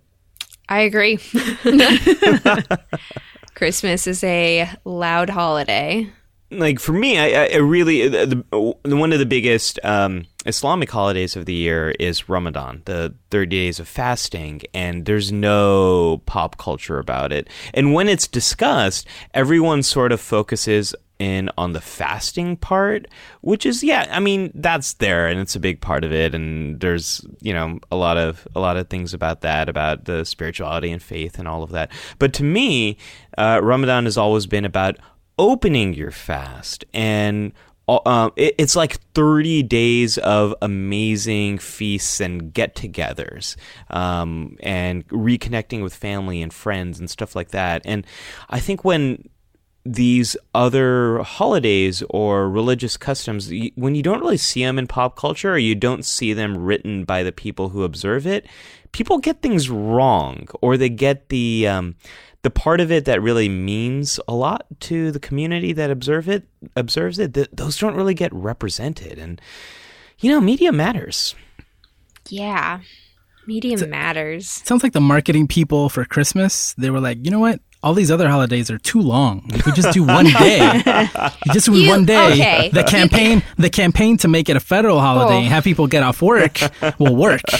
I 0.67 0.79
agree. 0.89 1.19
Christmas 3.55 4.07
is 4.07 4.23
a 4.23 4.69
loud 4.83 5.29
holiday. 5.29 6.09
like 6.51 6.79
for 6.79 6.91
me, 6.93 7.17
I, 7.17 7.43
I- 7.43 7.49
I 7.53 7.57
really 7.57 8.07
the, 8.07 8.43
the, 8.51 8.95
one 8.95 9.13
of 9.13 9.19
the 9.19 9.25
biggest 9.25 9.79
um, 9.83 10.25
Islamic 10.45 10.89
holidays 10.91 11.35
of 11.35 11.45
the 11.45 11.53
year 11.53 11.91
is 11.99 12.27
Ramadan, 12.29 12.81
the 12.85 13.13
thirty 13.29 13.55
days 13.57 13.79
of 13.79 13.87
fasting, 13.87 14.61
and 14.73 15.05
there's 15.05 15.31
no 15.31 16.21
pop 16.25 16.57
culture 16.57 16.99
about 16.99 17.31
it. 17.31 17.47
And 17.73 17.93
when 17.93 18.09
it's 18.09 18.27
discussed, 18.27 19.07
everyone 19.33 19.83
sort 19.83 20.11
of 20.11 20.19
focuses 20.21 20.95
in 21.19 21.49
on 21.58 21.73
the 21.73 21.82
fasting 21.82 22.58
part, 22.58 23.08
which 23.41 23.65
is 23.65 23.84
yeah, 23.84 24.08
I 24.12 24.19
mean 24.19 24.51
that's 24.56 24.93
there 24.93 25.28
and 25.28 25.39
it's 25.39 25.56
a 25.56 25.60
big 25.60 25.82
part 25.82 26.04
of 26.04 26.12
it, 26.12 26.36
and 26.36 26.80
there's 26.80 27.25
you 27.41 27.54
know 27.54 27.80
a 27.91 27.95
lot 27.95 28.17
of 28.17 28.47
a 28.56 28.60
lot 28.60 28.78
of 28.78 28.89
things 28.89 29.13
about 29.13 29.41
that, 29.41 29.69
about 29.69 30.06
the 30.06 30.25
spirituality 30.25 30.91
and 30.91 31.01
faith 31.01 31.39
and 31.39 31.47
all 31.47 31.63
of 31.63 31.71
that. 31.71 31.91
But 32.19 32.34
to 32.34 32.43
me, 32.43 32.97
uh, 33.38 33.60
Ramadan 33.63 34.06
has 34.06 34.17
always 34.17 34.45
been 34.45 34.65
about 34.65 34.97
opening 35.38 35.93
your 35.93 36.12
fast 36.12 36.86
and 36.93 37.51
uh, 37.88 38.32
it, 38.36 38.56
it's 38.58 38.75
like 38.75 38.99
30 39.13 39.63
days 39.63 40.17
of 40.17 40.56
amazing 40.62 41.60
feasts 41.60 42.19
and 42.19 42.54
get-togethers 42.54 43.56
um, 43.89 44.58
and 44.62 45.08
reconnecting 45.10 45.84
with 45.84 45.93
family 45.93 46.41
and 46.41 46.54
friends 46.54 46.99
and 46.99 47.10
stuff 47.10 47.36
like 47.36 47.49
that 47.49 47.82
and 47.86 48.06
i 48.49 48.60
think 48.60 48.84
when 48.84 49.30
these 49.85 50.35
other 50.55 51.19
holidays 51.19 52.03
or 52.09 52.49
religious 52.49 52.97
customs, 52.97 53.51
when 53.75 53.93
you 53.95 54.01
don't 54.01 54.19
really 54.19 54.37
see 54.37 54.63
them 54.63 54.79
in 54.79 54.87
pop 54.87 55.15
culture 55.15 55.53
or 55.53 55.57
you 55.57 55.75
don't 55.75 56.03
see 56.03 56.33
them 56.33 56.57
written 56.57 57.05
by 57.05 57.21
the 57.21 57.31
people 57.31 57.69
who 57.69 57.83
observe 57.83 58.25
it, 58.25 58.47
people 58.91 59.19
get 59.19 59.41
things 59.41 59.69
wrong 59.69 60.47
or 60.61 60.75
they 60.75 60.89
get 60.89 61.29
the 61.29 61.67
um, 61.67 61.95
the 62.41 62.49
part 62.49 62.79
of 62.79 62.91
it 62.91 63.05
that 63.05 63.21
really 63.21 63.49
means 63.49 64.19
a 64.27 64.33
lot 64.33 64.65
to 64.79 65.11
the 65.11 65.19
community 65.19 65.71
that 65.73 65.91
observe 65.91 66.27
it 66.27 66.47
observes 66.75 67.19
it. 67.19 67.33
Th- 67.35 67.49
those 67.53 67.77
don't 67.77 67.95
really 67.95 68.13
get 68.15 68.33
represented, 68.33 69.19
and 69.19 69.39
you 70.19 70.31
know, 70.31 70.41
media 70.41 70.71
matters. 70.71 71.35
Yeah. 72.29 72.79
Medium 73.47 73.89
matters. 73.91 74.47
Sounds 74.47 74.81
like 74.81 74.93
the 74.93 75.01
marketing 75.01 75.47
people 75.47 75.89
for 75.89 76.03
Christmas. 76.03 76.73
They 76.79 76.89
were 76.89 76.99
like, 76.99 77.23
you 77.23 77.29
know 77.29 77.39
what? 77.39 77.59
All 77.85 77.93
these 77.93 78.09
other 78.09 78.27
holidays 78.27 78.71
are 78.71 78.79
too 78.79 78.99
long. 78.99 79.43
If 79.53 79.65
we 79.65 79.71
just 79.71 79.93
do 79.93 80.03
one 80.03 80.25
day, 80.39 81.07
just 81.53 81.67
do 81.67 81.75
You- 81.77 81.87
one 81.89 82.03
day. 82.05 82.31
okay. 82.33 82.69
The 82.73 82.83
campaign, 82.83 83.43
the 83.57 83.69
campaign 83.69 84.17
to 84.17 84.27
make 84.27 84.49
it 84.49 84.57
a 84.57 84.59
federal 84.59 84.99
holiday 84.99 85.35
Oh. 85.35 85.39
and 85.39 85.47
have 85.47 85.63
people 85.63 85.85
get 85.87 86.01
off 86.03 86.21
work 86.21 86.59
will 86.99 87.15
work. 87.15 87.41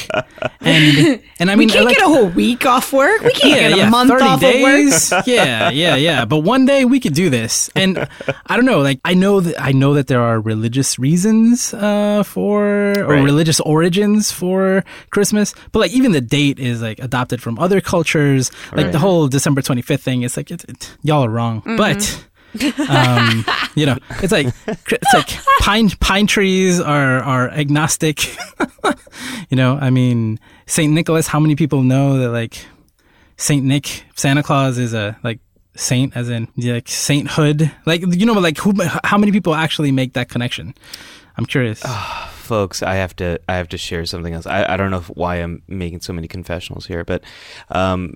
And 0.62 1.22
and 1.40 1.52
I 1.52 1.56
mean, 1.56 1.68
we 1.68 1.74
can't 1.74 1.86
like, 1.86 1.98
get 1.98 2.06
a 2.06 2.10
whole 2.10 2.30
week 2.30 2.66
off 2.66 2.92
work. 2.92 3.22
We 3.22 3.32
can't 3.32 3.54
yeah, 3.54 3.70
get 3.70 3.74
a 3.74 3.78
yeah, 3.86 3.90
month 3.90 4.10
30 4.10 4.24
off 4.24 4.38
of 4.38 4.42
work. 4.42 4.52
days. 4.64 5.14
yeah, 5.28 5.70
yeah, 5.70 5.96
yeah. 5.96 6.26
But 6.26 6.40
one 6.40 6.66
day 6.66 6.86
we 6.86 7.00
could 7.00 7.14
do 7.14 7.30
this. 7.30 7.70
And 7.76 8.08
I 8.48 8.56
don't 8.56 8.66
know, 8.66 8.80
like 8.82 9.00
I 9.06 9.14
know 9.14 9.42
that 9.42 9.62
I 9.62 9.72
know 9.74 9.94
that 9.94 10.08
there 10.08 10.22
are 10.22 10.40
religious 10.42 10.98
reasons 10.98 11.72
uh 11.74 12.24
for 12.24 12.66
or 13.00 13.06
Right. 13.16 13.24
religious 13.24 13.60
origins 13.60 14.32
for 14.32 14.84
Christmas, 15.12 15.54
but 15.72 15.80
like 15.80 15.92
even 15.92 16.14
the 16.14 16.22
date 16.22 16.58
is 16.60 16.82
like 16.82 16.98
adopted 17.00 17.42
from 17.44 17.60
other 17.60 17.80
cultures. 17.80 18.50
Like 18.74 18.92
the 18.92 19.00
whole 19.00 19.28
December 19.28 19.62
25th 19.62 20.00
thing, 20.02 20.15
it's 20.24 20.38
like 20.38 20.52
it, 20.52 20.64
it, 20.66 20.98
y'all 21.04 21.26
are 21.26 21.30
wrong. 21.30 21.62
But 21.78 22.26
um, 22.90 23.46
you 23.76 23.86
know, 23.86 23.98
it's 24.22 24.32
like 24.32 24.48
it's 24.68 25.14
like 25.14 25.30
pine 25.60 25.90
pine 26.00 26.28
trees 26.28 26.80
are 26.80 27.22
are 27.24 27.50
agnostic. 27.50 28.36
you 29.50 29.58
know, 29.58 29.78
I 29.80 29.90
mean, 29.90 30.40
Saint 30.66 30.94
Nicholas. 30.94 31.28
How 31.28 31.40
many 31.40 31.56
people 31.56 31.84
know 31.84 32.18
that 32.20 32.30
like 32.30 32.66
Saint 33.38 33.66
Nick, 33.66 34.06
Santa 34.16 34.44
Claus 34.44 34.78
is 34.78 34.94
a 34.94 35.18
like 35.24 35.40
saint, 35.76 36.16
as 36.16 36.30
in 36.30 36.48
like 36.58 36.88
sainthood? 36.88 37.72
Like 37.86 38.02
you 38.02 38.26
know, 38.26 38.34
but 38.34 38.44
like 38.44 38.58
who? 38.58 38.74
How 39.04 39.18
many 39.18 39.32
people 39.32 39.56
actually 39.56 39.92
make 39.92 40.14
that 40.14 40.30
connection? 40.30 40.74
I'm 41.38 41.46
curious. 41.46 41.84
Folks 42.46 42.84
i 42.84 42.96
have 42.96 43.16
to 43.16 43.40
i 43.50 43.56
have 43.56 43.68
to 43.70 43.78
share 43.78 44.06
something 44.06 44.34
else. 44.34 44.46
I, 44.46 44.74
I 44.74 44.78
don't 44.78 44.92
know 44.92 45.00
if, 45.00 45.08
why 45.08 45.36
i'm 45.38 45.62
making 45.68 46.02
so 46.02 46.14
many 46.14 46.28
confessionals 46.28 46.86
here 46.86 47.04
but 47.04 47.24
um, 47.70 48.16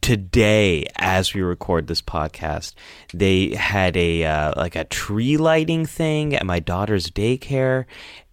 today 0.00 0.86
as 0.96 1.34
we 1.34 1.42
record 1.42 1.86
this 1.86 2.02
podcast 2.02 2.74
they 3.14 3.54
had 3.54 3.96
a 3.96 4.24
uh, 4.24 4.52
like 4.56 4.76
a 4.76 4.84
tree 4.84 5.36
lighting 5.36 5.86
thing 5.86 6.34
at 6.34 6.46
my 6.46 6.60
daughter's 6.60 7.10
daycare 7.10 7.86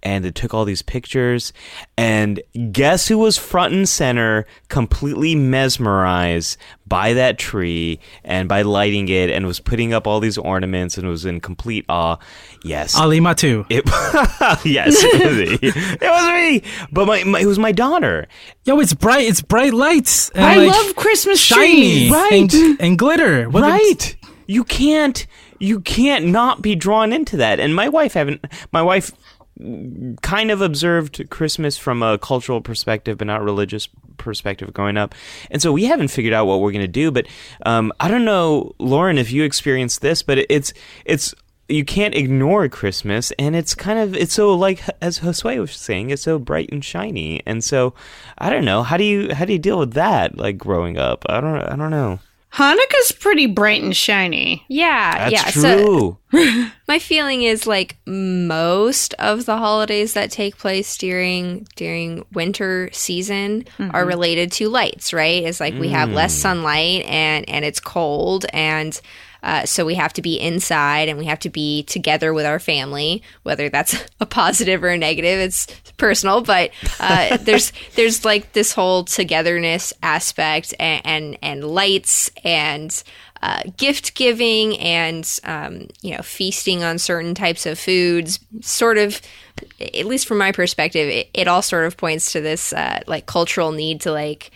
and 0.08 0.24
they 0.24 0.32
took 0.32 0.54
all 0.54 0.64
these 0.64 0.82
pictures 0.82 1.52
and 1.98 2.42
guess 2.72 3.10
who 3.10 3.18
was 3.18 3.38
front 3.38 3.74
and 3.74 3.90
center 3.90 4.46
completely 4.70 5.36
mesmerized 5.36 6.58
by 6.88 7.12
that 7.12 7.38
tree 7.38 8.00
and 8.24 8.48
by 8.48 8.62
lighting 8.62 9.10
it 9.10 9.30
and 9.30 9.46
was 9.46 9.60
putting 9.60 9.94
up 9.94 10.08
all 10.08 10.22
these 10.22 10.38
ornaments 10.38 10.98
and 10.98 11.10
was 11.10 11.26
in 11.26 11.42
complete 11.42 11.84
awe 11.90 12.16
yes 12.64 12.98
Ali 12.98 13.20
Mattu. 13.20 13.66
it, 13.70 13.84
yes, 14.66 14.96
it 14.98 15.26
was 15.26 15.62
me. 15.62 15.70
It 15.70 16.02
was 16.02 16.64
me. 16.64 16.64
But 16.90 17.06
my, 17.06 17.24
my 17.26 17.42
it 17.42 17.46
was 17.46 17.60
my 17.60 17.74
daughter. 17.74 18.28
Yo, 18.64 18.80
it's 18.80 18.94
bright. 18.94 19.28
It's 19.28 19.42
bright 19.42 19.74
lights. 19.74 20.30
And 20.30 20.46
I 20.46 20.56
like, 20.56 20.70
love 20.70 20.96
Christmas 20.96 21.40
shiny 21.40 22.08
trees. 22.08 22.12
Right. 22.12 22.54
and, 22.54 22.82
and 22.82 22.98
glitter. 22.98 23.50
What 23.50 23.64
Right. 23.64 24.16
You 24.48 24.64
can't 24.64 25.28
you 25.60 25.82
can't 25.82 26.28
not 26.28 26.62
be 26.62 26.76
drawn 26.76 27.12
into 27.12 27.38
that. 27.38 27.60
And 27.60 27.76
my 27.76 27.90
wife 27.90 28.14
haven't 28.14 28.46
my 28.72 28.82
wife 28.82 29.12
kind 30.22 30.52
of 30.52 30.62
observed 30.62 31.30
Christmas 31.30 31.78
from 31.78 32.04
a 32.04 32.18
cultural 32.18 32.62
perspective, 32.62 33.18
but 33.18 33.28
not 33.28 33.44
religious 33.44 33.88
perspective 34.18 34.74
growing 34.74 34.98
up. 34.98 35.16
And 35.50 35.62
so 35.62 35.72
we 35.72 35.86
haven't 35.86 36.10
figured 36.10 36.34
out 36.34 36.46
what 36.46 36.60
we're 36.60 36.72
going 36.72 36.82
to 36.82 36.88
do. 36.88 37.12
But 37.12 37.28
um, 37.66 37.92
I 38.00 38.08
don't 38.08 38.26
know, 38.26 38.74
Lauren, 38.80 39.18
if 39.18 39.32
you 39.32 39.44
experienced 39.44 40.02
this, 40.02 40.22
but 40.22 40.40
it's 40.50 40.74
it's 41.06 41.34
you 41.70 41.84
can't 41.84 42.16
ignore 42.16 42.70
Christmas, 42.70 43.32
and 43.38 43.56
it's 43.56 43.76
kind 43.76 44.00
of 44.00 44.16
it's 44.16 44.34
so 44.34 44.54
like 44.54 44.82
as 45.02 45.20
Josue 45.20 45.60
was 45.60 45.76
saying, 45.76 46.12
it's 46.12 46.22
so 46.22 46.40
bright 46.40 46.70
and 46.72 46.84
shiny. 46.84 47.42
And 47.46 47.64
so 47.64 47.94
I 48.38 48.50
don't 48.50 48.66
know 48.66 48.84
how 48.84 48.98
do 48.98 49.04
you 49.04 49.34
how 49.34 49.46
do 49.46 49.54
you 49.54 49.60
deal 49.60 49.80
with 49.80 49.94
that 49.94 50.38
like 50.38 50.58
growing 50.58 50.98
up? 50.98 51.26
I 51.28 51.42
don't 51.42 51.62
I 51.62 51.76
don't 51.76 51.92
know. 51.92 52.20
Hanukkah's 52.54 53.12
pretty 53.12 53.46
bright 53.46 53.84
and 53.84 53.96
shiny. 53.96 54.66
Yeah, 54.68 55.30
That's 55.30 55.56
yeah. 55.56 55.62
So 55.62 56.18
my 56.88 56.98
feeling 56.98 57.44
is 57.44 57.68
like 57.68 57.98
most 58.06 59.14
of 59.16 59.46
the 59.46 59.58
holidays 59.58 60.14
that 60.14 60.32
take 60.32 60.58
place 60.58 60.98
during 60.98 61.68
during 61.76 62.26
winter 62.34 62.90
season 62.94 63.66
are 63.80 63.88
mm-hmm. 63.88 64.08
related 64.08 64.52
to 64.54 64.70
lights, 64.70 65.14
right? 65.14 65.44
It's 65.44 65.60
like 65.60 65.76
we 65.76 65.90
have 65.90 66.10
less 66.10 66.36
mm. 66.36 66.42
sunlight 66.42 67.06
and 67.06 67.48
and 67.50 67.64
it's 67.64 67.80
cold 67.80 68.46
and 68.54 69.00
uh, 69.48 69.66
so 69.66 69.86
we 69.86 69.96
have 69.96 70.12
to 70.12 70.22
be 70.22 70.38
inside 70.38 71.08
and 71.08 71.18
we 71.18 71.24
have 71.24 71.40
to 71.40 71.50
be 71.50 71.84
together 71.84 72.34
with 72.34 72.46
our 72.46 72.60
family, 72.60 73.24
whether 73.44 73.70
that's 73.70 73.96
a 74.20 74.26
positive 74.26 74.84
or 74.84 74.90
a 74.90 74.98
negative. 74.98 75.40
It's 75.40 75.68
personal, 75.96 76.42
but 76.42 76.72
uh, 77.00 77.38
there's 77.42 77.72
there's 77.96 78.26
like 78.26 78.52
this 78.52 78.74
whole 78.74 79.06
togetherness 79.06 79.94
aspect 80.04 80.74
and 80.80 81.02
and, 81.06 81.38
and 81.42 81.64
lights 81.64 82.30
and 82.44 83.02
uh, 83.42 83.62
gift 83.78 84.16
giving 84.16 84.78
and 84.80 85.40
um, 85.46 85.88
you 86.02 86.14
know 86.14 86.22
feasting 86.24 86.84
on 86.84 86.98
certain 86.98 87.34
types 87.34 87.66
of 87.66 87.80
foods 87.80 88.40
sort 88.60 88.98
of 88.98 89.22
at 89.80 90.06
least 90.06 90.28
from 90.28 90.40
my 90.40 90.52
perspective 90.52 91.08
it, 91.08 91.30
it 91.34 91.48
all 91.48 91.62
sort 91.62 91.86
of 91.86 91.96
points 91.96 92.34
to 92.34 92.42
this 92.42 92.74
uh, 92.74 93.00
like 93.08 93.28
cultural 93.28 93.72
need 93.72 94.02
to 94.02 94.12
like 94.12 94.52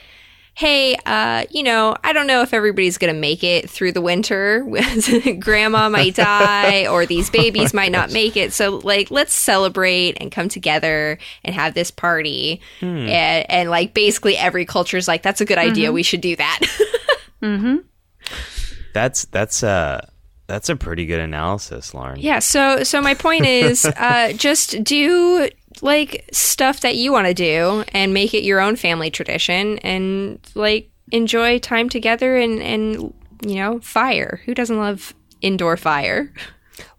hey 0.62 0.96
uh, 1.06 1.44
you 1.50 1.64
know 1.64 1.96
i 2.04 2.14
don't 2.14 2.28
know 2.28 2.42
if 2.44 2.54
everybody's 2.54 2.98
gonna 2.98 3.14
make 3.14 3.44
it 3.44 3.68
through 3.68 3.92
the 3.92 4.02
winter 4.02 4.64
grandma 5.40 5.90
might 5.90 6.16
die 6.22 6.88
or 6.88 7.06
these 7.06 7.30
babies 7.42 7.74
might 7.74 7.92
not 7.92 8.12
make 8.12 8.38
it. 8.38 8.54
So 8.54 8.78
like 8.78 9.12
let's 9.12 9.34
celebrate 9.34 10.18
and 10.20 10.32
come 10.32 10.50
together 10.50 11.18
and 11.44 11.56
have 11.56 11.74
this 11.74 11.92
party. 11.92 12.62
And, 13.10 13.50
and 13.50 13.70
like 13.70 13.94
basically 13.94 14.38
every 14.38 14.66
culture 14.66 14.98
is 14.98 15.08
like 15.08 15.24
that's 15.24 15.42
a 15.42 15.46
good 15.46 15.58
idea. 15.58 15.92
We 15.92 16.04
should 16.04 16.22
do 16.22 16.36
that. 16.36 16.60
That's 18.94 19.26
that's 19.26 19.64
uh 19.64 20.06
that's 20.48 20.70
a 20.70 20.76
pretty 20.76 21.06
good 21.06 21.22
analysis, 21.22 21.94
Lauren. 21.94 22.20
Yeah, 22.20 22.40
so 22.40 22.84
so 22.84 23.02
my 23.02 23.14
point 23.14 23.46
is 23.46 23.86
uh 23.86 24.34
just 24.34 24.84
do 24.84 25.50
like 25.82 26.28
stuff 26.32 26.82
that 26.82 26.96
you 26.96 27.12
want 27.12 27.28
to 27.28 27.34
do 27.34 27.84
and 27.94 28.14
make 28.14 28.34
it 28.34 28.44
your 28.44 28.60
own 28.60 28.76
family 28.76 29.10
tradition 29.10 29.78
and 29.80 30.40
like 30.56 30.90
enjoy 31.12 31.60
time 31.60 31.90
together 31.90 32.38
and 32.38 32.62
and 32.62 33.14
you 33.46 33.56
know, 33.56 33.80
fire. 33.80 34.42
Who 34.46 34.54
doesn't 34.54 34.78
love 34.78 35.14
indoor 35.42 35.78
fire? 35.78 36.34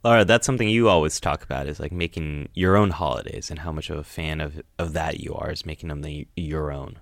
Laura, 0.05 0.25
that's 0.25 0.47
something 0.47 0.69
you 0.69 0.89
always 0.89 1.21
talk 1.21 1.43
about 1.43 1.67
is 1.67 1.81
like 1.81 1.93
making 1.93 2.49
your 2.55 2.77
own 2.77 2.91
holidays 2.91 3.51
and 3.51 3.61
how 3.61 3.73
much 3.73 3.91
of 3.91 3.99
a 3.99 4.05
fan 4.05 4.41
of 4.41 4.61
of 4.79 4.93
that 4.93 5.21
you 5.21 5.35
are 5.35 5.51
is 5.51 5.67
making 5.67 5.89
them 5.89 6.03
the, 6.03 6.27
your 6.37 6.73
own. 6.73 6.99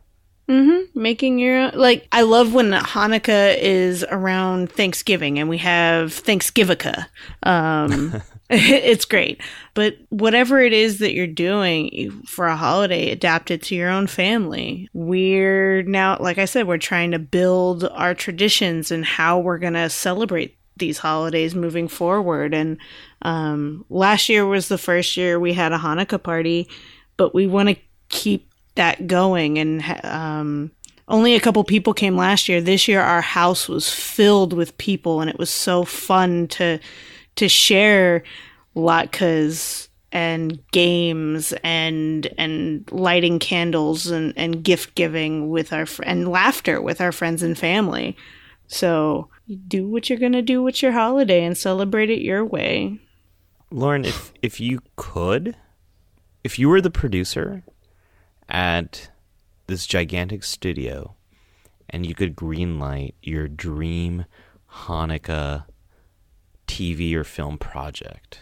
Mm-hmm. 0.48 1.00
Making 1.00 1.38
your 1.38 1.58
own, 1.58 1.72
like 1.74 2.08
I 2.12 2.22
love 2.22 2.52
when 2.52 2.70
Hanukkah 2.70 3.56
is 3.58 4.04
around 4.10 4.70
Thanksgiving 4.72 5.38
and 5.38 5.48
we 5.48 5.58
have 5.58 6.10
Thanksgivukkah. 6.10 7.06
Um, 7.42 8.22
it's 8.52 9.04
great, 9.04 9.40
but 9.74 9.96
whatever 10.08 10.58
it 10.58 10.72
is 10.72 10.98
that 10.98 11.14
you're 11.14 11.28
doing 11.28 12.10
for 12.26 12.46
a 12.46 12.56
holiday, 12.56 13.10
adapt 13.10 13.52
it 13.52 13.62
to 13.62 13.76
your 13.76 13.88
own 13.88 14.08
family. 14.08 14.88
We're 14.92 15.82
now, 15.82 16.16
like 16.18 16.38
I 16.38 16.46
said, 16.46 16.66
we're 16.66 16.78
trying 16.78 17.12
to 17.12 17.20
build 17.20 17.84
our 17.84 18.12
traditions 18.12 18.90
and 18.90 19.04
how 19.04 19.38
we're 19.38 19.58
gonna 19.58 19.88
celebrate 19.88 20.56
these 20.76 20.98
holidays 20.98 21.54
moving 21.54 21.86
forward. 21.86 22.52
And 22.52 22.78
um, 23.22 23.84
last 23.88 24.28
year 24.28 24.44
was 24.44 24.66
the 24.66 24.78
first 24.78 25.16
year 25.16 25.38
we 25.38 25.52
had 25.52 25.72
a 25.72 25.78
Hanukkah 25.78 26.20
party, 26.20 26.68
but 27.16 27.32
we 27.32 27.46
want 27.46 27.68
to 27.68 27.76
keep 28.08 28.52
that 28.74 29.06
going. 29.06 29.60
And 29.60 29.84
um, 30.02 30.72
only 31.06 31.36
a 31.36 31.40
couple 31.40 31.62
people 31.62 31.94
came 31.94 32.16
last 32.16 32.48
year. 32.48 32.60
This 32.60 32.88
year, 32.88 33.00
our 33.00 33.20
house 33.20 33.68
was 33.68 33.92
filled 33.92 34.52
with 34.52 34.76
people, 34.78 35.20
and 35.20 35.30
it 35.30 35.38
was 35.38 35.50
so 35.50 35.84
fun 35.84 36.48
to 36.48 36.80
to 37.40 37.48
share 37.48 38.22
latkes 38.76 39.88
and 40.12 40.60
games 40.72 41.54
and 41.64 42.28
and 42.36 42.86
lighting 42.92 43.38
candles 43.38 44.08
and 44.08 44.34
and 44.36 44.62
gift 44.62 44.94
giving 44.94 45.48
with 45.48 45.72
our 45.72 45.86
fr- 45.86 46.02
and 46.04 46.28
laughter 46.28 46.82
with 46.82 47.00
our 47.00 47.12
friends 47.12 47.42
and 47.42 47.56
family. 47.56 48.14
So 48.66 49.30
do 49.66 49.88
what 49.88 50.10
you're 50.10 50.18
gonna 50.18 50.42
do 50.42 50.62
with 50.62 50.82
your 50.82 50.92
holiday 50.92 51.42
and 51.42 51.56
celebrate 51.56 52.10
it 52.10 52.20
your 52.20 52.44
way. 52.44 52.98
Lauren, 53.70 54.04
if 54.04 54.34
if 54.42 54.60
you 54.60 54.80
could, 54.96 55.56
if 56.44 56.58
you 56.58 56.68
were 56.68 56.82
the 56.82 56.90
producer 56.90 57.62
at 58.50 59.10
this 59.66 59.86
gigantic 59.86 60.44
studio 60.44 61.14
and 61.88 62.04
you 62.04 62.14
could 62.14 62.36
greenlight 62.36 63.14
your 63.22 63.48
dream 63.48 64.26
Hanukkah 64.70 65.64
TV 66.70 67.14
or 67.14 67.24
film 67.24 67.58
project 67.58 68.38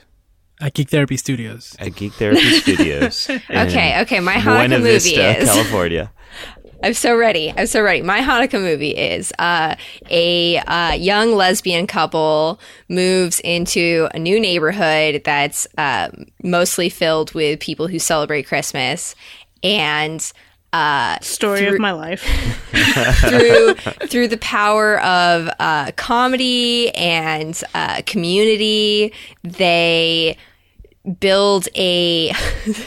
At 0.60 0.74
Geek 0.74 0.90
Therapy 0.90 1.16
Studios. 1.16 1.74
at 1.78 1.94
Geek 1.94 2.12
Therapy 2.12 2.50
Studios. 2.60 3.30
Okay, 3.50 4.00
okay. 4.02 4.20
My 4.20 4.34
Buena 4.42 4.76
Hanukkah 4.76 4.82
movie 4.82 5.16
Vista, 5.16 5.38
is. 5.38 5.48
California. 5.48 6.12
I'm 6.82 6.94
so 6.94 7.16
ready. 7.16 7.52
I'm 7.56 7.66
so 7.66 7.82
ready. 7.82 8.02
My 8.02 8.20
Hanukkah 8.20 8.60
movie 8.60 8.90
is 8.90 9.32
uh, 9.38 9.74
a 10.10 10.58
uh, 10.58 10.92
young 10.92 11.32
lesbian 11.34 11.86
couple 11.88 12.60
moves 12.88 13.40
into 13.40 14.08
a 14.14 14.18
new 14.18 14.38
neighborhood 14.38 15.22
that's 15.24 15.66
uh, 15.76 16.08
mostly 16.44 16.88
filled 16.88 17.32
with 17.34 17.58
people 17.58 17.88
who 17.88 17.98
celebrate 17.98 18.46
Christmas, 18.46 19.16
and 19.64 20.20
Story 21.22 21.66
of 21.66 21.78
my 21.78 21.92
life. 21.92 22.22
through 23.28 23.74
through 24.08 24.28
the 24.28 24.38
power 24.38 25.00
of 25.00 25.48
uh, 25.58 25.92
comedy 25.96 26.94
and 26.94 27.60
uh, 27.74 28.02
community, 28.06 29.12
they 29.42 30.36
build 31.20 31.68
a 31.74 32.32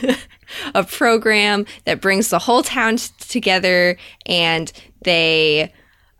a 0.76 0.84
program 0.84 1.65
that 1.86 2.02
brings 2.02 2.30
the 2.30 2.39
whole 2.39 2.63
town 2.63 2.98
t- 2.98 3.10
together, 3.20 3.98
and 4.26 4.72
they 5.04 5.74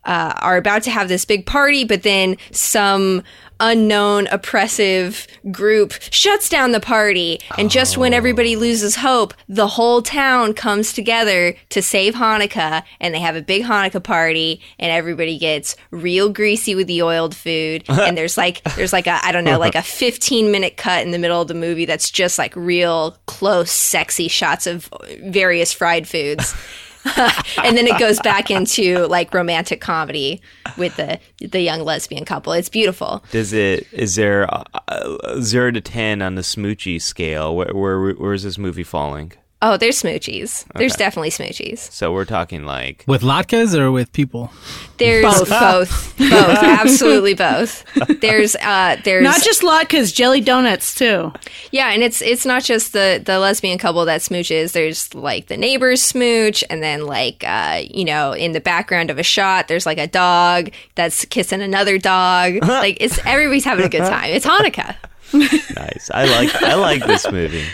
uh, 0.04 0.34
are 0.38 0.58
about 0.58 0.84
to 0.84 0.92
have 0.92 1.08
this 1.08 1.26
big 1.26 1.46
party, 1.46 1.84
but 1.84 2.04
then 2.04 2.38
some 2.52 3.24
unknown 3.62 4.28
oppressive 4.28 5.26
group 5.52 5.94
shuts 6.12 6.50
down 6.50 6.74
the 6.74 6.82
party. 6.82 7.40
And 7.58 7.72
just 7.72 7.98
when 7.98 8.14
everybody 8.14 8.58
oh. 8.58 8.60
loses 8.60 8.98
hope 8.98 9.34
the 9.48 9.68
whole 9.68 10.02
town 10.02 10.54
comes 10.54 10.92
together 10.92 11.56
to 11.70 11.82
save 11.82 12.16
hanukkah. 12.16 12.84
And 13.00 13.16
they 13.16 13.20
have 13.20 13.38
a 13.38 13.42
big 13.42 13.64
hanukkah 13.64 14.04
party. 14.04 14.60
And 14.80 14.92
everybody 14.92 15.38
gets 15.38 15.78
real 15.92 16.28
greasy 16.28 16.76
with 16.76 16.88
the 16.88 17.02
oiled 17.04 17.36
food. 17.36 17.86
And 18.02 18.18
there's 18.18 18.36
like 18.36 18.64
there's 18.76 18.92
like 18.92 19.06
a 19.06 19.24
i 19.24 19.32
don't 19.32 19.44
know 19.44 19.60
like 19.60 19.76
a 19.76 19.82
15 19.82 20.52
minute 20.52 20.76
cut 20.76 21.06
in 21.06 21.12
the 21.12 21.20
middle 21.20 21.40
of 21.40 21.48
the 21.48 21.54
movie 21.54 21.86
that's 21.86 22.10
just 22.10 22.38
like 22.38 22.54
real 22.56 23.16
close 23.28 23.72
sexy 23.72 24.28
shots 24.28 24.66
of 24.66 24.90
various 25.24 25.72
fried 25.72 26.08
foods 26.08 26.56
and 27.64 27.78
then 27.78 27.88
it 27.88 27.98
goes 28.00 28.20
back 28.22 28.52
into 28.52 29.08
like 29.08 29.34
romantic 29.34 29.82
comedy 29.82 30.42
with 30.78 30.96
the 30.98 31.20
the 31.40 31.62
young 31.62 31.82
lesbian 31.82 32.26
couple. 32.26 32.54
It's 32.54 32.70
beautiful. 32.70 33.24
Does 33.32 33.54
it? 33.54 33.88
Is 33.92 34.16
there 34.16 34.54
uh, 34.54 34.64
uh, 34.88 35.40
zero 35.42 35.72
to 35.72 35.82
ten 35.82 36.22
on 36.22 36.36
the 36.36 36.42
smoochy 36.42 37.02
scale? 37.02 37.56
Where, 37.56 37.74
where 37.74 38.14
where 38.14 38.34
is 38.34 38.44
this 38.44 38.58
movie 38.58 38.84
falling? 38.84 39.34
Oh, 39.64 39.78
there's 39.78 40.02
smoochies. 40.02 40.66
There's 40.76 40.96
definitely 40.96 41.30
smoochies. 41.30 41.78
So 41.92 42.12
we're 42.12 42.26
talking 42.26 42.66
like 42.66 43.04
With 43.08 43.22
latkes 43.22 43.78
or 43.78 43.92
with 43.92 44.12
people? 44.12 44.52
There's 44.98 45.24
both, 45.24 45.50
both, 45.50 46.18
both, 46.20 46.58
absolutely 46.64 47.36
both. 47.36 47.84
There's 48.22 48.56
uh, 48.56 48.98
there's 49.04 49.24
Not 49.24 49.42
just 49.44 49.62
latkes, 49.62 50.14
jelly 50.14 50.42
donuts 50.42 50.96
too. 50.96 51.32
yeah, 51.72 51.92
and 51.92 52.02
it's 52.02 52.22
it's 52.22 52.46
not 52.46 52.64
just 52.64 52.94
the 52.94 53.22
the 53.24 53.38
lesbian 53.40 53.78
couple 53.78 54.04
that 54.06 54.22
smooches. 54.22 54.72
There's 54.72 55.14
like 55.14 55.48
the 55.48 55.58
neighbors 55.58 56.02
smooch, 56.02 56.64
and 56.70 56.82
then 56.82 57.06
like 57.06 57.44
uh, 57.48 57.82
you 57.90 58.06
know 58.06 58.34
in 58.34 58.54
the 58.54 58.62
background 58.62 59.10
of 59.12 59.20
a 59.20 59.24
shot, 59.24 59.68
there's 59.68 59.86
like 59.86 59.98
a 60.00 60.08
dog 60.08 60.72
that's 60.96 61.24
kissing 61.26 61.62
another 61.62 61.98
dog. 62.00 62.56
like 62.68 62.98
it's 63.00 63.20
everybody's 63.26 63.66
having 63.66 63.86
a 63.86 63.90
good 63.90 64.00
time. 64.08 64.32
It's 64.32 64.46
Hanukkah. 64.46 64.96
nice. 65.34 66.10
I 66.14 66.26
like 66.26 66.64
I 66.64 66.74
like 66.76 67.06
this 67.06 67.32
movie. 67.32 67.66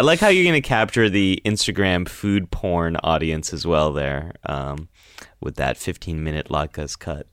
I 0.00 0.02
like 0.02 0.18
how 0.18 0.28
you're 0.28 0.44
going 0.50 0.60
to 0.62 0.66
capture 0.66 1.10
the 1.10 1.42
Instagram 1.44 2.08
food 2.08 2.50
porn 2.50 2.96
audience 3.04 3.52
as 3.52 3.66
well 3.66 3.92
there, 3.92 4.32
um, 4.46 4.88
with 5.42 5.56
that 5.56 5.76
15 5.76 6.24
minute 6.24 6.48
latkes 6.48 6.98
cut. 6.98 7.26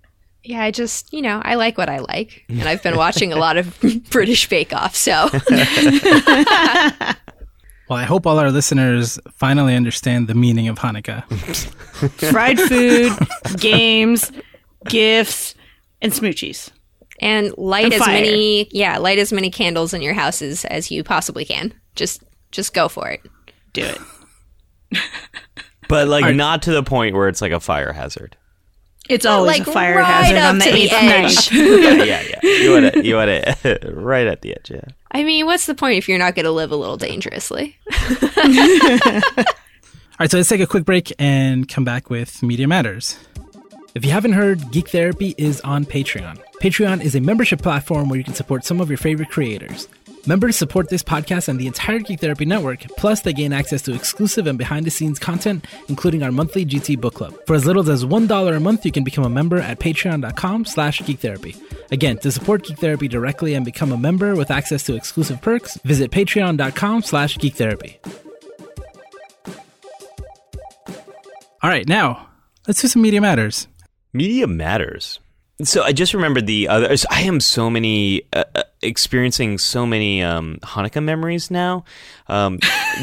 Yeah, 0.43 0.63
I 0.63 0.71
just, 0.71 1.13
you 1.13 1.21
know, 1.21 1.41
I 1.45 1.55
like 1.55 1.77
what 1.77 1.87
I 1.87 1.99
like. 1.99 2.43
And 2.49 2.63
I've 2.63 2.83
been 2.83 2.97
watching 2.97 3.31
a 3.31 3.37
lot 3.37 3.55
of 3.55 3.79
British 4.09 4.49
Bake 4.49 4.73
Off, 4.73 4.97
so 4.97 5.29
Well, 7.89 7.97
I 7.97 8.03
hope 8.03 8.27
all 8.27 8.37
our 8.37 8.51
listeners 8.51 9.17
finally 9.33 9.73
understand 9.73 10.27
the 10.27 10.35
meaning 10.35 10.67
of 10.67 10.77
Hanukkah. 10.77 11.23
Fried 12.31 12.59
food, 12.59 13.13
games, 13.61 14.29
gifts, 14.89 15.55
and 16.01 16.11
smoochies. 16.11 16.69
and 17.21 17.53
light 17.57 17.85
And 17.85 17.93
as 17.93 18.01
fire. 18.01 18.11
many 18.21 18.67
yeah, 18.71 18.97
light 18.97 19.19
as 19.19 19.31
many 19.31 19.49
candles 19.49 19.93
in 19.93 20.01
your 20.01 20.13
houses 20.15 20.65
as 20.65 20.91
you 20.91 21.01
possibly 21.05 21.45
can. 21.45 21.73
Just 21.95 22.23
just 22.57 22.73
go 22.73 22.89
for 22.89 23.07
it. 23.09 23.21
Do 23.71 23.83
it. 23.83 25.01
But 25.87 26.07
like 26.07 26.35
not 26.35 26.63
to 26.63 26.71
the 26.71 26.83
point 26.83 27.15
where 27.15 27.27
it's 27.29 27.41
like 27.41 27.51
a 27.51 27.59
fire 27.59 27.93
hazard. 27.93 28.35
It's 29.09 29.25
always 29.25 29.59
like 29.59 29.67
a 29.67 29.71
fire 29.71 29.95
right 29.95 30.05
hazard 30.05 30.37
on 30.37 30.57
the 30.57 30.65
to 30.65 30.71
the 30.71 30.77
eighth 30.77 30.93
edge. 30.93 31.51
night. 31.51 31.51
yeah, 31.53 32.03
yeah, 32.03 32.23
yeah. 32.43 32.49
You 32.49 32.71
want 32.73 32.93
to, 32.93 33.05
you 33.05 33.15
want 33.15 33.29
to, 33.29 33.91
right 33.93 34.27
at 34.27 34.41
the 34.41 34.53
edge. 34.53 34.69
Yeah. 34.69 34.81
I 35.11 35.23
mean, 35.23 35.45
what's 35.45 35.65
the 35.65 35.75
point 35.75 35.97
if 35.97 36.09
you're 36.09 36.19
not 36.19 36.35
going 36.35 36.43
to 36.43 36.51
live 36.51 36.71
a 36.71 36.75
little 36.75 36.97
dangerously? 36.97 37.77
All 37.89 38.01
right, 40.19 40.29
so 40.29 40.35
let's 40.37 40.49
take 40.49 40.59
a 40.59 40.67
quick 40.67 40.83
break 40.83 41.13
and 41.17 41.69
come 41.69 41.85
back 41.85 42.09
with 42.09 42.43
Media 42.43 42.67
Matters. 42.67 43.17
If 43.95 44.03
you 44.03 44.11
haven't 44.11 44.33
heard, 44.33 44.71
Geek 44.71 44.89
Therapy 44.89 45.35
is 45.37 45.61
on 45.61 45.85
Patreon. 45.85 46.41
Patreon 46.61 47.01
is 47.01 47.15
a 47.15 47.21
membership 47.21 47.61
platform 47.61 48.09
where 48.09 48.17
you 48.17 48.25
can 48.25 48.33
support 48.33 48.65
some 48.65 48.81
of 48.81 48.89
your 48.89 48.97
favorite 48.97 49.29
creators. 49.29 49.87
Members 50.27 50.57
support 50.57 50.89
this 50.89 51.03
podcast 51.03 51.47
and 51.47 51.57
the 51.57 51.67
entire 51.67 51.99
Geek 51.99 52.19
Therapy 52.19 52.43
network, 52.43 52.81
plus 52.97 53.21
they 53.21 53.31
gain 53.31 53.53
access 53.53 53.81
to 53.83 53.93
exclusive 53.93 54.45
and 54.45 54.57
behind 54.57 54.85
the 54.85 54.91
scenes 54.91 55.19
content, 55.19 55.63
including 55.87 56.21
our 56.21 56.33
monthly 56.33 56.65
GT 56.65 56.99
book 56.99 57.13
club. 57.13 57.33
For 57.45 57.55
as 57.55 57.65
little 57.65 57.89
as 57.89 58.03
$1 58.03 58.55
a 58.55 58.59
month, 58.59 58.85
you 58.85 58.91
can 58.91 59.05
become 59.05 59.23
a 59.23 59.29
member 59.29 59.57
at 59.57 59.79
patreon.com 59.79 60.65
slash 60.65 61.01
geektherapy. 61.01 61.55
Again, 61.93 62.17
to 62.17 62.31
support 62.33 62.65
Geek 62.65 62.77
Therapy 62.77 63.07
directly 63.07 63.53
and 63.53 63.63
become 63.63 63.93
a 63.93 63.97
member 63.97 64.35
with 64.35 64.51
access 64.51 64.83
to 64.83 64.95
exclusive 64.95 65.41
perks, 65.41 65.77
visit 65.85 66.11
patreon.com 66.11 67.03
slash 67.03 67.37
geektherapy. 67.37 67.95
All 71.63 71.69
right, 71.69 71.87
now 71.87 72.27
let's 72.67 72.81
do 72.81 72.89
some 72.89 73.01
Media 73.01 73.21
Matters. 73.21 73.69
Media 74.11 74.45
matters. 74.45 75.21
So 75.63 75.81
I 75.81 75.91
just 75.91 76.13
remembered 76.13 76.45
the 76.45 76.67
other. 76.67 76.95
I 77.09 77.21
am 77.21 77.39
so 77.39 77.67
many 77.67 78.21
uh, 78.31 78.43
uh, 78.53 78.63
experiencing 78.83 79.57
so 79.57 79.87
many 79.87 80.21
um, 80.21 80.59
Hanukkah 80.61 81.03
memories 81.03 81.49
now. 81.49 81.83
Um, 82.27 82.59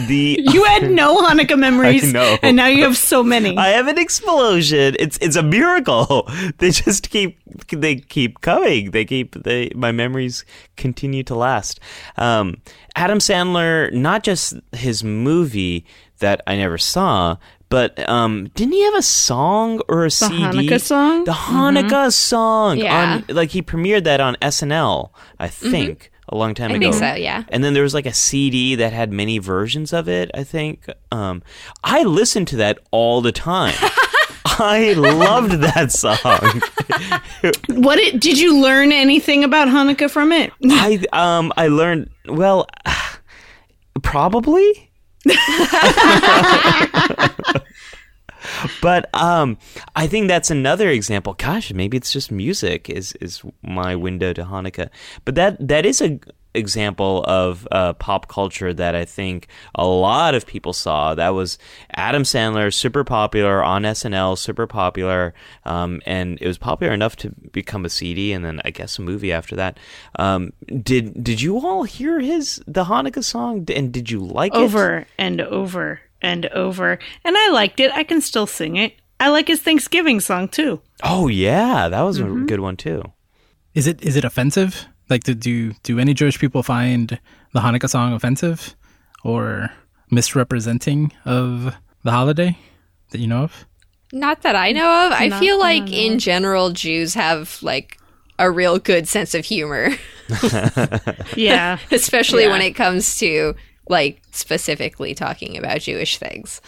the 0.06 0.38
You 0.52 0.62
had 0.62 0.88
no 0.90 1.16
Hanukkah 1.16 1.58
memories, 1.58 2.04
I 2.04 2.12
know. 2.12 2.38
and 2.44 2.56
now 2.56 2.66
you 2.68 2.84
have 2.84 2.96
so 2.96 3.24
many. 3.24 3.58
I 3.58 3.68
have 3.70 3.88
an 3.88 3.98
explosion. 3.98 4.94
It's 5.00 5.18
it's 5.20 5.34
a 5.34 5.42
miracle. 5.42 6.28
They 6.58 6.70
just 6.70 7.10
keep 7.10 7.40
they 7.70 7.96
keep 7.96 8.40
coming. 8.40 8.92
They 8.92 9.04
keep 9.04 9.34
they 9.34 9.70
my 9.74 9.90
memories 9.90 10.44
continue 10.76 11.24
to 11.24 11.34
last. 11.34 11.80
Um, 12.16 12.62
Adam 12.94 13.18
Sandler, 13.18 13.92
not 13.92 14.22
just 14.22 14.54
his 14.70 15.02
movie 15.02 15.86
that 16.20 16.40
I 16.46 16.54
never 16.54 16.78
saw, 16.78 17.36
but 17.74 18.08
um, 18.08 18.50
didn't 18.54 18.74
he 18.74 18.84
have 18.84 18.94
a 18.94 19.02
song 19.02 19.80
or 19.88 20.04
a 20.04 20.10
CD? 20.10 20.36
Hanukkah 20.44 20.80
song? 20.80 21.24
The 21.24 21.32
Hanukkah 21.32 22.12
song. 22.12 22.78
Yeah. 22.78 23.20
On, 23.28 23.34
like 23.34 23.50
he 23.50 23.62
premiered 23.62 24.04
that 24.04 24.20
on 24.20 24.36
SNL, 24.36 25.10
I 25.40 25.48
think. 25.48 26.12
A 26.28 26.36
long 26.36 26.54
time 26.54 26.70
I 26.70 26.76
ago. 26.76 26.92
think 26.92 26.94
so, 26.94 27.14
yeah. 27.14 27.42
And 27.48 27.64
then 27.64 27.74
there 27.74 27.82
was 27.82 27.92
like 27.92 28.06
a 28.06 28.14
CD 28.14 28.76
that 28.76 28.92
had 28.92 29.12
many 29.12 29.38
versions 29.38 29.92
of 29.92 30.08
it, 30.08 30.30
I 30.34 30.44
think. 30.44 30.88
Um, 31.10 31.42
I 31.82 32.04
listened 32.04 32.46
to 32.48 32.56
that 32.58 32.78
all 32.92 33.20
the 33.20 33.32
time. 33.32 33.74
I 34.44 34.92
loved 34.92 35.54
that 35.54 35.90
song. 35.90 36.62
what 37.82 37.98
it, 37.98 38.20
did 38.20 38.38
you 38.38 38.56
learn 38.56 38.92
anything 38.92 39.42
about 39.42 39.66
Hanukkah 39.66 40.08
from 40.08 40.30
it? 40.30 40.52
I 40.62 41.04
um 41.12 41.52
I 41.56 41.66
learned 41.66 42.08
well 42.28 42.68
probably 44.02 44.92
But 48.80 49.12
um 49.14 49.58
I 49.96 50.06
think 50.06 50.28
that's 50.28 50.50
another 50.50 50.90
example. 50.90 51.34
Gosh, 51.34 51.72
maybe 51.72 51.96
it's 51.96 52.12
just 52.12 52.30
music 52.30 52.90
is 52.90 53.12
is 53.20 53.42
my 53.62 53.96
window 53.96 54.32
to 54.32 54.44
Hanukkah. 54.44 54.90
But 55.24 55.34
that 55.36 55.56
that 55.66 55.86
is 55.86 56.00
a 56.00 56.18
example 56.54 57.24
of 57.24 57.66
uh, 57.70 57.92
pop 57.94 58.28
culture 58.28 58.72
that 58.72 58.94
I 58.94 59.04
think 59.04 59.48
a 59.74 59.86
lot 59.86 60.34
of 60.34 60.46
people 60.46 60.72
saw. 60.72 61.14
That 61.14 61.30
was 61.30 61.58
Adam 61.90 62.22
Sandler, 62.22 62.72
super 62.72 63.04
popular 63.04 63.62
on 63.62 63.82
SNL, 63.82 64.38
super 64.38 64.66
popular, 64.66 65.34
um, 65.64 66.00
and 66.06 66.38
it 66.40 66.46
was 66.46 66.58
popular 66.58 66.92
enough 66.92 67.16
to 67.16 67.30
become 67.52 67.84
a 67.84 67.90
CD 67.90 68.32
and 68.32 68.44
then 68.44 68.60
I 68.64 68.70
guess 68.70 68.98
a 68.98 69.02
movie 69.02 69.32
after 69.32 69.56
that. 69.56 69.78
Um, 70.18 70.52
did 70.82 71.22
did 71.22 71.40
you 71.40 71.58
all 71.58 71.84
hear 71.84 72.20
his 72.20 72.62
the 72.66 72.84
Hanukkah 72.84 73.24
song 73.24 73.66
and 73.74 73.92
did 73.92 74.10
you 74.10 74.20
like 74.20 74.54
it? 74.54 74.58
over 74.58 75.06
and 75.18 75.40
over 75.40 76.00
and 76.22 76.46
over. 76.46 76.98
And 77.24 77.36
I 77.36 77.50
liked 77.50 77.80
it. 77.80 77.92
I 77.92 78.02
can 78.02 78.20
still 78.20 78.46
sing 78.46 78.76
it. 78.76 78.94
I 79.20 79.28
like 79.28 79.48
his 79.48 79.60
Thanksgiving 79.60 80.20
song 80.20 80.48
too. 80.48 80.80
Oh 81.02 81.28
yeah, 81.28 81.88
that 81.88 82.02
was 82.02 82.18
a 82.18 82.24
good 82.24 82.60
one 82.60 82.76
too. 82.76 83.02
Is 83.74 83.86
it 83.86 84.02
is 84.02 84.16
it 84.16 84.24
offensive? 84.24 84.86
Like, 85.10 85.24
do 85.24 85.34
do, 85.34 85.72
do 85.82 85.98
any 85.98 86.14
Jewish 86.14 86.38
people 86.38 86.62
find 86.62 87.18
the 87.52 87.60
Hanukkah 87.60 87.88
song 87.90 88.12
offensive 88.12 88.74
or 89.22 89.70
misrepresenting 90.10 91.12
of 91.24 91.74
the 92.02 92.10
holiday 92.10 92.56
that 93.10 93.20
you 93.20 93.26
know 93.26 93.44
of? 93.44 93.66
Not 94.12 94.42
that 94.42 94.54
I 94.56 94.72
know 94.72 95.06
of. 95.06 95.12
I 95.12 95.28
Not 95.28 95.40
feel 95.40 95.58
that 95.58 95.64
I 95.64 95.78
like 95.80 95.92
in 95.92 96.18
general 96.18 96.70
Jews 96.70 97.14
have 97.14 97.58
like 97.62 97.98
a 98.38 98.50
real 98.50 98.78
good 98.78 99.06
sense 99.08 99.34
of 99.34 99.44
humor, 99.44 99.90
Yeah. 101.36 101.78
especially 101.90 102.44
Yeah. 102.44 102.50
when 102.50 102.62
it 102.62 102.72
comes 102.72 103.18
to 103.18 103.54
like 103.88 104.22
specifically 104.30 105.14
talking 105.14 105.56
about 105.56 105.80
Jewish 105.80 106.16
things. 106.18 106.60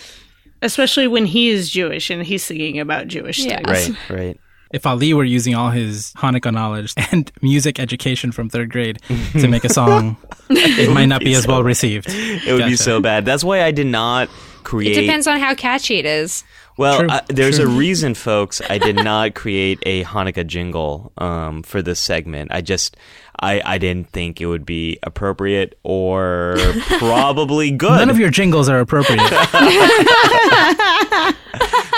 Especially 0.62 1.06
when 1.06 1.26
he 1.26 1.48
is 1.48 1.70
Jewish 1.70 2.10
and 2.10 2.22
he's 2.22 2.42
singing 2.42 2.78
about 2.80 3.08
Jewish 3.08 3.38
Yeah. 3.44 3.60
things. 3.70 3.96
Right, 4.10 4.18
right. 4.18 4.40
If 4.76 4.84
Ali 4.84 5.14
were 5.14 5.24
using 5.24 5.54
all 5.54 5.70
his 5.70 6.12
Hanukkah 6.18 6.52
knowledge 6.52 6.92
and 7.10 7.32
music 7.40 7.80
education 7.80 8.30
from 8.30 8.50
third 8.50 8.70
grade 8.70 9.00
to 9.32 9.48
make 9.48 9.64
a 9.64 9.70
song, 9.70 10.18
it 10.50 10.92
might 10.92 11.06
not 11.06 11.22
be 11.22 11.34
as 11.34 11.46
well 11.46 11.62
received. 11.74 12.08
It 12.10 12.52
would 12.52 12.66
be 12.66 12.76
so 12.76 13.00
bad. 13.00 13.24
That's 13.24 13.42
why 13.42 13.62
I 13.62 13.70
did 13.70 13.86
not 13.86 14.28
create. 14.64 14.94
It 14.94 15.00
depends 15.00 15.26
on 15.26 15.40
how 15.40 15.54
catchy 15.54 15.98
it 15.98 16.04
is. 16.04 16.44
Well, 16.76 17.10
uh, 17.10 17.20
there's 17.28 17.58
true. 17.58 17.66
a 17.66 17.68
reason, 17.68 18.14
folks. 18.14 18.60
I 18.68 18.78
did 18.78 18.96
not 19.04 19.34
create 19.34 19.78
a 19.86 20.04
Hanukkah 20.04 20.46
jingle 20.46 21.12
um, 21.18 21.62
for 21.62 21.82
this 21.82 21.98
segment. 21.98 22.52
I 22.52 22.60
just, 22.60 22.96
I, 23.40 23.62
I 23.64 23.78
didn't 23.78 24.10
think 24.10 24.40
it 24.40 24.46
would 24.46 24.66
be 24.66 24.98
appropriate 25.02 25.78
or 25.82 26.56
probably 26.98 27.70
good. 27.70 27.98
None 27.98 28.10
of 28.10 28.18
your 28.18 28.30
jingles 28.30 28.68
are 28.68 28.80
appropriate. 28.80 29.20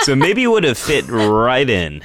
so 0.03 0.15
maybe 0.15 0.43
it 0.43 0.47
would 0.47 0.63
have 0.63 0.77
fit 0.77 1.05
right 1.09 1.69
in. 1.69 2.01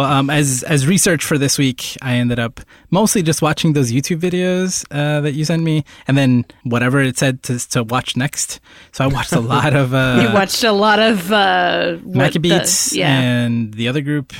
Well, 0.00 0.10
um, 0.10 0.30
as 0.30 0.62
as 0.62 0.86
research 0.86 1.22
for 1.22 1.36
this 1.36 1.58
week, 1.58 1.94
I 2.00 2.14
ended 2.14 2.38
up 2.38 2.60
mostly 2.90 3.22
just 3.22 3.42
watching 3.42 3.74
those 3.74 3.92
YouTube 3.92 4.18
videos 4.18 4.82
uh, 4.90 5.20
that 5.20 5.32
you 5.32 5.44
sent 5.44 5.62
me, 5.62 5.84
and 6.08 6.16
then 6.16 6.46
whatever 6.64 7.00
it 7.02 7.18
said 7.18 7.42
to 7.44 7.58
to 7.70 7.84
watch 7.84 8.16
next. 8.16 8.60
So 8.92 9.04
I 9.04 9.08
watched 9.08 9.32
a 9.32 9.40
lot 9.40 9.74
of 9.76 9.92
uh, 10.02 10.20
You 10.26 10.32
watched 10.32 10.64
a 10.64 10.72
lot 10.72 10.98
of 11.00 11.30
uh 11.30 11.96
what 11.96 12.32
Maccabeats 12.32 12.92
the- 12.92 12.98
yeah. 13.00 13.20
and 13.20 13.74
the 13.74 13.88
other 13.88 14.00
group, 14.00 14.32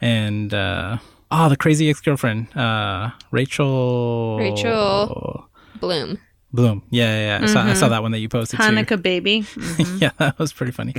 and 0.00 0.52
uh, 0.52 0.98
oh, 1.30 1.48
the 1.48 1.56
crazy 1.56 1.88
ex 1.88 2.00
girlfriend, 2.00 2.48
uh, 2.56 3.10
Rachel 3.30 4.38
Rachel. 4.38 5.48
Bloom. 5.80 6.18
Bloom. 6.52 6.82
Yeah, 6.90 7.06
yeah, 7.06 7.38
yeah. 7.38 7.44
I, 7.44 7.46
saw, 7.46 7.60
I 7.60 7.64
Mm-hmm. 7.66 7.74
saw 7.78 7.88
that 7.88 8.02
one 8.02 8.12
that 8.12 8.18
you 8.20 8.28
posted 8.28 8.58
too. 8.58 8.66
Hanukkah 8.66 9.00
baby. 9.00 9.44
yeah, 10.00 10.10
that 10.18 10.38
was 10.38 10.52
pretty 10.52 10.72
funny. 10.72 10.94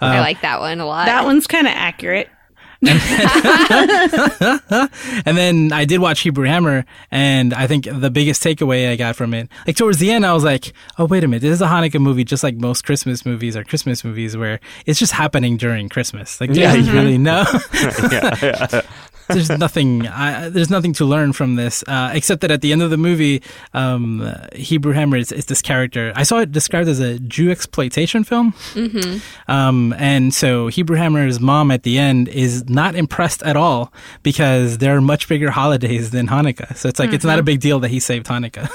I 0.00 0.20
like 0.20 0.40
that 0.42 0.58
one 0.60 0.80
a 0.80 0.86
lot. 0.86 1.06
That 1.06 1.24
one's 1.24 1.46
kind 1.46 1.66
of 1.66 1.72
accurate. 1.74 2.28
And 5.26 5.36
then 5.36 5.72
I 5.72 5.84
did 5.84 6.00
watch 6.00 6.20
Hebrew 6.20 6.46
Hammer, 6.46 6.84
and 7.10 7.52
I 7.52 7.66
think 7.66 7.84
the 7.90 8.10
biggest 8.10 8.42
takeaway 8.42 8.90
I 8.90 8.96
got 8.96 9.16
from 9.16 9.34
it, 9.34 9.48
like 9.66 9.76
towards 9.76 9.98
the 9.98 10.10
end, 10.10 10.24
I 10.24 10.32
was 10.32 10.44
like, 10.44 10.72
"Oh, 10.98 11.04
wait 11.04 11.22
a 11.24 11.28
minute! 11.28 11.42
This 11.42 11.52
is 11.52 11.60
a 11.62 11.66
Hanukkah 11.66 12.00
movie, 12.00 12.24
just 12.24 12.42
like 12.42 12.56
most 12.56 12.84
Christmas 12.84 13.26
movies 13.26 13.56
or 13.56 13.64
Christmas 13.64 14.02
movies, 14.04 14.36
where 14.36 14.60
it's 14.86 14.98
just 14.98 15.12
happening 15.12 15.56
during 15.56 15.88
Christmas. 15.88 16.40
Like, 16.40 16.50
Yeah. 16.54 16.72
there's 16.72 16.90
really 16.90 17.18
mm-hmm. 17.18 17.24
no, 17.24 18.08
yeah, 18.42 18.70
yeah. 18.72 18.82
there's 19.32 19.50
nothing, 19.50 20.06
I, 20.06 20.48
there's 20.48 20.70
nothing 20.70 20.92
to 20.94 21.04
learn 21.04 21.32
from 21.32 21.56
this, 21.56 21.82
uh, 21.86 22.10
except 22.12 22.40
that 22.42 22.50
at 22.50 22.60
the 22.60 22.72
end 22.72 22.82
of 22.82 22.90
the 22.90 22.96
movie, 22.96 23.42
um, 23.74 24.32
Hebrew 24.54 24.92
Hammer 24.92 25.16
is, 25.16 25.32
is 25.32 25.46
this 25.46 25.62
character. 25.62 26.12
I 26.16 26.22
saw 26.22 26.38
it 26.38 26.52
described 26.52 26.88
as 26.88 27.00
a 27.00 27.18
Jew 27.18 27.50
exploitation 27.50 28.24
film. 28.24 28.54
Um, 29.48 29.94
and 29.98 30.32
so 30.34 30.68
Hebrew 30.68 30.96
Hammer's 30.96 31.40
mom 31.40 31.70
at 31.70 31.82
the 31.82 31.98
end 31.98 32.28
is 32.28 32.68
not 32.68 32.94
impressed 32.94 33.42
at 33.42 33.56
all 33.56 33.92
because 34.22 34.78
there 34.78 34.96
are 34.96 35.00
much 35.00 35.28
bigger 35.28 35.50
holidays 35.50 36.10
than 36.10 36.28
Hanukkah. 36.28 36.76
So 36.76 36.88
it's 36.88 36.98
like, 36.98 37.12
it's 37.12 37.24
not 37.24 37.38
a 37.38 37.42
big 37.42 37.60
deal 37.60 37.80
that 37.80 37.88
he 37.88 38.00
saved 38.00 38.26
Hanukkah. 38.26 38.70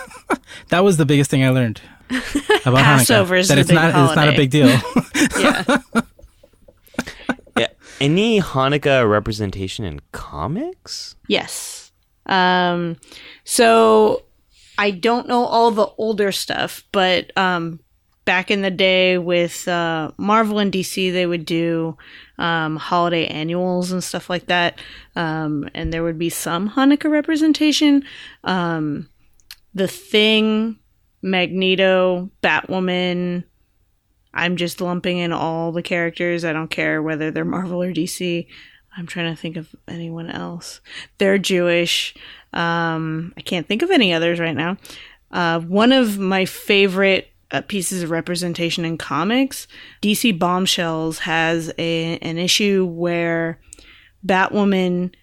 that 0.69 0.83
was 0.83 0.97
the 0.97 1.05
biggest 1.05 1.29
thing 1.31 1.43
I 1.43 1.49
learned 1.49 1.81
about 2.65 2.79
Passover 2.79 3.35
Hanukkah. 3.35 3.39
is 3.39 3.47
That 3.49 3.55
the 3.55 3.61
it's 3.61 3.71
not, 3.71 3.89
it's 3.89 4.15
not 4.15 4.27
a 4.29 4.35
big 4.35 4.49
deal. 4.51 4.67
Yeah. 5.39 5.77
Any 8.01 8.39
Hanukkah 8.41 9.09
representation 9.09 9.85
in 9.85 10.01
comics? 10.11 11.15
yes. 11.27 11.91
Um 12.27 12.97
so 13.43 14.23
I 14.77 14.91
don't 14.91 15.27
know 15.27 15.45
all 15.45 15.71
the 15.71 15.87
older 15.97 16.31
stuff, 16.31 16.83
but 16.91 17.35
um 17.37 17.79
back 18.25 18.49
in 18.49 18.61
the 18.63 18.71
day 18.71 19.17
with 19.19 19.67
uh 19.67 20.11
Marvel 20.17 20.57
and 20.59 20.71
DC 20.71 21.11
they 21.13 21.25
would 21.25 21.45
do 21.45 21.95
um 22.39 22.75
holiday 22.77 23.27
annuals 23.27 23.91
and 23.91 24.03
stuff 24.03 24.29
like 24.29 24.47
that. 24.47 24.79
Um 25.15 25.69
and 25.73 25.93
there 25.93 26.03
would 26.03 26.17
be 26.19 26.29
some 26.29 26.69
Hanukkah 26.71 27.11
representation. 27.11 28.03
Um 28.43 29.07
The 29.75 29.87
Thing, 29.87 30.79
Magneto, 31.21 32.29
Batwoman, 32.41 33.43
I'm 34.35 34.57
just 34.57 34.81
lumping 34.81 35.17
in 35.17 35.31
all 35.31 35.71
the 35.71 35.81
characters. 35.81 36.43
I 36.43 36.53
don't 36.53 36.69
care 36.69 37.01
whether 37.01 37.31
they're 37.31 37.45
Marvel 37.45 37.81
or 37.81 37.93
DC. 37.93 38.45
I'm 38.97 39.07
trying 39.07 39.33
to 39.33 39.41
think 39.41 39.57
of 39.57 39.73
anyone 39.87 40.29
else. 40.29 40.81
They're 41.17 41.37
Jewish. 41.37 42.13
Um, 42.53 43.33
I 43.37 43.41
can't 43.41 43.67
think 43.67 43.81
of 43.81 43.91
any 43.91 44.13
others 44.13 44.39
right 44.39 44.55
now. 44.55 44.77
Uh, 45.31 45.59
one 45.59 45.91
of 45.91 46.19
my 46.19 46.45
favorite 46.45 47.31
uh, 47.51 47.61
pieces 47.61 48.03
of 48.03 48.11
representation 48.11 48.85
in 48.85 48.97
comics, 48.97 49.67
DC 50.01 50.37
Bombshells 50.37 51.19
has 51.19 51.71
a, 51.77 52.17
an 52.19 52.37
issue 52.37 52.85
where 52.85 53.59
Batwoman, 54.25 55.13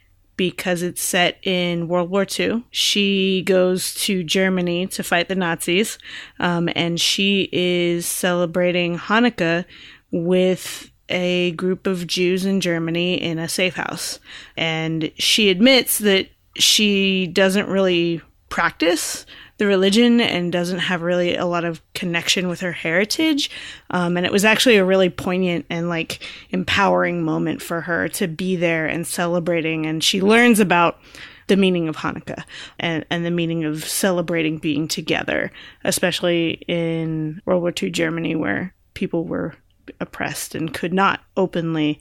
because 0.42 0.83
it's 0.83 1.00
set 1.00 1.38
in 1.46 1.87
World 1.87 2.11
War 2.11 2.26
II, 2.28 2.64
she 2.72 3.42
goes 3.42 3.94
to 3.94 4.24
Germany 4.24 4.88
to 4.88 5.05
fight 5.05 5.28
the 5.28 5.37
Nazis, 5.37 5.98
um, 6.40 6.68
and 6.74 7.00
she 7.00 7.48
is 7.52 8.07
celebrating 8.07 8.98
Hanukkah 8.98 9.64
with 10.11 10.90
a 11.09 11.52
group 11.52 11.87
of 11.87 12.09
Jews 12.09 12.44
in 12.44 12.61
Germany 12.61 13.22
in 13.22 13.38
a 13.38 13.48
safe 13.48 13.76
house. 13.76 14.18
And 14.57 15.12
she 15.16 15.48
admits 15.48 15.98
that 15.98 16.26
she 16.57 17.28
doesn't 17.28 17.68
really 17.68 18.20
practice 18.48 19.24
the 19.62 19.68
religion 19.68 20.20
and 20.20 20.51
doesn't 20.51 20.81
have 20.81 21.03
really 21.03 21.37
a 21.37 21.46
lot 21.46 21.64
of 21.64 21.81
connection 21.94 22.48
with 22.48 22.59
her 22.62 22.72
heritage. 22.72 23.48
Um, 23.90 24.16
and 24.16 24.27
it 24.27 24.33
was 24.33 24.44
actually 24.44 24.77
a 24.77 24.85
really 24.85 25.09
poignant 25.09 25.66
and 25.70 25.88
like 25.88 26.18
empowering 26.51 27.22
moment 27.22 27.62
for 27.62 27.81
her 27.83 28.09
to 28.09 28.27
be 28.27 28.57
there 28.57 28.88
and 28.88 29.07
celebrating. 29.07 29.87
And 29.87 30.03
she 30.03 30.20
learns 30.20 30.59
about 30.59 30.98
the 31.46 31.57
meaning 31.57 31.88
of 31.88 31.94
Hanukkah 31.94 32.42
and, 32.81 33.07
and 33.09 33.25
the 33.25 33.31
meaning 33.31 33.64
of 33.64 33.85
celebrating 33.85 34.59
being 34.59 34.88
together, 34.88 35.53
especially 35.85 36.64
in 36.66 37.40
World 37.44 37.62
War 37.62 37.72
II 37.81 37.88
Germany, 37.90 38.35
where 38.35 38.75
people 38.94 39.27
were 39.27 39.55
oppressed 40.01 40.57
and 40.57 40.75
could 40.75 40.92
not 40.92 41.20
openly 41.37 42.01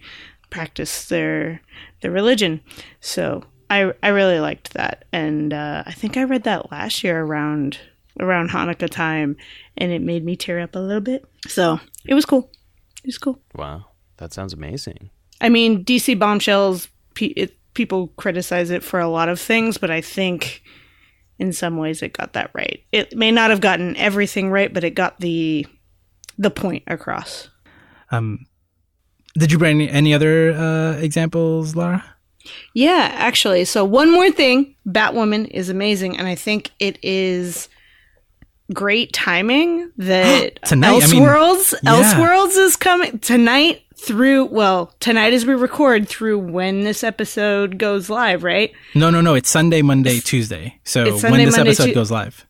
practice 0.50 1.06
their 1.06 1.62
their 2.02 2.10
religion. 2.10 2.60
So 3.02 3.44
I 3.72 3.94
I 4.04 4.10
really 4.10 4.40
liked 4.40 4.74
that, 4.74 5.06
and 5.14 5.54
uh, 5.54 5.84
I 5.86 5.94
think 5.94 6.18
I 6.18 6.24
read 6.24 6.44
that 6.44 6.72
last 6.72 7.06
year 7.06 7.22
around 7.22 7.80
around 8.20 8.50
Hanukkah 8.50 8.90
time, 8.90 9.38
and 9.78 9.94
it 9.94 10.02
made 10.02 10.26
me 10.26 10.36
tear 10.36 10.60
up 10.60 10.76
a 10.76 10.80
little 10.80 11.02
bit. 11.02 11.26
So 11.48 11.80
it 12.06 12.14
was 12.14 12.26
cool. 12.26 12.52
It 13.02 13.08
was 13.08 13.18
cool. 13.18 13.40
Wow, 13.56 13.86
that 14.18 14.34
sounds 14.34 14.52
amazing. 14.52 15.10
I 15.40 15.48
mean, 15.48 15.86
DC 15.86 16.20
Bombshells. 16.20 16.90
Pe- 17.14 17.28
it, 17.28 17.58
people 17.74 18.08
criticize 18.18 18.72
it 18.72 18.84
for 18.84 19.00
a 19.00 19.08
lot 19.08 19.30
of 19.30 19.40
things, 19.40 19.78
but 19.78 19.90
I 19.90 20.02
think 20.02 20.64
in 21.40 21.54
some 21.54 21.78
ways 21.78 22.02
it 22.02 22.12
got 22.12 22.34
that 22.34 22.52
right. 22.54 22.84
It 22.92 23.16
may 23.16 23.32
not 23.32 23.52
have 23.52 23.62
gotten 23.62 23.96
everything 23.96 24.52
right, 24.52 24.74
but 24.74 24.84
it 24.84 24.96
got 24.96 25.22
the 25.22 25.66
the 26.38 26.52
point 26.52 26.84
across. 26.88 27.50
Um, 28.12 28.46
did 29.38 29.50
you 29.50 29.58
bring 29.58 29.80
any, 29.80 29.90
any 29.90 30.14
other 30.14 30.52
uh, 30.52 30.98
examples, 30.98 31.74
Laura? 31.74 32.04
Yeah, 32.74 33.12
actually. 33.14 33.66
So 33.66 33.86
one 33.86 34.12
more 34.12 34.32
thing, 34.32 34.76
Batwoman 34.88 35.48
is 35.48 35.70
amazing, 35.70 36.18
and 36.18 36.28
I 36.28 36.36
think 36.36 36.72
it 36.80 36.98
is 37.04 37.70
great 38.74 39.14
timing 39.14 39.92
that 39.98 40.62
Tonight, 40.64 41.04
I 41.04 41.08
mean, 41.08 41.24
Elseworlds 41.24 41.74
yeah. 41.84 41.92
Elseworlds 41.92 42.58
is 42.58 42.76
coming 42.76 43.20
tonight 43.20 43.82
through 43.98 44.46
well, 44.46 44.94
tonight 45.00 45.34
as 45.34 45.46
we 45.46 45.54
record 45.54 46.08
through 46.08 46.40
when 46.40 46.82
this 46.82 47.04
episode 47.04 47.78
goes 47.78 48.10
live, 48.10 48.44
right? 48.44 48.72
No, 48.96 49.10
no, 49.10 49.22
no. 49.22 49.36
It's 49.36 49.50
Sunday, 49.50 49.82
Monday, 49.82 50.20
Tuesday. 50.20 50.80
So 50.84 51.04
It's 51.06 51.24
when 51.24 51.34
this 51.34 51.56
Monday, 51.56 51.72
episode 51.72 51.88
Tu- 51.88 51.94
goes 51.94 52.10
live. 52.10 52.48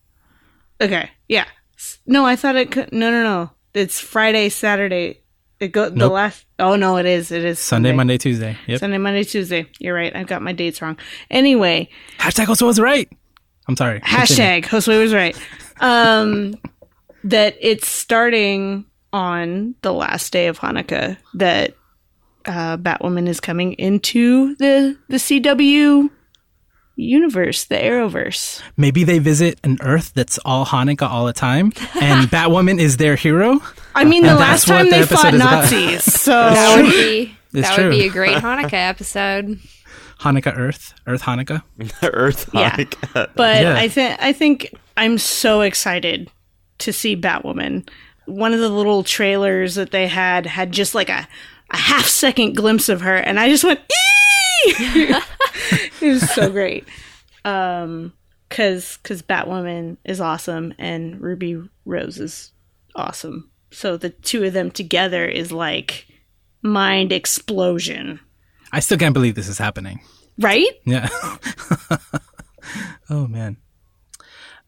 Okay. 0.80 1.10
Yeah. 1.28 1.46
No, 2.06 2.24
I 2.24 2.36
thought 2.36 2.56
it 2.56 2.70
could 2.70 2.92
no 2.92 3.10
no 3.10 3.22
no. 3.22 3.50
It's 3.74 4.00
Friday, 4.00 4.48
Saturday. 4.48 5.20
It 5.60 5.68
go 5.68 5.88
the 5.90 6.08
last 6.08 6.44
Oh 6.62 6.76
no, 6.76 6.96
it 6.96 7.06
is. 7.06 7.32
It 7.32 7.44
is 7.44 7.58
Sunday, 7.58 7.90
Monday, 7.92 8.18
Tuesday. 8.18 8.56
Yep. 8.68 8.78
Sunday, 8.78 8.98
Monday, 8.98 9.24
Tuesday. 9.24 9.66
You're 9.80 9.96
right. 9.96 10.14
I've 10.14 10.28
got 10.28 10.42
my 10.42 10.52
dates 10.52 10.80
wrong. 10.80 10.96
Anyway, 11.28 11.88
Hashtag 12.18 12.48
also 12.48 12.66
was 12.66 12.78
right. 12.78 13.10
I'm 13.68 13.76
sorry. 13.76 14.00
Hashtag 14.00 14.66
Josue 14.66 15.02
was 15.02 15.12
right. 15.12 15.36
Um, 15.80 16.54
that 17.24 17.56
it's 17.60 17.88
starting 17.88 18.86
on 19.12 19.74
the 19.82 19.92
last 19.92 20.32
day 20.32 20.46
of 20.46 20.60
Hanukkah. 20.60 21.16
That 21.34 21.74
uh, 22.46 22.76
Batwoman 22.76 23.26
is 23.26 23.40
coming 23.40 23.72
into 23.72 24.54
the 24.56 24.96
the 25.08 25.16
CW 25.16 26.10
universe, 26.94 27.64
the 27.64 27.74
Arrowverse. 27.74 28.62
Maybe 28.76 29.02
they 29.02 29.18
visit 29.18 29.58
an 29.64 29.78
Earth 29.80 30.12
that's 30.14 30.38
all 30.44 30.64
Hanukkah 30.64 31.10
all 31.10 31.26
the 31.26 31.32
time, 31.32 31.72
and 32.00 32.28
Batwoman 32.30 32.78
is 32.78 32.98
their 32.98 33.16
hero. 33.16 33.60
I 33.94 34.04
mean, 34.04 34.22
the 34.22 34.34
last 34.34 34.66
time 34.66 34.86
the 34.90 34.98
they 34.98 35.06
fought. 35.06 35.34
Nazis, 35.34 36.04
so 36.20 36.32
That 36.32 36.76
would 36.82 36.90
be 36.90 37.36
It's 37.54 37.68
that 37.68 37.74
true. 37.74 37.84
would 37.84 37.90
be 37.90 38.06
a 38.06 38.10
great 38.10 38.36
Hanukkah 38.38 38.72
episode. 38.72 39.58
Hanukkah 40.20 40.56
Earth, 40.56 40.94
Earth 41.06 41.22
Hanukkah. 41.22 41.62
Earth 42.02 42.48
Yeah. 42.54 42.76
But 43.12 43.62
Yeah. 43.62 43.76
I 43.76 43.88
think 43.88 44.16
I 44.22 44.32
think 44.32 44.74
I'm 44.96 45.18
so 45.18 45.62
excited 45.62 46.30
to 46.78 46.92
see 46.92 47.16
Batwoman. 47.16 47.88
One 48.26 48.52
of 48.54 48.60
the 48.60 48.68
little 48.68 49.02
trailers 49.02 49.74
that 49.74 49.90
they 49.90 50.06
had 50.06 50.46
had 50.46 50.70
just 50.72 50.94
like 50.94 51.08
a, 51.08 51.26
a 51.70 51.76
half 51.76 52.06
second 52.06 52.54
glimpse 52.54 52.88
of 52.88 53.00
her, 53.00 53.16
and 53.16 53.38
I 53.40 53.48
just 53.48 53.64
went, 53.64 53.80
"Ee!" 53.80 54.74
it 56.00 56.02
was 56.02 56.30
so 56.30 56.48
great. 56.50 56.86
Um, 57.44 58.12
cause 58.48 58.98
cause 59.02 59.22
Batwoman 59.22 59.96
is 60.04 60.20
awesome 60.20 60.72
and 60.78 61.20
Ruby 61.20 61.60
Rose 61.84 62.18
is 62.20 62.52
awesome. 62.94 63.50
So 63.72 63.96
the 63.96 64.10
two 64.10 64.44
of 64.44 64.52
them 64.52 64.70
together 64.70 65.26
is 65.26 65.50
like 65.50 66.06
mind 66.62 67.12
explosion, 67.12 68.20
I 68.72 68.80
still 68.80 68.98
can't 68.98 69.12
believe 69.12 69.34
this 69.34 69.48
is 69.48 69.58
happening. 69.58 70.00
right? 70.38 70.70
Yeah. 70.84 71.08
oh 73.10 73.26
man. 73.26 73.58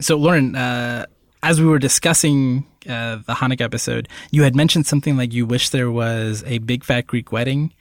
So 0.01 0.17
Lauren, 0.17 0.55
uh, 0.55 1.07
as 1.43 1.61
we 1.61 1.67
were 1.67 1.79
discussing 1.79 2.67
uh, 2.87 3.17
the 3.27 3.35
Hanukkah 3.35 3.63
episode, 3.63 4.09
you 4.31 4.43
had 4.43 4.55
mentioned 4.55 4.87
something 4.87 5.17
like 5.17 5.33
you 5.33 5.47
wish 5.47 5.71
there 5.71 5.91
was 5.91 6.45
a 6.47 6.59
big 6.59 6.85
fat 6.85 7.07
Greek 7.07 7.33
wedding, 7.33 7.73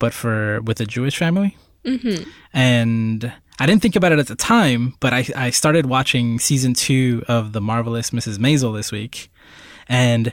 but 0.00 0.12
for 0.12 0.60
with 0.62 0.80
a 0.80 0.86
Jewish 0.86 1.16
family. 1.16 1.56
Mm-hmm. 1.84 2.28
And 2.52 3.32
I 3.60 3.66
didn't 3.66 3.82
think 3.82 3.94
about 3.96 4.12
it 4.12 4.18
at 4.18 4.26
the 4.26 4.34
time, 4.34 4.94
but 4.98 5.12
I, 5.12 5.26
I 5.36 5.50
started 5.50 5.86
watching 5.86 6.40
season 6.40 6.74
two 6.74 7.24
of 7.28 7.52
the 7.52 7.60
marvelous 7.60 8.10
Mrs. 8.10 8.38
Maisel 8.38 8.74
this 8.74 8.90
week, 8.90 9.30
and 9.88 10.32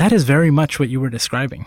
that 0.00 0.12
is 0.12 0.24
very 0.24 0.50
much 0.50 0.78
what 0.78 0.88
you 0.88 0.98
were 0.98 1.10
describing. 1.10 1.66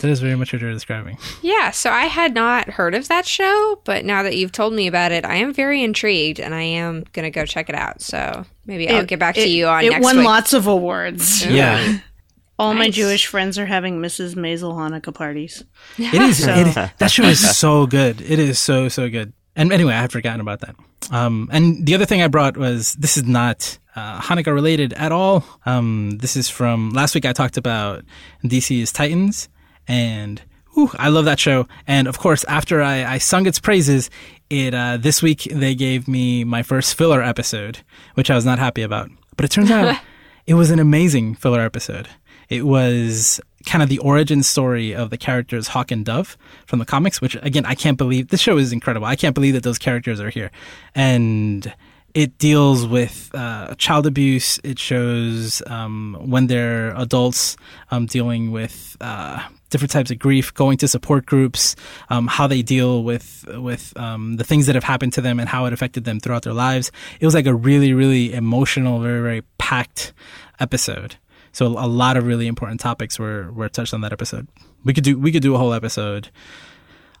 That 0.00 0.10
is 0.10 0.18
very 0.18 0.34
much 0.34 0.52
what 0.52 0.60
you 0.60 0.66
were 0.66 0.72
describing. 0.72 1.16
Yeah, 1.42 1.70
so 1.70 1.90
I 1.90 2.06
had 2.06 2.34
not 2.34 2.70
heard 2.70 2.92
of 2.92 3.06
that 3.06 3.24
show, 3.24 3.80
but 3.84 4.04
now 4.04 4.24
that 4.24 4.36
you've 4.36 4.50
told 4.50 4.72
me 4.72 4.88
about 4.88 5.12
it, 5.12 5.24
I 5.24 5.36
am 5.36 5.54
very 5.54 5.84
intrigued 5.84 6.40
and 6.40 6.56
I 6.56 6.62
am 6.62 7.04
going 7.12 7.22
to 7.22 7.30
go 7.30 7.46
check 7.46 7.68
it 7.68 7.76
out. 7.76 8.02
So 8.02 8.44
maybe 8.66 8.90
I'll 8.90 9.04
get 9.04 9.20
back 9.20 9.36
to 9.36 9.48
you 9.48 9.68
on 9.68 9.84
it 9.84 9.90
next 9.90 10.02
won 10.02 10.16
week. 10.16 10.26
lots 10.26 10.52
of 10.54 10.66
awards. 10.66 11.46
Yeah. 11.46 11.98
All 12.58 12.74
my 12.74 12.90
Jewish 12.90 13.26
friends 13.28 13.60
are 13.60 13.66
having 13.66 14.00
Mrs. 14.00 14.34
Maisel 14.34 14.74
Hanukkah 14.74 15.14
parties. 15.14 15.62
It 15.96 16.20
is. 16.20 16.44
it, 16.44 16.74
that 16.98 17.10
show 17.12 17.22
is 17.22 17.56
so 17.56 17.86
good. 17.86 18.20
It 18.20 18.40
is 18.40 18.58
so 18.58 18.88
so 18.88 19.08
good. 19.08 19.32
And 19.54 19.72
anyway, 19.72 19.94
I 19.94 20.00
had 20.00 20.10
forgotten 20.10 20.40
about 20.40 20.60
that. 20.60 20.74
Um, 21.12 21.48
and 21.52 21.86
the 21.86 21.94
other 21.94 22.06
thing 22.06 22.22
I 22.22 22.26
brought 22.26 22.56
was 22.56 22.94
this 22.94 23.16
is 23.16 23.22
not 23.22 23.78
uh, 23.98 24.20
Hanukkah 24.20 24.54
related 24.54 24.92
at 24.92 25.10
all. 25.10 25.44
Um, 25.66 26.18
this 26.18 26.36
is 26.36 26.48
from 26.48 26.90
last 26.90 27.14
week. 27.14 27.26
I 27.26 27.32
talked 27.32 27.56
about 27.56 28.04
DC's 28.44 28.92
Titans, 28.92 29.48
and 29.88 30.40
whew, 30.74 30.90
I 30.94 31.08
love 31.08 31.24
that 31.24 31.40
show. 31.40 31.66
And 31.86 32.06
of 32.06 32.18
course, 32.18 32.44
after 32.44 32.80
I, 32.80 33.04
I 33.04 33.18
sung 33.18 33.46
its 33.46 33.58
praises, 33.58 34.08
it 34.50 34.72
uh, 34.72 34.98
this 34.98 35.20
week 35.20 35.48
they 35.50 35.74
gave 35.74 36.06
me 36.06 36.44
my 36.44 36.62
first 36.62 36.96
filler 36.96 37.22
episode, 37.22 37.80
which 38.14 38.30
I 38.30 38.36
was 38.36 38.44
not 38.44 38.60
happy 38.60 38.82
about. 38.82 39.10
But 39.36 39.44
it 39.44 39.50
turns 39.50 39.70
out 39.70 40.00
it 40.46 40.54
was 40.54 40.70
an 40.70 40.78
amazing 40.78 41.34
filler 41.34 41.60
episode. 41.60 42.08
It 42.48 42.64
was 42.64 43.40
kind 43.66 43.82
of 43.82 43.88
the 43.88 43.98
origin 43.98 44.42
story 44.42 44.94
of 44.94 45.10
the 45.10 45.18
characters 45.18 45.68
Hawk 45.68 45.90
and 45.90 46.04
Dove 46.04 46.38
from 46.66 46.78
the 46.78 46.86
comics, 46.86 47.20
which 47.20 47.36
again, 47.42 47.66
I 47.66 47.74
can't 47.74 47.98
believe 47.98 48.28
this 48.28 48.40
show 48.40 48.56
is 48.58 48.72
incredible. 48.72 49.06
I 49.08 49.16
can't 49.16 49.34
believe 49.34 49.54
that 49.54 49.64
those 49.64 49.76
characters 49.76 50.20
are 50.20 50.30
here. 50.30 50.50
And 50.94 51.74
it 52.18 52.36
deals 52.36 52.84
with 52.84 53.30
uh, 53.32 53.76
child 53.76 54.04
abuse. 54.04 54.58
It 54.64 54.76
shows 54.76 55.62
um, 55.68 56.16
when 56.18 56.48
they're 56.48 56.92
adults 56.96 57.56
um, 57.92 58.06
dealing 58.06 58.50
with 58.50 58.96
uh, 59.00 59.40
different 59.70 59.92
types 59.92 60.10
of 60.10 60.18
grief, 60.18 60.52
going 60.52 60.78
to 60.78 60.88
support 60.88 61.26
groups, 61.26 61.76
um, 62.10 62.26
how 62.26 62.48
they 62.48 62.60
deal 62.60 63.04
with 63.04 63.44
with 63.54 63.96
um, 63.96 64.34
the 64.34 64.42
things 64.42 64.66
that 64.66 64.74
have 64.74 64.82
happened 64.82 65.12
to 65.12 65.20
them 65.20 65.38
and 65.38 65.48
how 65.48 65.66
it 65.66 65.72
affected 65.72 66.02
them 66.02 66.18
throughout 66.18 66.42
their 66.42 66.52
lives. 66.52 66.90
It 67.20 67.24
was 67.24 67.36
like 67.36 67.46
a 67.46 67.54
really, 67.54 67.92
really 67.92 68.34
emotional, 68.34 68.98
very, 68.98 69.22
very 69.22 69.42
packed 69.58 70.12
episode. 70.58 71.14
So 71.52 71.66
a 71.66 71.86
lot 71.86 72.16
of 72.16 72.26
really 72.26 72.48
important 72.48 72.80
topics 72.80 73.16
were 73.16 73.52
were 73.52 73.68
touched 73.68 73.94
on 73.94 74.00
that 74.00 74.12
episode. 74.12 74.48
We 74.82 74.92
could 74.92 75.04
do 75.04 75.16
we 75.20 75.30
could 75.30 75.42
do 75.42 75.54
a 75.54 75.58
whole 75.58 75.72
episode 75.72 76.30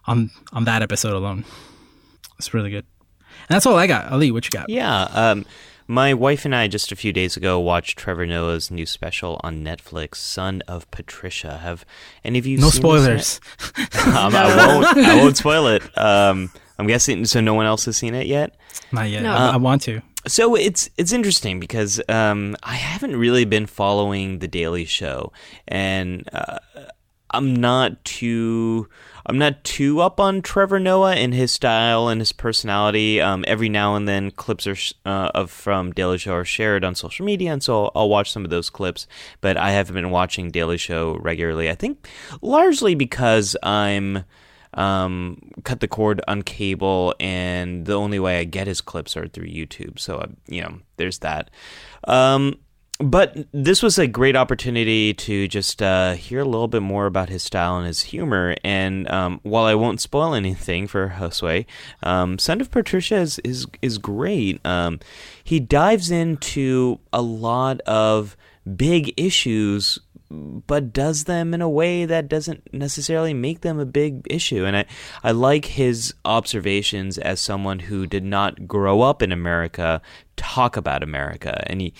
on 0.06 0.30
on 0.52 0.64
that 0.64 0.82
episode 0.82 1.12
alone. 1.12 1.44
It's 2.36 2.52
really 2.52 2.70
good. 2.70 2.84
And 3.48 3.54
that's 3.54 3.66
all 3.66 3.76
I 3.76 3.86
got. 3.86 4.10
Ali, 4.12 4.30
what 4.30 4.44
you 4.44 4.50
got? 4.50 4.68
Yeah, 4.68 5.02
um, 5.12 5.46
my 5.86 6.12
wife 6.12 6.44
and 6.44 6.54
I 6.54 6.68
just 6.68 6.92
a 6.92 6.96
few 6.96 7.12
days 7.14 7.36
ago 7.36 7.58
watched 7.58 7.98
Trevor 7.98 8.26
Noah's 8.26 8.70
new 8.70 8.84
special 8.84 9.40
on 9.42 9.64
Netflix, 9.64 10.16
"Son 10.16 10.62
of 10.68 10.88
Patricia." 10.90 11.58
Have 11.58 11.86
any 12.24 12.38
of 12.38 12.46
you? 12.46 12.58
No 12.58 12.68
seen 12.68 12.82
spoilers. 12.82 13.40
this 13.58 13.72
yet? 13.78 14.06
um, 14.08 14.34
I 14.34 14.56
won't. 14.56 14.98
I 14.98 15.14
won't 15.16 15.36
spoil 15.38 15.66
it. 15.68 15.98
Um, 15.98 16.50
I'm 16.78 16.86
guessing 16.86 17.24
so. 17.24 17.40
No 17.40 17.54
one 17.54 17.64
else 17.64 17.86
has 17.86 17.96
seen 17.96 18.14
it 18.14 18.26
yet. 18.26 18.54
Not 18.92 19.08
yet. 19.08 19.22
No. 19.22 19.32
I, 19.32 19.50
I 19.52 19.56
want 19.56 19.82
to. 19.82 20.02
So 20.26 20.54
it's 20.56 20.90
it's 20.98 21.12
interesting 21.12 21.58
because 21.58 22.02
um, 22.08 22.54
I 22.62 22.74
haven't 22.74 23.16
really 23.16 23.46
been 23.46 23.64
following 23.64 24.40
the 24.40 24.48
Daily 24.48 24.84
Show, 24.84 25.32
and 25.66 26.28
uh, 26.32 26.58
I'm 27.30 27.56
not 27.56 28.04
too 28.04 28.88
I'm 29.28 29.36
not 29.36 29.62
too 29.62 30.00
up 30.00 30.18
on 30.20 30.40
Trevor 30.40 30.80
Noah 30.80 31.14
and 31.14 31.34
his 31.34 31.52
style 31.52 32.08
and 32.08 32.18
his 32.18 32.32
personality. 32.32 33.20
Um, 33.20 33.44
every 33.46 33.68
now 33.68 33.94
and 33.94 34.08
then, 34.08 34.30
clips 34.30 34.66
are 34.66 34.76
uh, 35.04 35.30
of 35.34 35.50
from 35.50 35.92
Daily 35.92 36.16
Show 36.16 36.32
are 36.32 36.46
shared 36.46 36.82
on 36.82 36.94
social 36.94 37.26
media, 37.26 37.52
and 37.52 37.62
so 37.62 37.84
I'll, 37.84 37.92
I'll 37.94 38.08
watch 38.08 38.32
some 38.32 38.44
of 38.44 38.50
those 38.50 38.70
clips. 38.70 39.06
But 39.42 39.58
I 39.58 39.72
haven't 39.72 39.94
been 39.94 40.10
watching 40.10 40.50
Daily 40.50 40.78
Show 40.78 41.18
regularly. 41.18 41.68
I 41.68 41.74
think 41.74 42.08
largely 42.40 42.94
because 42.94 43.54
I'm 43.62 44.24
um, 44.72 45.50
cut 45.62 45.80
the 45.80 45.88
cord 45.88 46.22
on 46.26 46.40
cable, 46.40 47.14
and 47.20 47.84
the 47.84 47.94
only 47.94 48.18
way 48.18 48.40
I 48.40 48.44
get 48.44 48.66
his 48.66 48.80
clips 48.80 49.14
are 49.14 49.28
through 49.28 49.48
YouTube. 49.48 49.98
So, 49.98 50.18
uh, 50.18 50.28
you 50.46 50.62
know, 50.62 50.80
there's 50.96 51.18
that. 51.18 51.50
Um, 52.04 52.58
but 52.98 53.36
this 53.52 53.82
was 53.82 53.98
a 53.98 54.08
great 54.08 54.34
opportunity 54.34 55.14
to 55.14 55.46
just 55.46 55.80
uh, 55.80 56.14
hear 56.14 56.40
a 56.40 56.44
little 56.44 56.66
bit 56.66 56.82
more 56.82 57.06
about 57.06 57.28
his 57.28 57.44
style 57.44 57.76
and 57.76 57.86
his 57.86 58.02
humor. 58.02 58.56
And 58.64 59.08
um, 59.10 59.40
while 59.44 59.66
I 59.66 59.74
won't 59.74 60.00
spoil 60.00 60.34
anything 60.34 60.88
for 60.88 61.10
Josue, 61.10 61.64
um, 62.02 62.38
Son 62.38 62.60
of 62.60 62.70
Patricia 62.70 63.16
is 63.16 63.38
is, 63.40 63.66
is 63.82 63.98
great. 63.98 64.64
Um, 64.66 64.98
he 65.44 65.60
dives 65.60 66.10
into 66.10 66.98
a 67.12 67.22
lot 67.22 67.80
of 67.82 68.36
big 68.76 69.14
issues 69.16 69.98
but 70.30 70.92
does 70.92 71.24
them 71.24 71.54
in 71.54 71.62
a 71.62 71.68
way 71.68 72.04
that 72.04 72.28
doesn't 72.28 72.72
necessarily 72.72 73.32
make 73.32 73.62
them 73.62 73.78
a 73.78 73.86
big 73.86 74.26
issue. 74.28 74.64
And 74.64 74.76
I, 74.76 74.84
I 75.22 75.30
like 75.30 75.64
his 75.64 76.14
observations 76.24 77.16
as 77.18 77.40
someone 77.40 77.78
who 77.78 78.06
did 78.06 78.24
not 78.24 78.66
grow 78.66 79.00
up 79.00 79.22
in 79.22 79.32
America 79.32 80.02
talk 80.36 80.76
about 80.76 81.02
America, 81.02 81.64
and 81.66 81.80
he 81.80 81.94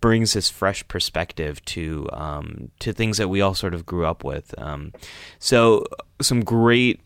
brings 0.00 0.32
this 0.32 0.48
fresh 0.48 0.86
perspective 0.88 1.64
to 1.66 2.08
um, 2.12 2.70
to 2.80 2.92
things 2.92 3.18
that 3.18 3.28
we 3.28 3.40
all 3.40 3.54
sort 3.54 3.74
of 3.74 3.86
grew 3.86 4.06
up 4.06 4.24
with. 4.24 4.54
Um, 4.58 4.92
so 5.38 5.84
some 6.20 6.42
great 6.42 7.00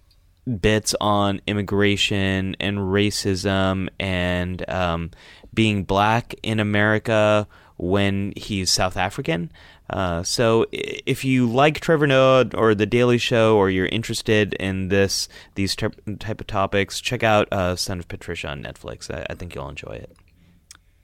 bits 0.61 0.95
on 1.01 1.41
immigration 1.47 2.57
and 2.59 2.79
racism 2.79 3.89
and 4.01 4.69
um, 4.69 5.11
being 5.55 5.85
black 5.85 6.35
in 6.43 6.59
America 6.59 7.47
when 7.77 8.33
he's 8.37 8.71
South 8.71 8.97
African. 8.97 9.51
Uh, 9.93 10.23
so 10.23 10.67
if 10.73 11.25
you 11.25 11.47
like 11.47 11.81
Trevor 11.81 12.07
Noah 12.07 12.47
or 12.55 12.75
The 12.75 12.87
Daily 12.87 13.19
Show, 13.19 13.57
or 13.57 13.69
you're 13.71 13.87
interested 13.87 14.55
in 14.55 14.89
this 14.89 15.29
these 15.55 15.77
type 15.77 15.95
type 16.19 16.41
of 16.41 16.47
topics, 16.47 17.01
check 17.01 17.23
out 17.23 17.53
uh, 17.53 17.77
Son 17.77 17.99
of 17.99 18.09
Patricia 18.09 18.49
on 18.49 18.63
Netflix. 18.63 19.11
I, 19.15 19.27
I 19.31 19.35
think 19.35 19.55
you'll 19.55 19.69
enjoy 19.69 19.93
it. 19.93 20.17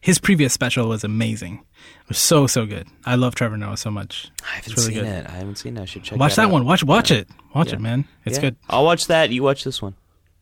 His 0.00 0.18
previous 0.20 0.52
special 0.52 0.88
was 0.88 1.02
amazing. 1.02 1.64
It 2.02 2.08
was 2.08 2.18
so 2.18 2.46
so 2.46 2.66
good. 2.66 2.86
I 3.04 3.16
love 3.16 3.34
Trevor 3.34 3.56
Noah 3.56 3.76
so 3.76 3.90
much. 3.90 4.30
I 4.44 4.54
haven't 4.56 4.76
really 4.76 4.94
seen 4.94 5.04
good. 5.04 5.06
it. 5.06 5.26
I 5.26 5.32
haven't 5.32 5.56
seen 5.56 5.76
it. 5.76 5.80
I 5.82 5.84
should 5.86 6.04
check. 6.04 6.18
Watch 6.18 6.36
that 6.36 6.46
out. 6.46 6.50
one. 6.52 6.64
Watch 6.64 6.84
watch 6.84 7.10
it. 7.10 7.28
Watch 7.54 7.68
Yeah. 7.68 7.74
it, 7.74 7.80
man. 7.80 8.04
It's 8.24 8.36
Yeah. 8.36 8.42
good. 8.42 8.56
I'll 8.70 8.84
watch 8.84 9.08
that. 9.08 9.30
You 9.30 9.42
watch 9.42 9.64
this 9.64 9.82
one. 9.82 9.94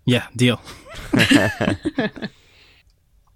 Yeah, 0.05 0.27
deal. 0.37 0.61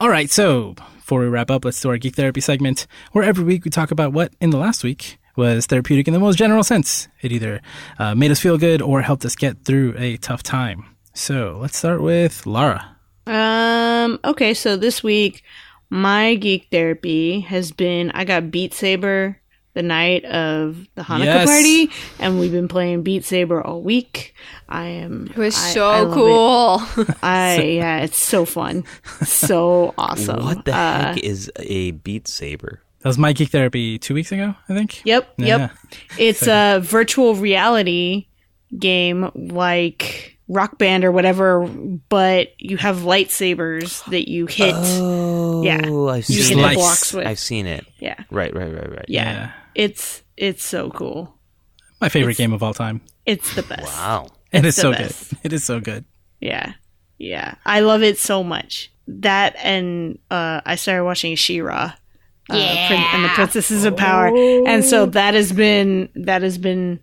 All 0.01 0.09
right, 0.09 0.31
so 0.31 0.73
before 0.97 1.21
we 1.21 1.27
wrap 1.27 1.51
up, 1.51 1.63
let's 1.63 1.79
do 1.79 1.91
our 1.91 1.99
geek 1.99 2.17
therapy 2.17 2.41
segment, 2.41 2.87
where 3.13 3.23
every 3.23 3.45
week 3.45 3.67
we 3.67 3.71
talk 3.71 3.91
about 3.91 4.15
what 4.15 4.33
in 4.41 4.49
the 4.49 4.57
last 4.57 4.83
week 4.83 5.19
was 5.37 5.67
therapeutic 5.67 6.09
in 6.09 6.15
the 6.15 6.19
most 6.19 6.37
general 6.37 6.65
sense. 6.65 7.09
It 7.21 7.33
either 7.33 7.61
uh, 7.99 8.15
made 8.15 8.31
us 8.31 8.41
feel 8.41 8.57
good 8.57 8.81
or 8.81 9.03
helped 9.03 9.27
us 9.27 9.37
get 9.37 9.63
through 9.67 9.95
a 9.99 10.17
tough 10.17 10.43
time. 10.43 10.87
So 11.13 11.59
let's 11.61 11.77
start 11.77 12.01
with 12.01 12.47
Lara. 12.47 12.97
Um. 13.27 14.19
Okay. 14.25 14.55
So 14.55 14.79
this 14.79 15.03
week, 15.03 15.43
my 15.91 16.35
geek 16.35 16.69
therapy 16.71 17.41
has 17.41 17.71
been 17.71 18.11
I 18.13 18.25
got 18.25 18.51
Beat 18.51 18.73
Saber 18.73 19.40
the 19.75 19.83
night 19.83 20.25
of 20.25 20.87
the 20.97 21.03
Hanukkah 21.03 21.25
Yes. 21.25 21.47
party, 21.49 21.91
and 22.19 22.41
we've 22.41 22.51
been 22.53 22.69
playing 22.69 23.03
Beat 23.03 23.25
Saber 23.25 23.63
all 23.65 23.83
week. 23.83 24.35
I 24.69 24.87
am. 24.87 25.29
It 25.31 25.37
was 25.37 25.57
I- 25.57 25.71
so 25.75 25.89
I 26.11 26.15
cool. 26.15 26.83
it. 27.05 27.17
I 27.23 27.63
yeah, 27.63 28.01
it's 28.01 28.19
so 28.19 28.45
fun, 28.45 28.85
so 29.23 29.95
awesome. 29.99 30.45
what 30.45 30.65
the 30.65 30.75
Uh, 30.75 31.15
heck 31.15 31.19
is 31.19 31.51
a 31.57 31.93
Beat 31.93 32.27
Saber? 32.29 32.83
That 33.01 33.09
was 33.09 33.17
my 33.19 33.33
geek 33.33 33.49
therapy 33.51 33.99
two 33.99 34.13
weeks 34.13 34.31
ago, 34.31 34.55
I 34.69 34.75
think. 34.75 35.01
Yep. 35.07 35.35
Yeah. 35.39 35.47
Yep. 35.47 35.71
It's 36.19 36.47
a 36.47 36.81
virtual 36.83 37.35
reality 37.35 38.27
game 38.79 39.31
like 39.35 40.37
rock 40.53 40.79
band 40.79 41.05
or 41.05 41.13
whatever, 41.13 41.65
but 42.09 42.49
you 42.59 42.77
have 42.77 42.99
lightsabers 42.99 44.05
that 44.11 44.29
you 44.29 44.47
hit. 44.47 44.75
Oh, 44.77 45.63
Yeah. 45.63 45.77
I've 45.79 46.29
you 46.29 46.43
seen 46.43 46.59
hit 46.59 46.65
the 46.65 46.71
it. 46.73 46.75
blocks 46.75 47.13
with. 47.15 47.27
I've 47.27 47.39
seen 47.39 47.67
it. 47.67 47.87
yeah, 48.01 48.17
Right, 48.31 48.53
right, 48.55 48.73
right, 48.73 48.91
right. 48.91 49.05
yeah, 49.09 49.33
Yeah. 49.33 49.51
It's 49.75 50.23
it's 50.37 50.65
so 50.65 50.91
cool. 50.91 51.35
My 52.01 52.09
favorite 52.09 52.37
game 52.37 52.53
of 52.53 52.63
all 52.63 52.75
time. 52.75 53.01
It's 53.27 53.55
the 53.55 53.63
best. 53.63 53.85
Wow. 53.85 54.27
It 54.53 54.65
is 54.65 54.75
the 54.75 54.83
so 54.83 54.91
best. 54.93 55.31
good. 55.31 55.39
It 55.45 55.53
is 55.53 55.63
so 55.65 55.79
good. 55.79 56.05
Yeah. 56.41 56.73
Yeah. 57.19 57.55
I 57.65 57.81
love 57.81 58.03
it 58.03 58.19
so 58.19 58.43
much. 58.43 58.91
That 59.07 59.55
and 59.63 60.19
uh 60.31 60.61
I 60.67 60.75
started 60.75 61.05
watching 61.05 61.37
She-Ra. 61.37 61.93
Uh, 62.49 62.87
Prin- 62.89 63.01
and 63.15 63.25
the 63.25 63.29
Princesses 63.29 63.85
of 63.85 63.97
Power. 63.97 64.27
And 64.67 64.85
so 64.85 65.07
that 65.07 65.35
has 65.35 65.53
been 65.53 66.09
that 66.17 66.43
has 66.43 66.59
been 66.59 66.99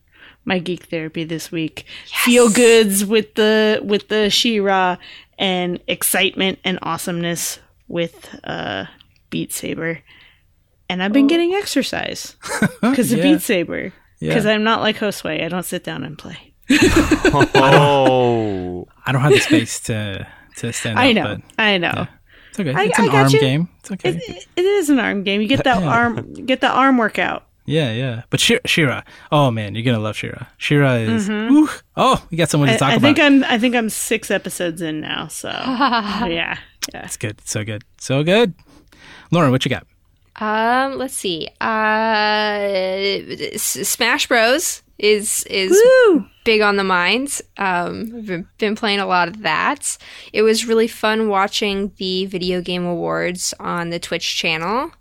my 0.47 0.59
geek 0.59 0.85
therapy 0.85 1.25
this 1.25 1.51
week. 1.51 1.85
Feel 2.23 2.49
goods 2.49 3.05
with 3.05 3.35
the 3.35 3.81
with 3.83 4.07
the 4.07 4.29
She-Ra 4.29 4.95
and 5.37 5.79
excitement 5.87 6.57
and 6.63 6.79
awesomeness 6.81 7.59
with 7.89 8.33
uh 8.45 8.85
Beat 9.29 9.51
Saber. 9.53 9.99
And 10.89 11.03
I've 11.03 11.11
been 11.11 11.27
getting 11.27 11.53
exercise 11.53 12.37
because 12.81 13.11
of 13.11 13.17
Yeah. 13.19 13.23
Beat 13.33 13.41
Saber. 13.41 13.93
Yeah. 14.19 14.29
Because 14.29 14.45
I'm 14.45 14.63
not 14.63 14.79
like 14.81 14.95
Josue. 14.97 15.43
I 15.43 15.49
don't 15.49 15.63
sit 15.65 15.83
down 15.83 16.03
and 16.05 16.17
play. 16.17 16.53
Oh. 17.65 18.87
I 19.05 19.11
don't 19.11 19.21
have 19.21 19.31
the 19.33 19.39
space 19.39 19.79
to 19.81 20.27
to 20.57 20.73
stand 20.73 20.97
I 20.99 21.09
up, 21.09 21.15
know. 21.15 21.35
but 21.35 21.41
I 21.63 21.77
know. 21.77 22.07
it's 22.49 22.59
okay. 22.59 22.73
I- 22.73 22.83
it's 22.85 22.99
an 22.99 23.09
arm 23.09 23.29
you. 23.29 23.39
game. 23.39 23.69
It's 23.79 23.91
okay. 23.91 24.09
It, 24.11 24.47
it 24.55 24.65
is 24.65 24.89
an 24.89 24.99
arm 24.99 25.23
game. 25.23 25.41
You 25.41 25.47
get 25.47 25.63
that 25.65 25.83
arm, 25.97 26.33
get 26.45 26.61
the 26.61 26.69
arm 26.69 26.97
workout. 26.97 27.46
Yeah, 27.69 27.91
yeah. 27.91 28.21
But 28.29 28.39
She-Ra, 28.39 28.61
She-Ra, 28.65 29.01
oh 29.31 29.51
man, 29.51 29.75
you're 29.75 29.83
gonna 29.83 29.99
love 29.99 30.15
She-Ra. 30.15 30.47
She-Ra 30.57 30.93
is. 30.93 31.27
whew. 31.27 31.69
oh, 31.97 32.25
we 32.31 32.37
got 32.37 32.49
someone 32.49 32.69
to 32.69 32.75
Mm-hmm. 32.75 32.83
I, 32.83 32.87
talk 32.87 32.93
I 32.93 32.95
about. 32.95 33.01
think 33.07 33.19
I'm, 33.19 33.43
I 33.43 33.59
think 33.59 33.75
I'm 33.75 33.89
six 33.89 34.31
episodes 34.31 34.81
in 34.81 35.01
now. 35.01 35.27
So 35.27 35.49
yeah, 35.49 36.25
yeah. 36.27 36.57
it's 37.03 37.17
good, 37.17 37.41
so 37.45 37.63
good, 37.65 37.83
so 37.99 38.23
good. 38.23 38.53
Lauren, 39.31 39.51
what 39.51 39.65
you 39.65 39.69
got? 39.69 39.85
Um, 40.39 40.97
let's 40.97 41.13
see. 41.15 41.49
Uh, 41.59 43.57
Smash 43.57 44.27
Bros 44.27 44.83
is 44.97 45.43
is 45.49 45.71
Woo! 46.07 46.25
big 46.45 46.61
on 46.61 46.77
the 46.77 46.83
minds. 46.83 47.41
Um, 47.57 48.13
I've 48.15 48.25
been- 48.25 48.47
been 48.57 48.75
playing 48.75 48.99
a 48.99 49.05
lot 49.05 49.27
of 49.27 49.41
that. 49.41 49.97
It 50.31 50.43
was 50.43 50.65
really 50.65 50.87
fun 50.87 51.27
watching 51.27 51.91
the 51.97 52.25
video 52.27 52.61
game 52.61 52.85
awards 52.85 53.53
on 53.59 53.89
the 53.89 53.99
Twitch 53.99 54.37
channel, 54.37 54.91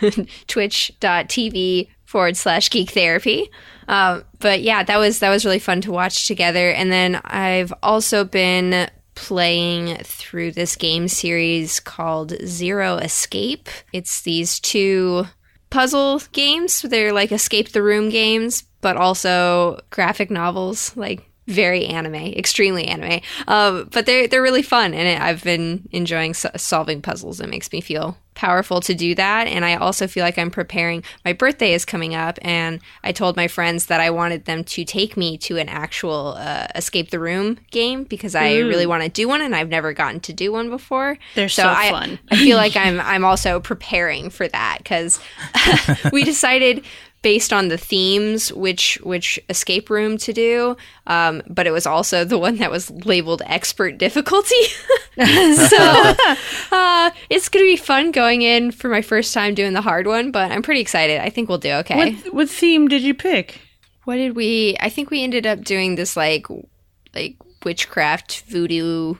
twitch.tv 0.48 1.88
forward 2.10 2.36
slash 2.36 2.70
geek 2.70 2.90
therapy. 2.90 3.48
Um, 3.86 4.24
but 4.40 4.62
yeah, 4.62 4.82
that 4.82 4.98
was 4.98 5.20
that 5.20 5.30
was 5.30 5.44
really 5.44 5.60
fun 5.60 5.80
to 5.82 5.92
watch 5.92 6.26
together. 6.26 6.72
And 6.72 6.90
then 6.90 7.20
I've 7.24 7.72
also 7.84 8.24
been 8.24 8.90
playing 9.14 9.96
through 10.02 10.52
this 10.52 10.74
game 10.74 11.06
series 11.06 11.78
called 11.78 12.32
Zero 12.44 12.96
Escape. 12.96 13.68
It's 13.92 14.22
these 14.22 14.58
two 14.58 15.26
puzzle 15.70 16.20
games. 16.32 16.82
They're 16.82 17.12
like 17.12 17.30
escape 17.30 17.70
the 17.70 17.82
room 17.82 18.08
games, 18.08 18.64
but 18.80 18.96
also 18.96 19.78
graphic 19.90 20.32
novels, 20.32 20.96
like 20.96 21.29
very 21.50 21.86
anime, 21.86 22.14
extremely 22.14 22.86
anime. 22.86 23.20
Um, 23.46 23.88
but 23.92 24.06
they're 24.06 24.28
they're 24.28 24.42
really 24.42 24.62
fun, 24.62 24.94
and 24.94 25.06
it, 25.08 25.20
I've 25.20 25.42
been 25.42 25.88
enjoying 25.92 26.34
so- 26.34 26.50
solving 26.56 27.02
puzzles. 27.02 27.40
It 27.40 27.48
makes 27.48 27.70
me 27.72 27.80
feel 27.80 28.16
powerful 28.34 28.80
to 28.80 28.94
do 28.94 29.14
that, 29.16 29.46
and 29.48 29.64
I 29.64 29.74
also 29.74 30.06
feel 30.06 30.24
like 30.24 30.38
I'm 30.38 30.50
preparing. 30.50 31.04
My 31.24 31.32
birthday 31.32 31.74
is 31.74 31.84
coming 31.84 32.14
up, 32.14 32.38
and 32.42 32.80
I 33.04 33.12
told 33.12 33.36
my 33.36 33.48
friends 33.48 33.86
that 33.86 34.00
I 34.00 34.10
wanted 34.10 34.46
them 34.46 34.64
to 34.64 34.84
take 34.84 35.16
me 35.16 35.36
to 35.38 35.58
an 35.58 35.68
actual 35.68 36.36
uh, 36.38 36.68
escape 36.74 37.10
the 37.10 37.18
room 37.18 37.58
game 37.70 38.04
because 38.04 38.34
I 38.34 38.58
really 38.58 38.86
want 38.86 39.02
to 39.02 39.08
do 39.08 39.28
one, 39.28 39.42
and 39.42 39.54
I've 39.54 39.68
never 39.68 39.92
gotten 39.92 40.20
to 40.20 40.32
do 40.32 40.52
one 40.52 40.70
before. 40.70 41.18
They're 41.34 41.48
so 41.48 41.68
I, 41.68 41.90
fun. 41.90 42.18
I 42.30 42.36
feel 42.36 42.56
like 42.56 42.76
I'm 42.78 43.00
I'm 43.00 43.24
also 43.24 43.60
preparing 43.60 44.30
for 44.30 44.48
that 44.48 44.78
because 44.78 45.20
we 46.12 46.24
decided 46.24 46.84
based 47.22 47.52
on 47.52 47.68
the 47.68 47.76
themes 47.76 48.52
which 48.52 48.98
which 49.02 49.38
escape 49.48 49.90
room 49.90 50.16
to 50.18 50.32
do, 50.32 50.76
um, 51.06 51.42
but 51.48 51.66
it 51.66 51.70
was 51.70 51.86
also 51.86 52.24
the 52.24 52.38
one 52.38 52.56
that 52.56 52.70
was 52.70 52.90
labeled 52.90 53.42
expert 53.46 53.98
difficulty. 53.98 54.62
so 55.16 55.76
uh, 56.72 57.10
it's 57.28 57.48
gonna 57.48 57.64
be 57.64 57.76
fun 57.76 58.10
going 58.10 58.42
in 58.42 58.70
for 58.70 58.88
my 58.88 59.02
first 59.02 59.34
time 59.34 59.54
doing 59.54 59.72
the 59.72 59.82
hard 59.82 60.06
one, 60.06 60.30
but 60.30 60.50
I'm 60.50 60.62
pretty 60.62 60.80
excited. 60.80 61.20
I 61.20 61.30
think 61.30 61.48
we'll 61.48 61.58
do 61.58 61.72
okay. 61.72 62.14
What 62.14 62.34
what 62.34 62.48
theme 62.50 62.88
did 62.88 63.02
you 63.02 63.14
pick? 63.14 63.60
What 64.04 64.16
did 64.16 64.34
we? 64.34 64.76
I 64.80 64.88
think 64.88 65.10
we 65.10 65.22
ended 65.22 65.46
up 65.46 65.62
doing 65.62 65.96
this 65.96 66.16
like 66.16 66.46
like 67.14 67.36
witchcraft 67.64 68.44
voodoo 68.48 69.14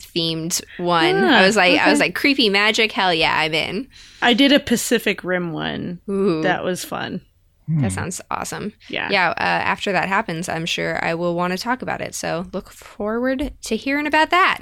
themed 0.00 0.62
one. 0.78 1.16
Ah, 1.16 1.38
I 1.40 1.46
was 1.46 1.56
like, 1.56 1.78
I 1.78 1.90
was 1.90 2.00
like 2.00 2.14
creepy 2.14 2.48
magic. 2.48 2.92
Hell 2.92 3.12
yeah, 3.14 3.36
I'm 3.36 3.54
in. 3.54 3.88
I 4.20 4.34
did 4.34 4.52
a 4.52 4.60
Pacific 4.60 5.22
Rim 5.22 5.52
one. 5.52 6.00
Ooh, 6.08 6.42
That 6.42 6.64
was 6.64 6.84
fun. 6.84 7.20
That 7.68 7.92
sounds 7.92 8.20
awesome. 8.30 8.72
Yeah. 8.88 9.08
Yeah. 9.10 9.30
Uh, 9.30 9.34
after 9.40 9.92
that 9.92 10.08
happens, 10.08 10.48
I'm 10.48 10.66
sure 10.66 11.02
I 11.04 11.14
will 11.14 11.34
want 11.34 11.52
to 11.52 11.58
talk 11.58 11.80
about 11.82 12.00
it. 12.00 12.14
So 12.14 12.46
look 12.52 12.70
forward 12.70 13.52
to 13.62 13.76
hearing 13.76 14.06
about 14.06 14.30
that. 14.30 14.60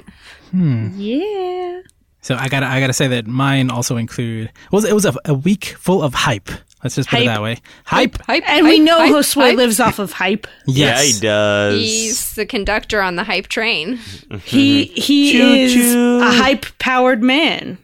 Yeah. 0.53 1.81
So 2.23 2.35
I 2.35 2.47
gotta, 2.49 2.67
I 2.67 2.79
gotta 2.79 2.93
say 2.93 3.07
that 3.07 3.25
mine 3.25 3.71
also 3.71 3.97
include. 3.97 4.51
Was 4.71 4.85
it 4.85 4.93
was 4.93 5.05
a, 5.05 5.13
a 5.25 5.33
week 5.33 5.65
full 5.79 6.03
of 6.03 6.13
hype. 6.13 6.49
Let's 6.83 6.95
just 6.95 7.09
put 7.09 7.21
it 7.21 7.25
that 7.25 7.41
way. 7.41 7.57
Hype. 7.85 8.19
Hype, 8.23 8.43
And 8.47 8.65
we 8.65 8.79
know 8.79 8.97
hype, 8.97 9.11
Josue 9.11 9.35
hype. 9.41 9.55
lives 9.57 9.79
off 9.79 9.99
of 9.99 10.13
hype. 10.13 10.47
Yeah, 10.67 11.01
he 11.01 11.19
does. 11.19 11.79
He's 11.79 12.33
the 12.35 12.45
conductor 12.45 13.01
on 13.01 13.15
the 13.17 13.23
hype 13.23 13.47
train. 13.47 13.97
He 14.43 14.85
he 14.85 15.39
is 15.63 15.73
Choo-choo. 15.73 16.19
a 16.21 16.31
hype 16.31 16.65
powered 16.79 17.21
man. 17.23 17.77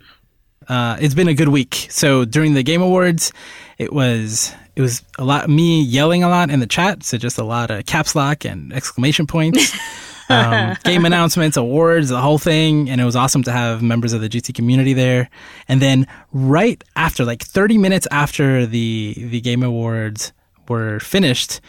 uh, 0.67 0.97
it's 0.99 1.13
been 1.15 1.27
a 1.27 1.33
good 1.33 1.49
week. 1.49 1.87
So 1.89 2.25
during 2.25 2.53
the 2.53 2.63
Game 2.63 2.81
Awards, 2.81 3.31
it 3.77 3.93
was 3.93 4.53
it 4.75 4.81
was 4.81 5.03
a 5.17 5.23
lot 5.23 5.49
me 5.49 5.81
yelling 5.81 6.23
a 6.23 6.29
lot 6.29 6.49
in 6.49 6.59
the 6.59 6.67
chat. 6.67 7.03
So 7.03 7.17
just 7.17 7.37
a 7.37 7.43
lot 7.43 7.71
of 7.71 7.85
caps 7.85 8.15
lock 8.15 8.45
and 8.45 8.73
exclamation 8.73 9.27
points. 9.27 9.75
um, 10.29 10.75
game 10.83 11.05
announcements, 11.05 11.57
awards, 11.57 12.09
the 12.09 12.21
whole 12.21 12.37
thing, 12.37 12.89
and 12.89 12.99
it 12.99 13.05
was 13.05 13.15
awesome 13.15 13.43
to 13.43 13.51
have 13.51 13.81
members 13.81 14.13
of 14.13 14.21
the 14.21 14.29
GT 14.29 14.53
community 14.53 14.93
there. 14.93 15.29
And 15.67 15.81
then 15.81 16.07
right 16.31 16.83
after, 16.95 17.25
like 17.25 17.43
30 17.43 17.77
minutes 17.77 18.07
after 18.11 18.65
the 18.65 19.13
the 19.17 19.41
Game 19.41 19.63
Awards 19.63 20.33
were 20.67 20.99
finished, 20.99 21.61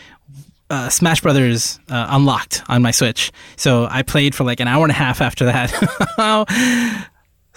uh, 0.71 0.89
Smash 0.89 1.21
Brothers 1.21 1.79
uh, 1.89 2.09
unlocked 2.11 2.63
on 2.69 2.83
my 2.83 2.91
Switch. 2.91 3.33
So 3.57 3.87
I 3.91 4.03
played 4.03 4.35
for 4.35 4.45
like 4.45 4.61
an 4.61 4.69
hour 4.69 4.85
and 4.85 4.91
a 4.91 4.95
half 4.95 5.21
after 5.21 5.47
that. 5.47 7.09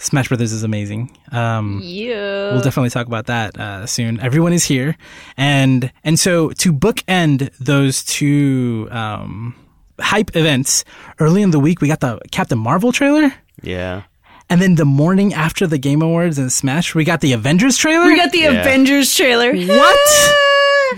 Smash 0.02 0.28
Brothers 0.28 0.52
is 0.52 0.62
amazing. 0.64 1.16
Um, 1.30 1.80
Yeah. 1.82 2.52
we'll 2.52 2.60
definitely 2.60 2.90
talk 2.90 3.06
about 3.06 3.26
that 3.26 3.56
uh, 3.58 3.86
soon. 3.86 4.18
Everyone 4.20 4.52
is 4.52 4.64
here, 4.64 4.96
and 5.36 5.90
and 6.04 6.18
so 6.18 6.50
to 6.58 6.72
bookend 6.72 7.50
those 7.60 8.02
two 8.04 8.88
um, 8.90 9.54
hype 10.00 10.34
events, 10.36 10.84
early 11.20 11.40
in 11.42 11.50
the 11.52 11.60
week 11.60 11.80
we 11.80 11.88
got 11.88 12.00
the 12.00 12.18
Captain 12.32 12.58
Marvel 12.58 12.90
trailer, 12.92 13.32
Yeah. 13.62 14.02
and 14.50 14.60
then 14.60 14.74
the 14.74 14.84
morning 14.84 15.32
after 15.34 15.66
the 15.68 15.78
Game 15.78 16.02
Awards 16.02 16.36
and 16.38 16.50
Smash, 16.52 16.94
we 16.94 17.04
got 17.04 17.20
the 17.20 17.32
Avengers 17.32 17.76
trailer. 17.78 18.06
We 18.06 18.16
got 18.16 18.32
the 18.32 18.40
Yeah. 18.40 18.60
Avengers 18.60 19.14
trailer. 19.14 19.54
what? 19.54 20.08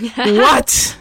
what? 0.15 0.97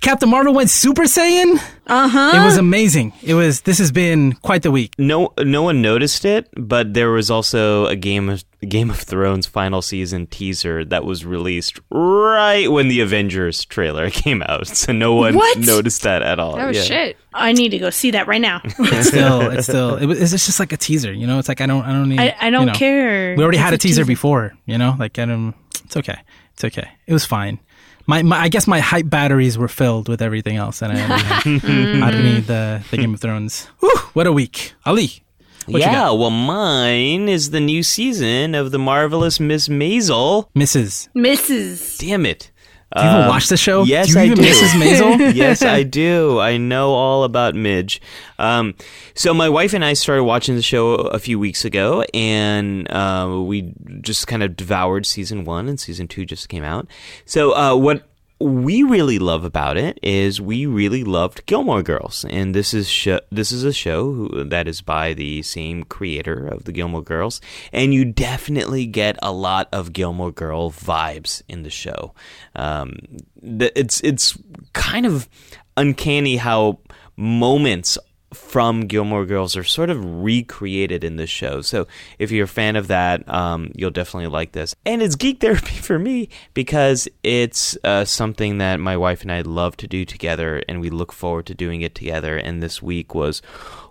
Captain 0.00 0.28
Marvel 0.28 0.54
went 0.54 0.70
Super 0.70 1.02
Saiyan. 1.04 1.56
Uh 1.86 2.08
huh. 2.08 2.32
It 2.34 2.44
was 2.44 2.56
amazing. 2.56 3.12
It 3.22 3.34
was. 3.34 3.62
This 3.62 3.78
has 3.78 3.90
been 3.90 4.32
quite 4.34 4.62
the 4.62 4.70
week. 4.70 4.92
No, 4.98 5.32
no 5.38 5.62
one 5.62 5.80
noticed 5.82 6.24
it, 6.24 6.48
but 6.54 6.94
there 6.94 7.10
was 7.10 7.30
also 7.30 7.86
a 7.86 7.96
Game 7.96 8.28
of 8.28 8.44
Game 8.68 8.90
of 8.90 8.98
Thrones 8.98 9.46
final 9.46 9.80
season 9.82 10.26
teaser 10.26 10.84
that 10.86 11.04
was 11.04 11.24
released 11.24 11.80
right 11.90 12.70
when 12.70 12.88
the 12.88 13.00
Avengers 13.00 13.64
trailer 13.64 14.10
came 14.24 14.42
out. 14.42 14.66
So 14.68 14.92
no 14.92 15.14
one 15.14 15.34
What? 15.34 15.58
noticed 15.58 16.02
that 16.02 16.22
at 16.22 16.38
all. 16.38 16.58
Oh 16.60 16.68
yeah. 16.68 16.82
shit. 16.82 17.16
I 17.32 17.52
need 17.52 17.70
to 17.70 17.78
go 17.78 17.90
see 17.90 18.10
that 18.12 18.26
right 18.26 18.40
now. 18.40 18.60
It's 18.64 19.08
still. 19.14 19.50
It's 19.50 19.66
still. 19.66 19.96
It 19.96 20.06
was. 20.06 20.32
It's 20.32 20.46
just 20.46 20.60
like 20.60 20.72
a 20.72 20.76
teaser. 20.76 21.12
You 21.12 21.26
know. 21.26 21.38
It's 21.38 21.48
like 21.48 21.60
I 21.60 21.66
don't. 21.66 21.84
I 21.84 21.92
don't 21.92 22.08
need. 22.08 22.20
I, 22.20 22.36
I 22.40 22.50
don't 22.50 22.66
know. 22.66 22.72
care. 22.74 23.34
We 23.36 23.42
already 23.42 23.58
had 23.58 23.72
a 23.72 23.74
It's 23.74 23.82
teaser 23.82 24.04
before, 24.04 24.54
you 24.66 24.76
know. 24.78 24.94
Like, 24.98 25.18
I 25.18 25.24
don't. 25.24 25.54
It's 25.84 25.96
okay. 25.96 26.18
It's 26.54 26.64
okay. 26.64 26.88
It 27.06 27.12
was 27.12 27.24
fine. 27.24 27.60
My, 28.08 28.22
my 28.22 28.38
I 28.40 28.48
guess 28.48 28.66
my 28.66 28.80
hype 28.80 29.10
batteries 29.10 29.58
were 29.58 29.68
filled 29.68 30.08
with 30.08 30.22
everything 30.22 30.56
else, 30.56 30.80
and 30.80 30.92
I 30.92 30.96
didn't, 31.44 31.62
need- 31.64 32.02
I 32.02 32.10
didn't 32.10 32.34
need 32.34 32.46
the 32.46 32.82
the 32.90 32.96
Game 32.96 33.12
of 33.12 33.20
Thrones. 33.20 33.66
Whew, 33.80 33.96
what 34.14 34.26
a 34.26 34.32
week, 34.32 34.72
Ali. 34.86 35.22
What 35.66 35.74
you 35.82 35.86
yeah, 35.86 35.92
got? 35.92 36.18
well, 36.18 36.30
mine 36.30 37.28
is 37.28 37.50
the 37.50 37.60
new 37.60 37.82
season 37.82 38.54
of 38.54 38.70
the 38.70 38.78
marvelous 38.78 39.38
Miss 39.38 39.68
Maisel. 39.68 40.48
Mrs. 40.56 41.10
Mrs. 41.14 41.98
Damn 41.98 42.24
it! 42.24 42.50
Do 42.96 43.02
you 43.02 43.08
even 43.10 43.22
Um, 43.22 43.28
watch 43.28 43.48
the 43.48 43.58
show? 43.58 43.82
Yes, 43.84 44.06
do 44.06 44.14
you 44.24 44.32
I 44.32 44.34
do. 44.34 44.40
Mrs. 44.42 44.68
Maisel? 44.80 45.34
yes, 45.34 45.62
I 45.62 45.82
do. 46.02 46.38
I 46.40 46.56
know 46.56 46.90
all 46.94 47.22
about 47.24 47.54
Midge. 47.54 48.00
Um, 48.38 48.74
so 49.14 49.34
my 49.34 49.48
wife 49.50 49.74
and 49.74 49.84
I 49.84 49.92
started 49.92 50.24
watching 50.24 50.54
the 50.56 50.62
show 50.62 50.94
a 50.94 51.18
few 51.18 51.38
weeks 51.38 51.66
ago, 51.66 52.02
and 52.14 52.90
uh, 52.90 53.42
we 53.44 53.74
just 54.00 54.26
kind 54.26 54.42
of 54.42 54.56
devoured 54.56 55.04
season 55.04 55.44
one, 55.44 55.68
and 55.68 55.78
season 55.78 56.08
two 56.08 56.24
just 56.24 56.48
came 56.48 56.64
out. 56.64 56.86
So 57.26 57.54
uh, 57.54 57.76
what 57.76 58.07
we 58.40 58.82
really 58.84 59.18
love 59.18 59.44
about 59.44 59.76
it 59.76 59.98
is 60.02 60.40
we 60.40 60.64
really 60.64 61.02
loved 61.02 61.44
Gilmore 61.46 61.82
Girls, 61.82 62.24
and 62.28 62.54
this 62.54 62.72
is 62.72 62.88
this 63.30 63.50
is 63.50 63.64
a 63.64 63.72
show 63.72 64.12
who, 64.12 64.44
that 64.44 64.68
is 64.68 64.80
by 64.80 65.12
the 65.14 65.42
same 65.42 65.82
creator 65.82 66.46
of 66.46 66.64
the 66.64 66.72
Gilmore 66.72 67.02
Girls, 67.02 67.40
and 67.72 67.92
you 67.92 68.04
definitely 68.04 68.86
get 68.86 69.18
a 69.22 69.32
lot 69.32 69.68
of 69.72 69.92
Gilmore 69.92 70.30
Girl 70.30 70.70
vibes 70.70 71.42
in 71.48 71.64
the 71.64 71.70
show. 71.70 72.14
Um, 72.54 72.96
it's 73.42 74.00
it's 74.02 74.38
kind 74.72 75.04
of 75.04 75.28
uncanny 75.76 76.36
how 76.36 76.78
moments 77.16 77.98
from 78.32 78.82
Gilmore 78.82 79.24
Girls 79.24 79.56
are 79.56 79.64
sort 79.64 79.90
of 79.90 80.22
recreated 80.22 81.02
in 81.02 81.16
this 81.16 81.30
show. 81.30 81.62
So 81.62 81.86
if 82.18 82.30
you're 82.30 82.44
a 82.44 82.48
fan 82.48 82.76
of 82.76 82.88
that, 82.88 83.28
um, 83.28 83.72
you'll 83.74 83.90
definitely 83.90 84.28
like 84.28 84.52
this. 84.52 84.74
And 84.84 85.02
it's 85.02 85.16
geek 85.16 85.40
therapy 85.40 85.74
for 85.80 85.98
me 85.98 86.28
because 86.54 87.08
it's 87.22 87.76
uh, 87.84 88.04
something 88.04 88.58
that 88.58 88.80
my 88.80 88.96
wife 88.96 89.22
and 89.22 89.32
I 89.32 89.40
love 89.40 89.76
to 89.78 89.86
do 89.86 90.04
together, 90.04 90.62
and 90.68 90.80
we 90.80 90.90
look 90.90 91.12
forward 91.12 91.46
to 91.46 91.54
doing 91.54 91.80
it 91.80 91.94
together. 91.94 92.36
And 92.36 92.62
this 92.62 92.82
week 92.82 93.14
was 93.14 93.40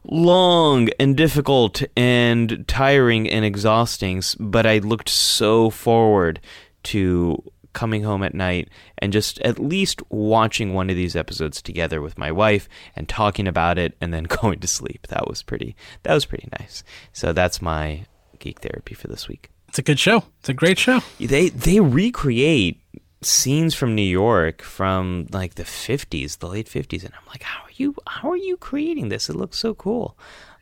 long 0.04 0.90
and 1.00 1.18
difficult 1.18 1.84
and 1.96 2.66
tiring 2.68 3.30
and 3.30 3.44
exhausting, 3.44 4.22
but 4.40 4.66
I 4.66 4.78
looked 4.78 5.10
so 5.10 5.70
forward 5.70 6.40
to 6.84 7.44
coming 7.78 8.02
home 8.02 8.24
at 8.24 8.34
night 8.34 8.70
and 8.98 9.14
just 9.14 9.40
at 9.42 9.60
least 9.60 10.02
watching 10.10 10.74
one 10.74 10.90
of 10.90 10.96
these 10.96 11.16
episodes 11.16 11.62
together 11.62 12.02
with 12.02 12.18
my 12.18 12.32
wife 12.32 12.68
and 12.96 13.08
talking 13.08 13.48
about 13.48 13.78
it 13.78 13.96
and 14.02 14.12
then 14.12 14.24
going 14.42 14.60
to 14.60 14.68
sleep. 14.68 15.06
That 15.08 15.28
was 15.28 15.44
pretty 15.44 15.76
that 16.02 16.14
was 16.16 16.26
pretty 16.26 16.50
nice. 16.60 16.84
So 17.14 17.34
that's 17.34 17.62
my 17.62 18.06
geek 18.40 18.62
therapy 18.62 18.96
for 18.96 19.08
this 19.08 19.28
week. 19.28 19.52
It's 19.68 19.78
a 19.78 19.84
good 19.84 20.00
show. 20.00 20.24
It's 20.40 20.50
a 20.50 20.56
great 20.56 20.80
show. 20.80 21.02
They 21.20 21.50
they 21.50 21.80
recreate 21.80 22.82
scenes 23.22 23.76
from 23.76 23.94
New 23.94 24.02
York 24.02 24.64
from 24.64 25.28
like 25.32 25.54
the 25.54 25.64
50s, 25.64 26.40
the 26.40 26.48
late 26.48 26.68
50s 26.68 27.06
and 27.06 27.14
I'm 27.14 27.28
like, 27.28 27.44
"How 27.44 27.62
are 27.62 27.76
you 27.76 27.94
how 28.08 28.32
are 28.32 28.44
you 28.50 28.58
creating 28.58 29.10
this? 29.10 29.30
It 29.30 29.36
looks 29.36 29.60
so 29.60 29.76
cool." 29.76 30.18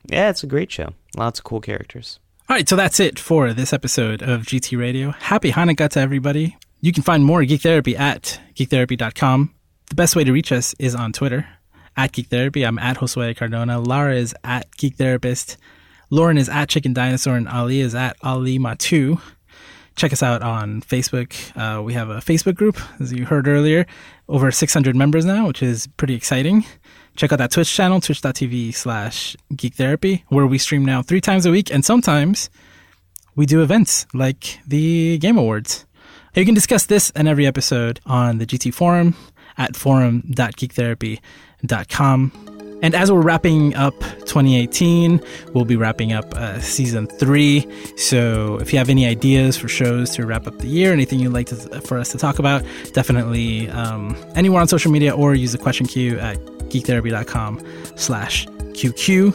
Yeah, 0.06 0.30
it's 0.30 0.44
a 0.44 0.48
great 0.48 0.70
show. 0.70 0.90
Lots 1.16 1.40
of 1.40 1.46
cool 1.46 1.62
characters. 1.62 2.20
All 2.50 2.56
right, 2.56 2.68
so 2.68 2.76
that's 2.76 3.00
it 3.00 3.18
for 3.18 3.54
this 3.54 3.72
episode 3.72 4.22
of 4.22 4.42
GT 4.42 4.78
Radio. 4.78 5.12
Happy 5.12 5.54
Hanukkah 5.54 5.90
to 5.90 6.00
everybody. 6.00 6.58
You 6.86 6.94
can 6.94 7.02
find 7.02 7.26
more 7.26 7.44
Geek 7.44 7.62
Therapy 7.62 7.98
at 7.98 8.40
geektherapy.com. 8.54 9.52
The 9.90 9.96
best 9.96 10.16
way 10.16 10.24
to 10.24 10.32
reach 10.32 10.52
us 10.52 10.76
is 10.78 10.94
on 10.94 11.14
Twitter 11.14 11.48
at 11.98 12.12
Geek 12.12 12.28
Therapy. 12.28 12.64
I'm 12.64 12.78
at 12.78 12.98
Josue 12.98 13.36
Cardona. 13.36 13.80
Lara 13.80 14.14
is 14.14 14.36
at 14.44 14.70
Geek 14.78 14.96
Therapist. 14.96 15.58
Lauren 16.12 16.38
is 16.38 16.48
at 16.48 16.70
Chicken 16.70 16.94
Dinosaur, 16.94 17.38
and 17.38 17.50
Ali 17.50 17.80
is 17.82 17.96
at 17.96 18.16
Ali 18.22 18.60
Mattu. 18.60 19.20
Check 19.96 20.14
us 20.14 20.22
out 20.22 20.44
on 20.44 20.82
Facebook. 20.82 21.34
Uh, 21.58 21.82
we 21.82 21.94
have 21.94 22.12
a 22.12 22.18
Facebook 22.18 22.54
group, 22.54 22.80
as 23.00 23.12
you 23.12 23.26
heard 23.26 23.48
earlier, 23.48 23.88
over 24.30 24.52
600 24.52 24.96
members 24.96 25.26
now, 25.26 25.48
which 25.48 25.64
is 25.64 25.88
pretty 25.98 26.14
exciting. 26.14 26.66
Check 27.16 27.32
out 27.32 27.40
that 27.40 27.50
Twitch 27.50 27.74
channel, 27.74 28.00
twitch.tv 28.00 28.76
slash 28.76 29.36
geek 29.56 29.74
therapy, 29.74 30.24
where 30.28 30.46
we 30.46 30.60
stream 30.60 30.86
now 30.86 31.02
three 31.02 31.20
times 31.20 31.48
a 31.48 31.52
week, 31.52 31.74
and 31.74 31.84
sometimes 31.84 32.52
we 33.36 33.48
do 33.48 33.64
events 33.64 34.06
like 34.14 34.60
the 34.68 35.18
Game 35.18 35.40
Awards. 35.40 35.85
You 36.36 36.46
can 36.46 36.54
discuss 36.54 36.86
this 36.86 37.10
and 37.12 37.28
every 37.28 37.46
episode 37.48 38.00
on 38.06 38.38
the 38.40 38.46
GT 38.46 38.74
forum 38.74 39.16
at 39.58 39.76
forum.geektherapy.com. 39.76 42.32
And 42.84 42.94
as 42.94 43.10
we're 43.12 43.22
wrapping 43.22 43.74
up 43.74 43.98
2018, 44.00 45.22
we'll 45.54 45.66
be 45.66 45.78
wrapping 45.78 46.12
up 46.12 46.36
uh, 46.36 46.60
season 46.60 47.08
three. 47.08 47.66
So 47.96 48.58
if 48.58 48.74
you 48.74 48.80
have 48.80 48.90
any 48.90 49.06
ideas 49.06 49.56
for 49.58 49.70
shows 49.70 50.10
to 50.12 50.26
wrap 50.26 50.46
up 50.46 50.58
the 50.58 50.68
year, 50.68 50.92
anything 50.92 51.20
you'd 51.20 51.32
like 51.32 51.48
to, 51.48 51.56
for 51.82 51.98
us 51.98 52.12
to 52.12 52.18
talk 52.18 52.38
about, 52.38 52.64
definitely 52.92 53.70
um, 53.70 54.18
anywhere 54.36 54.60
on 54.62 54.68
social 54.68 54.92
media 54.92 55.16
or 55.16 55.36
use 55.36 55.54
the 55.54 55.58
question 55.58 55.88
queue 55.88 56.20
at 56.20 56.38
geektherapy.com 56.68 57.62
slash 57.96 58.46
QQ. 58.46 59.34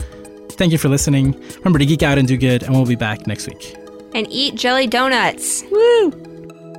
Thank 0.53 0.73
you 0.73 0.79
for 0.79 0.91
listening. 0.91 1.33
Remember 1.57 1.79
to 1.79 1.87
geek 1.87 2.03
out 2.03 2.19
and 2.19 2.29
do 2.29 2.37
good, 2.37 2.63
and 2.63 2.75
we'll 2.75 2.85
be 2.85 2.95
back 2.95 3.27
next 3.27 3.47
week. 3.47 3.75
And 4.15 4.27
eat 4.31 4.55
jelly 4.55 4.87
donuts. 4.87 5.65
Woo! 5.71 6.30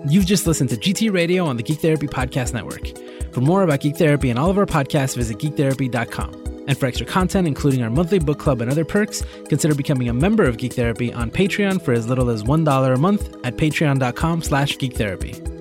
You've 0.06 0.26
just 0.26 0.48
listened 0.48 0.70
to 0.72 0.78
GT 0.78 1.14
Radio 1.14 1.46
on 1.46 1.58
the 1.58 1.64
Geek 1.64 1.80
Therapy 1.80 2.08
Podcast 2.08 2.54
Network. 2.54 2.88
For 3.34 3.42
more 3.42 3.62
about 3.64 3.82
Geek 3.82 3.98
Therapy 3.98 4.30
and 4.30 4.40
all 4.40 4.50
of 4.50 4.58
our 4.58 4.66
podcasts, 4.66 5.16
visit 5.16 5.38
geektherapy.com. 5.38 6.34
And 6.68 6.78
for 6.78 6.86
extra 6.86 7.06
content, 7.06 7.48
including 7.48 7.84
our 7.84 7.90
monthly 7.90 8.20
book 8.20 8.40
club 8.40 8.62
and 8.62 8.72
other 8.72 8.86
perks, 8.86 9.24
consider 9.48 9.76
becoming 9.76 10.10
a 10.10 10.14
member 10.14 10.44
of 10.44 10.58
Geek 10.58 10.74
Therapy 10.74 11.14
on 11.14 11.30
Patreon 11.30 11.82
for 11.82 11.92
as 11.94 12.08
little 12.08 12.30
as 12.30 12.44
$1 12.44 12.94
a 12.94 12.98
month 12.98 13.36
at 13.44 13.58
patreon.com 13.58 14.42
slash 14.42 14.78
geektherapy. 14.78 15.61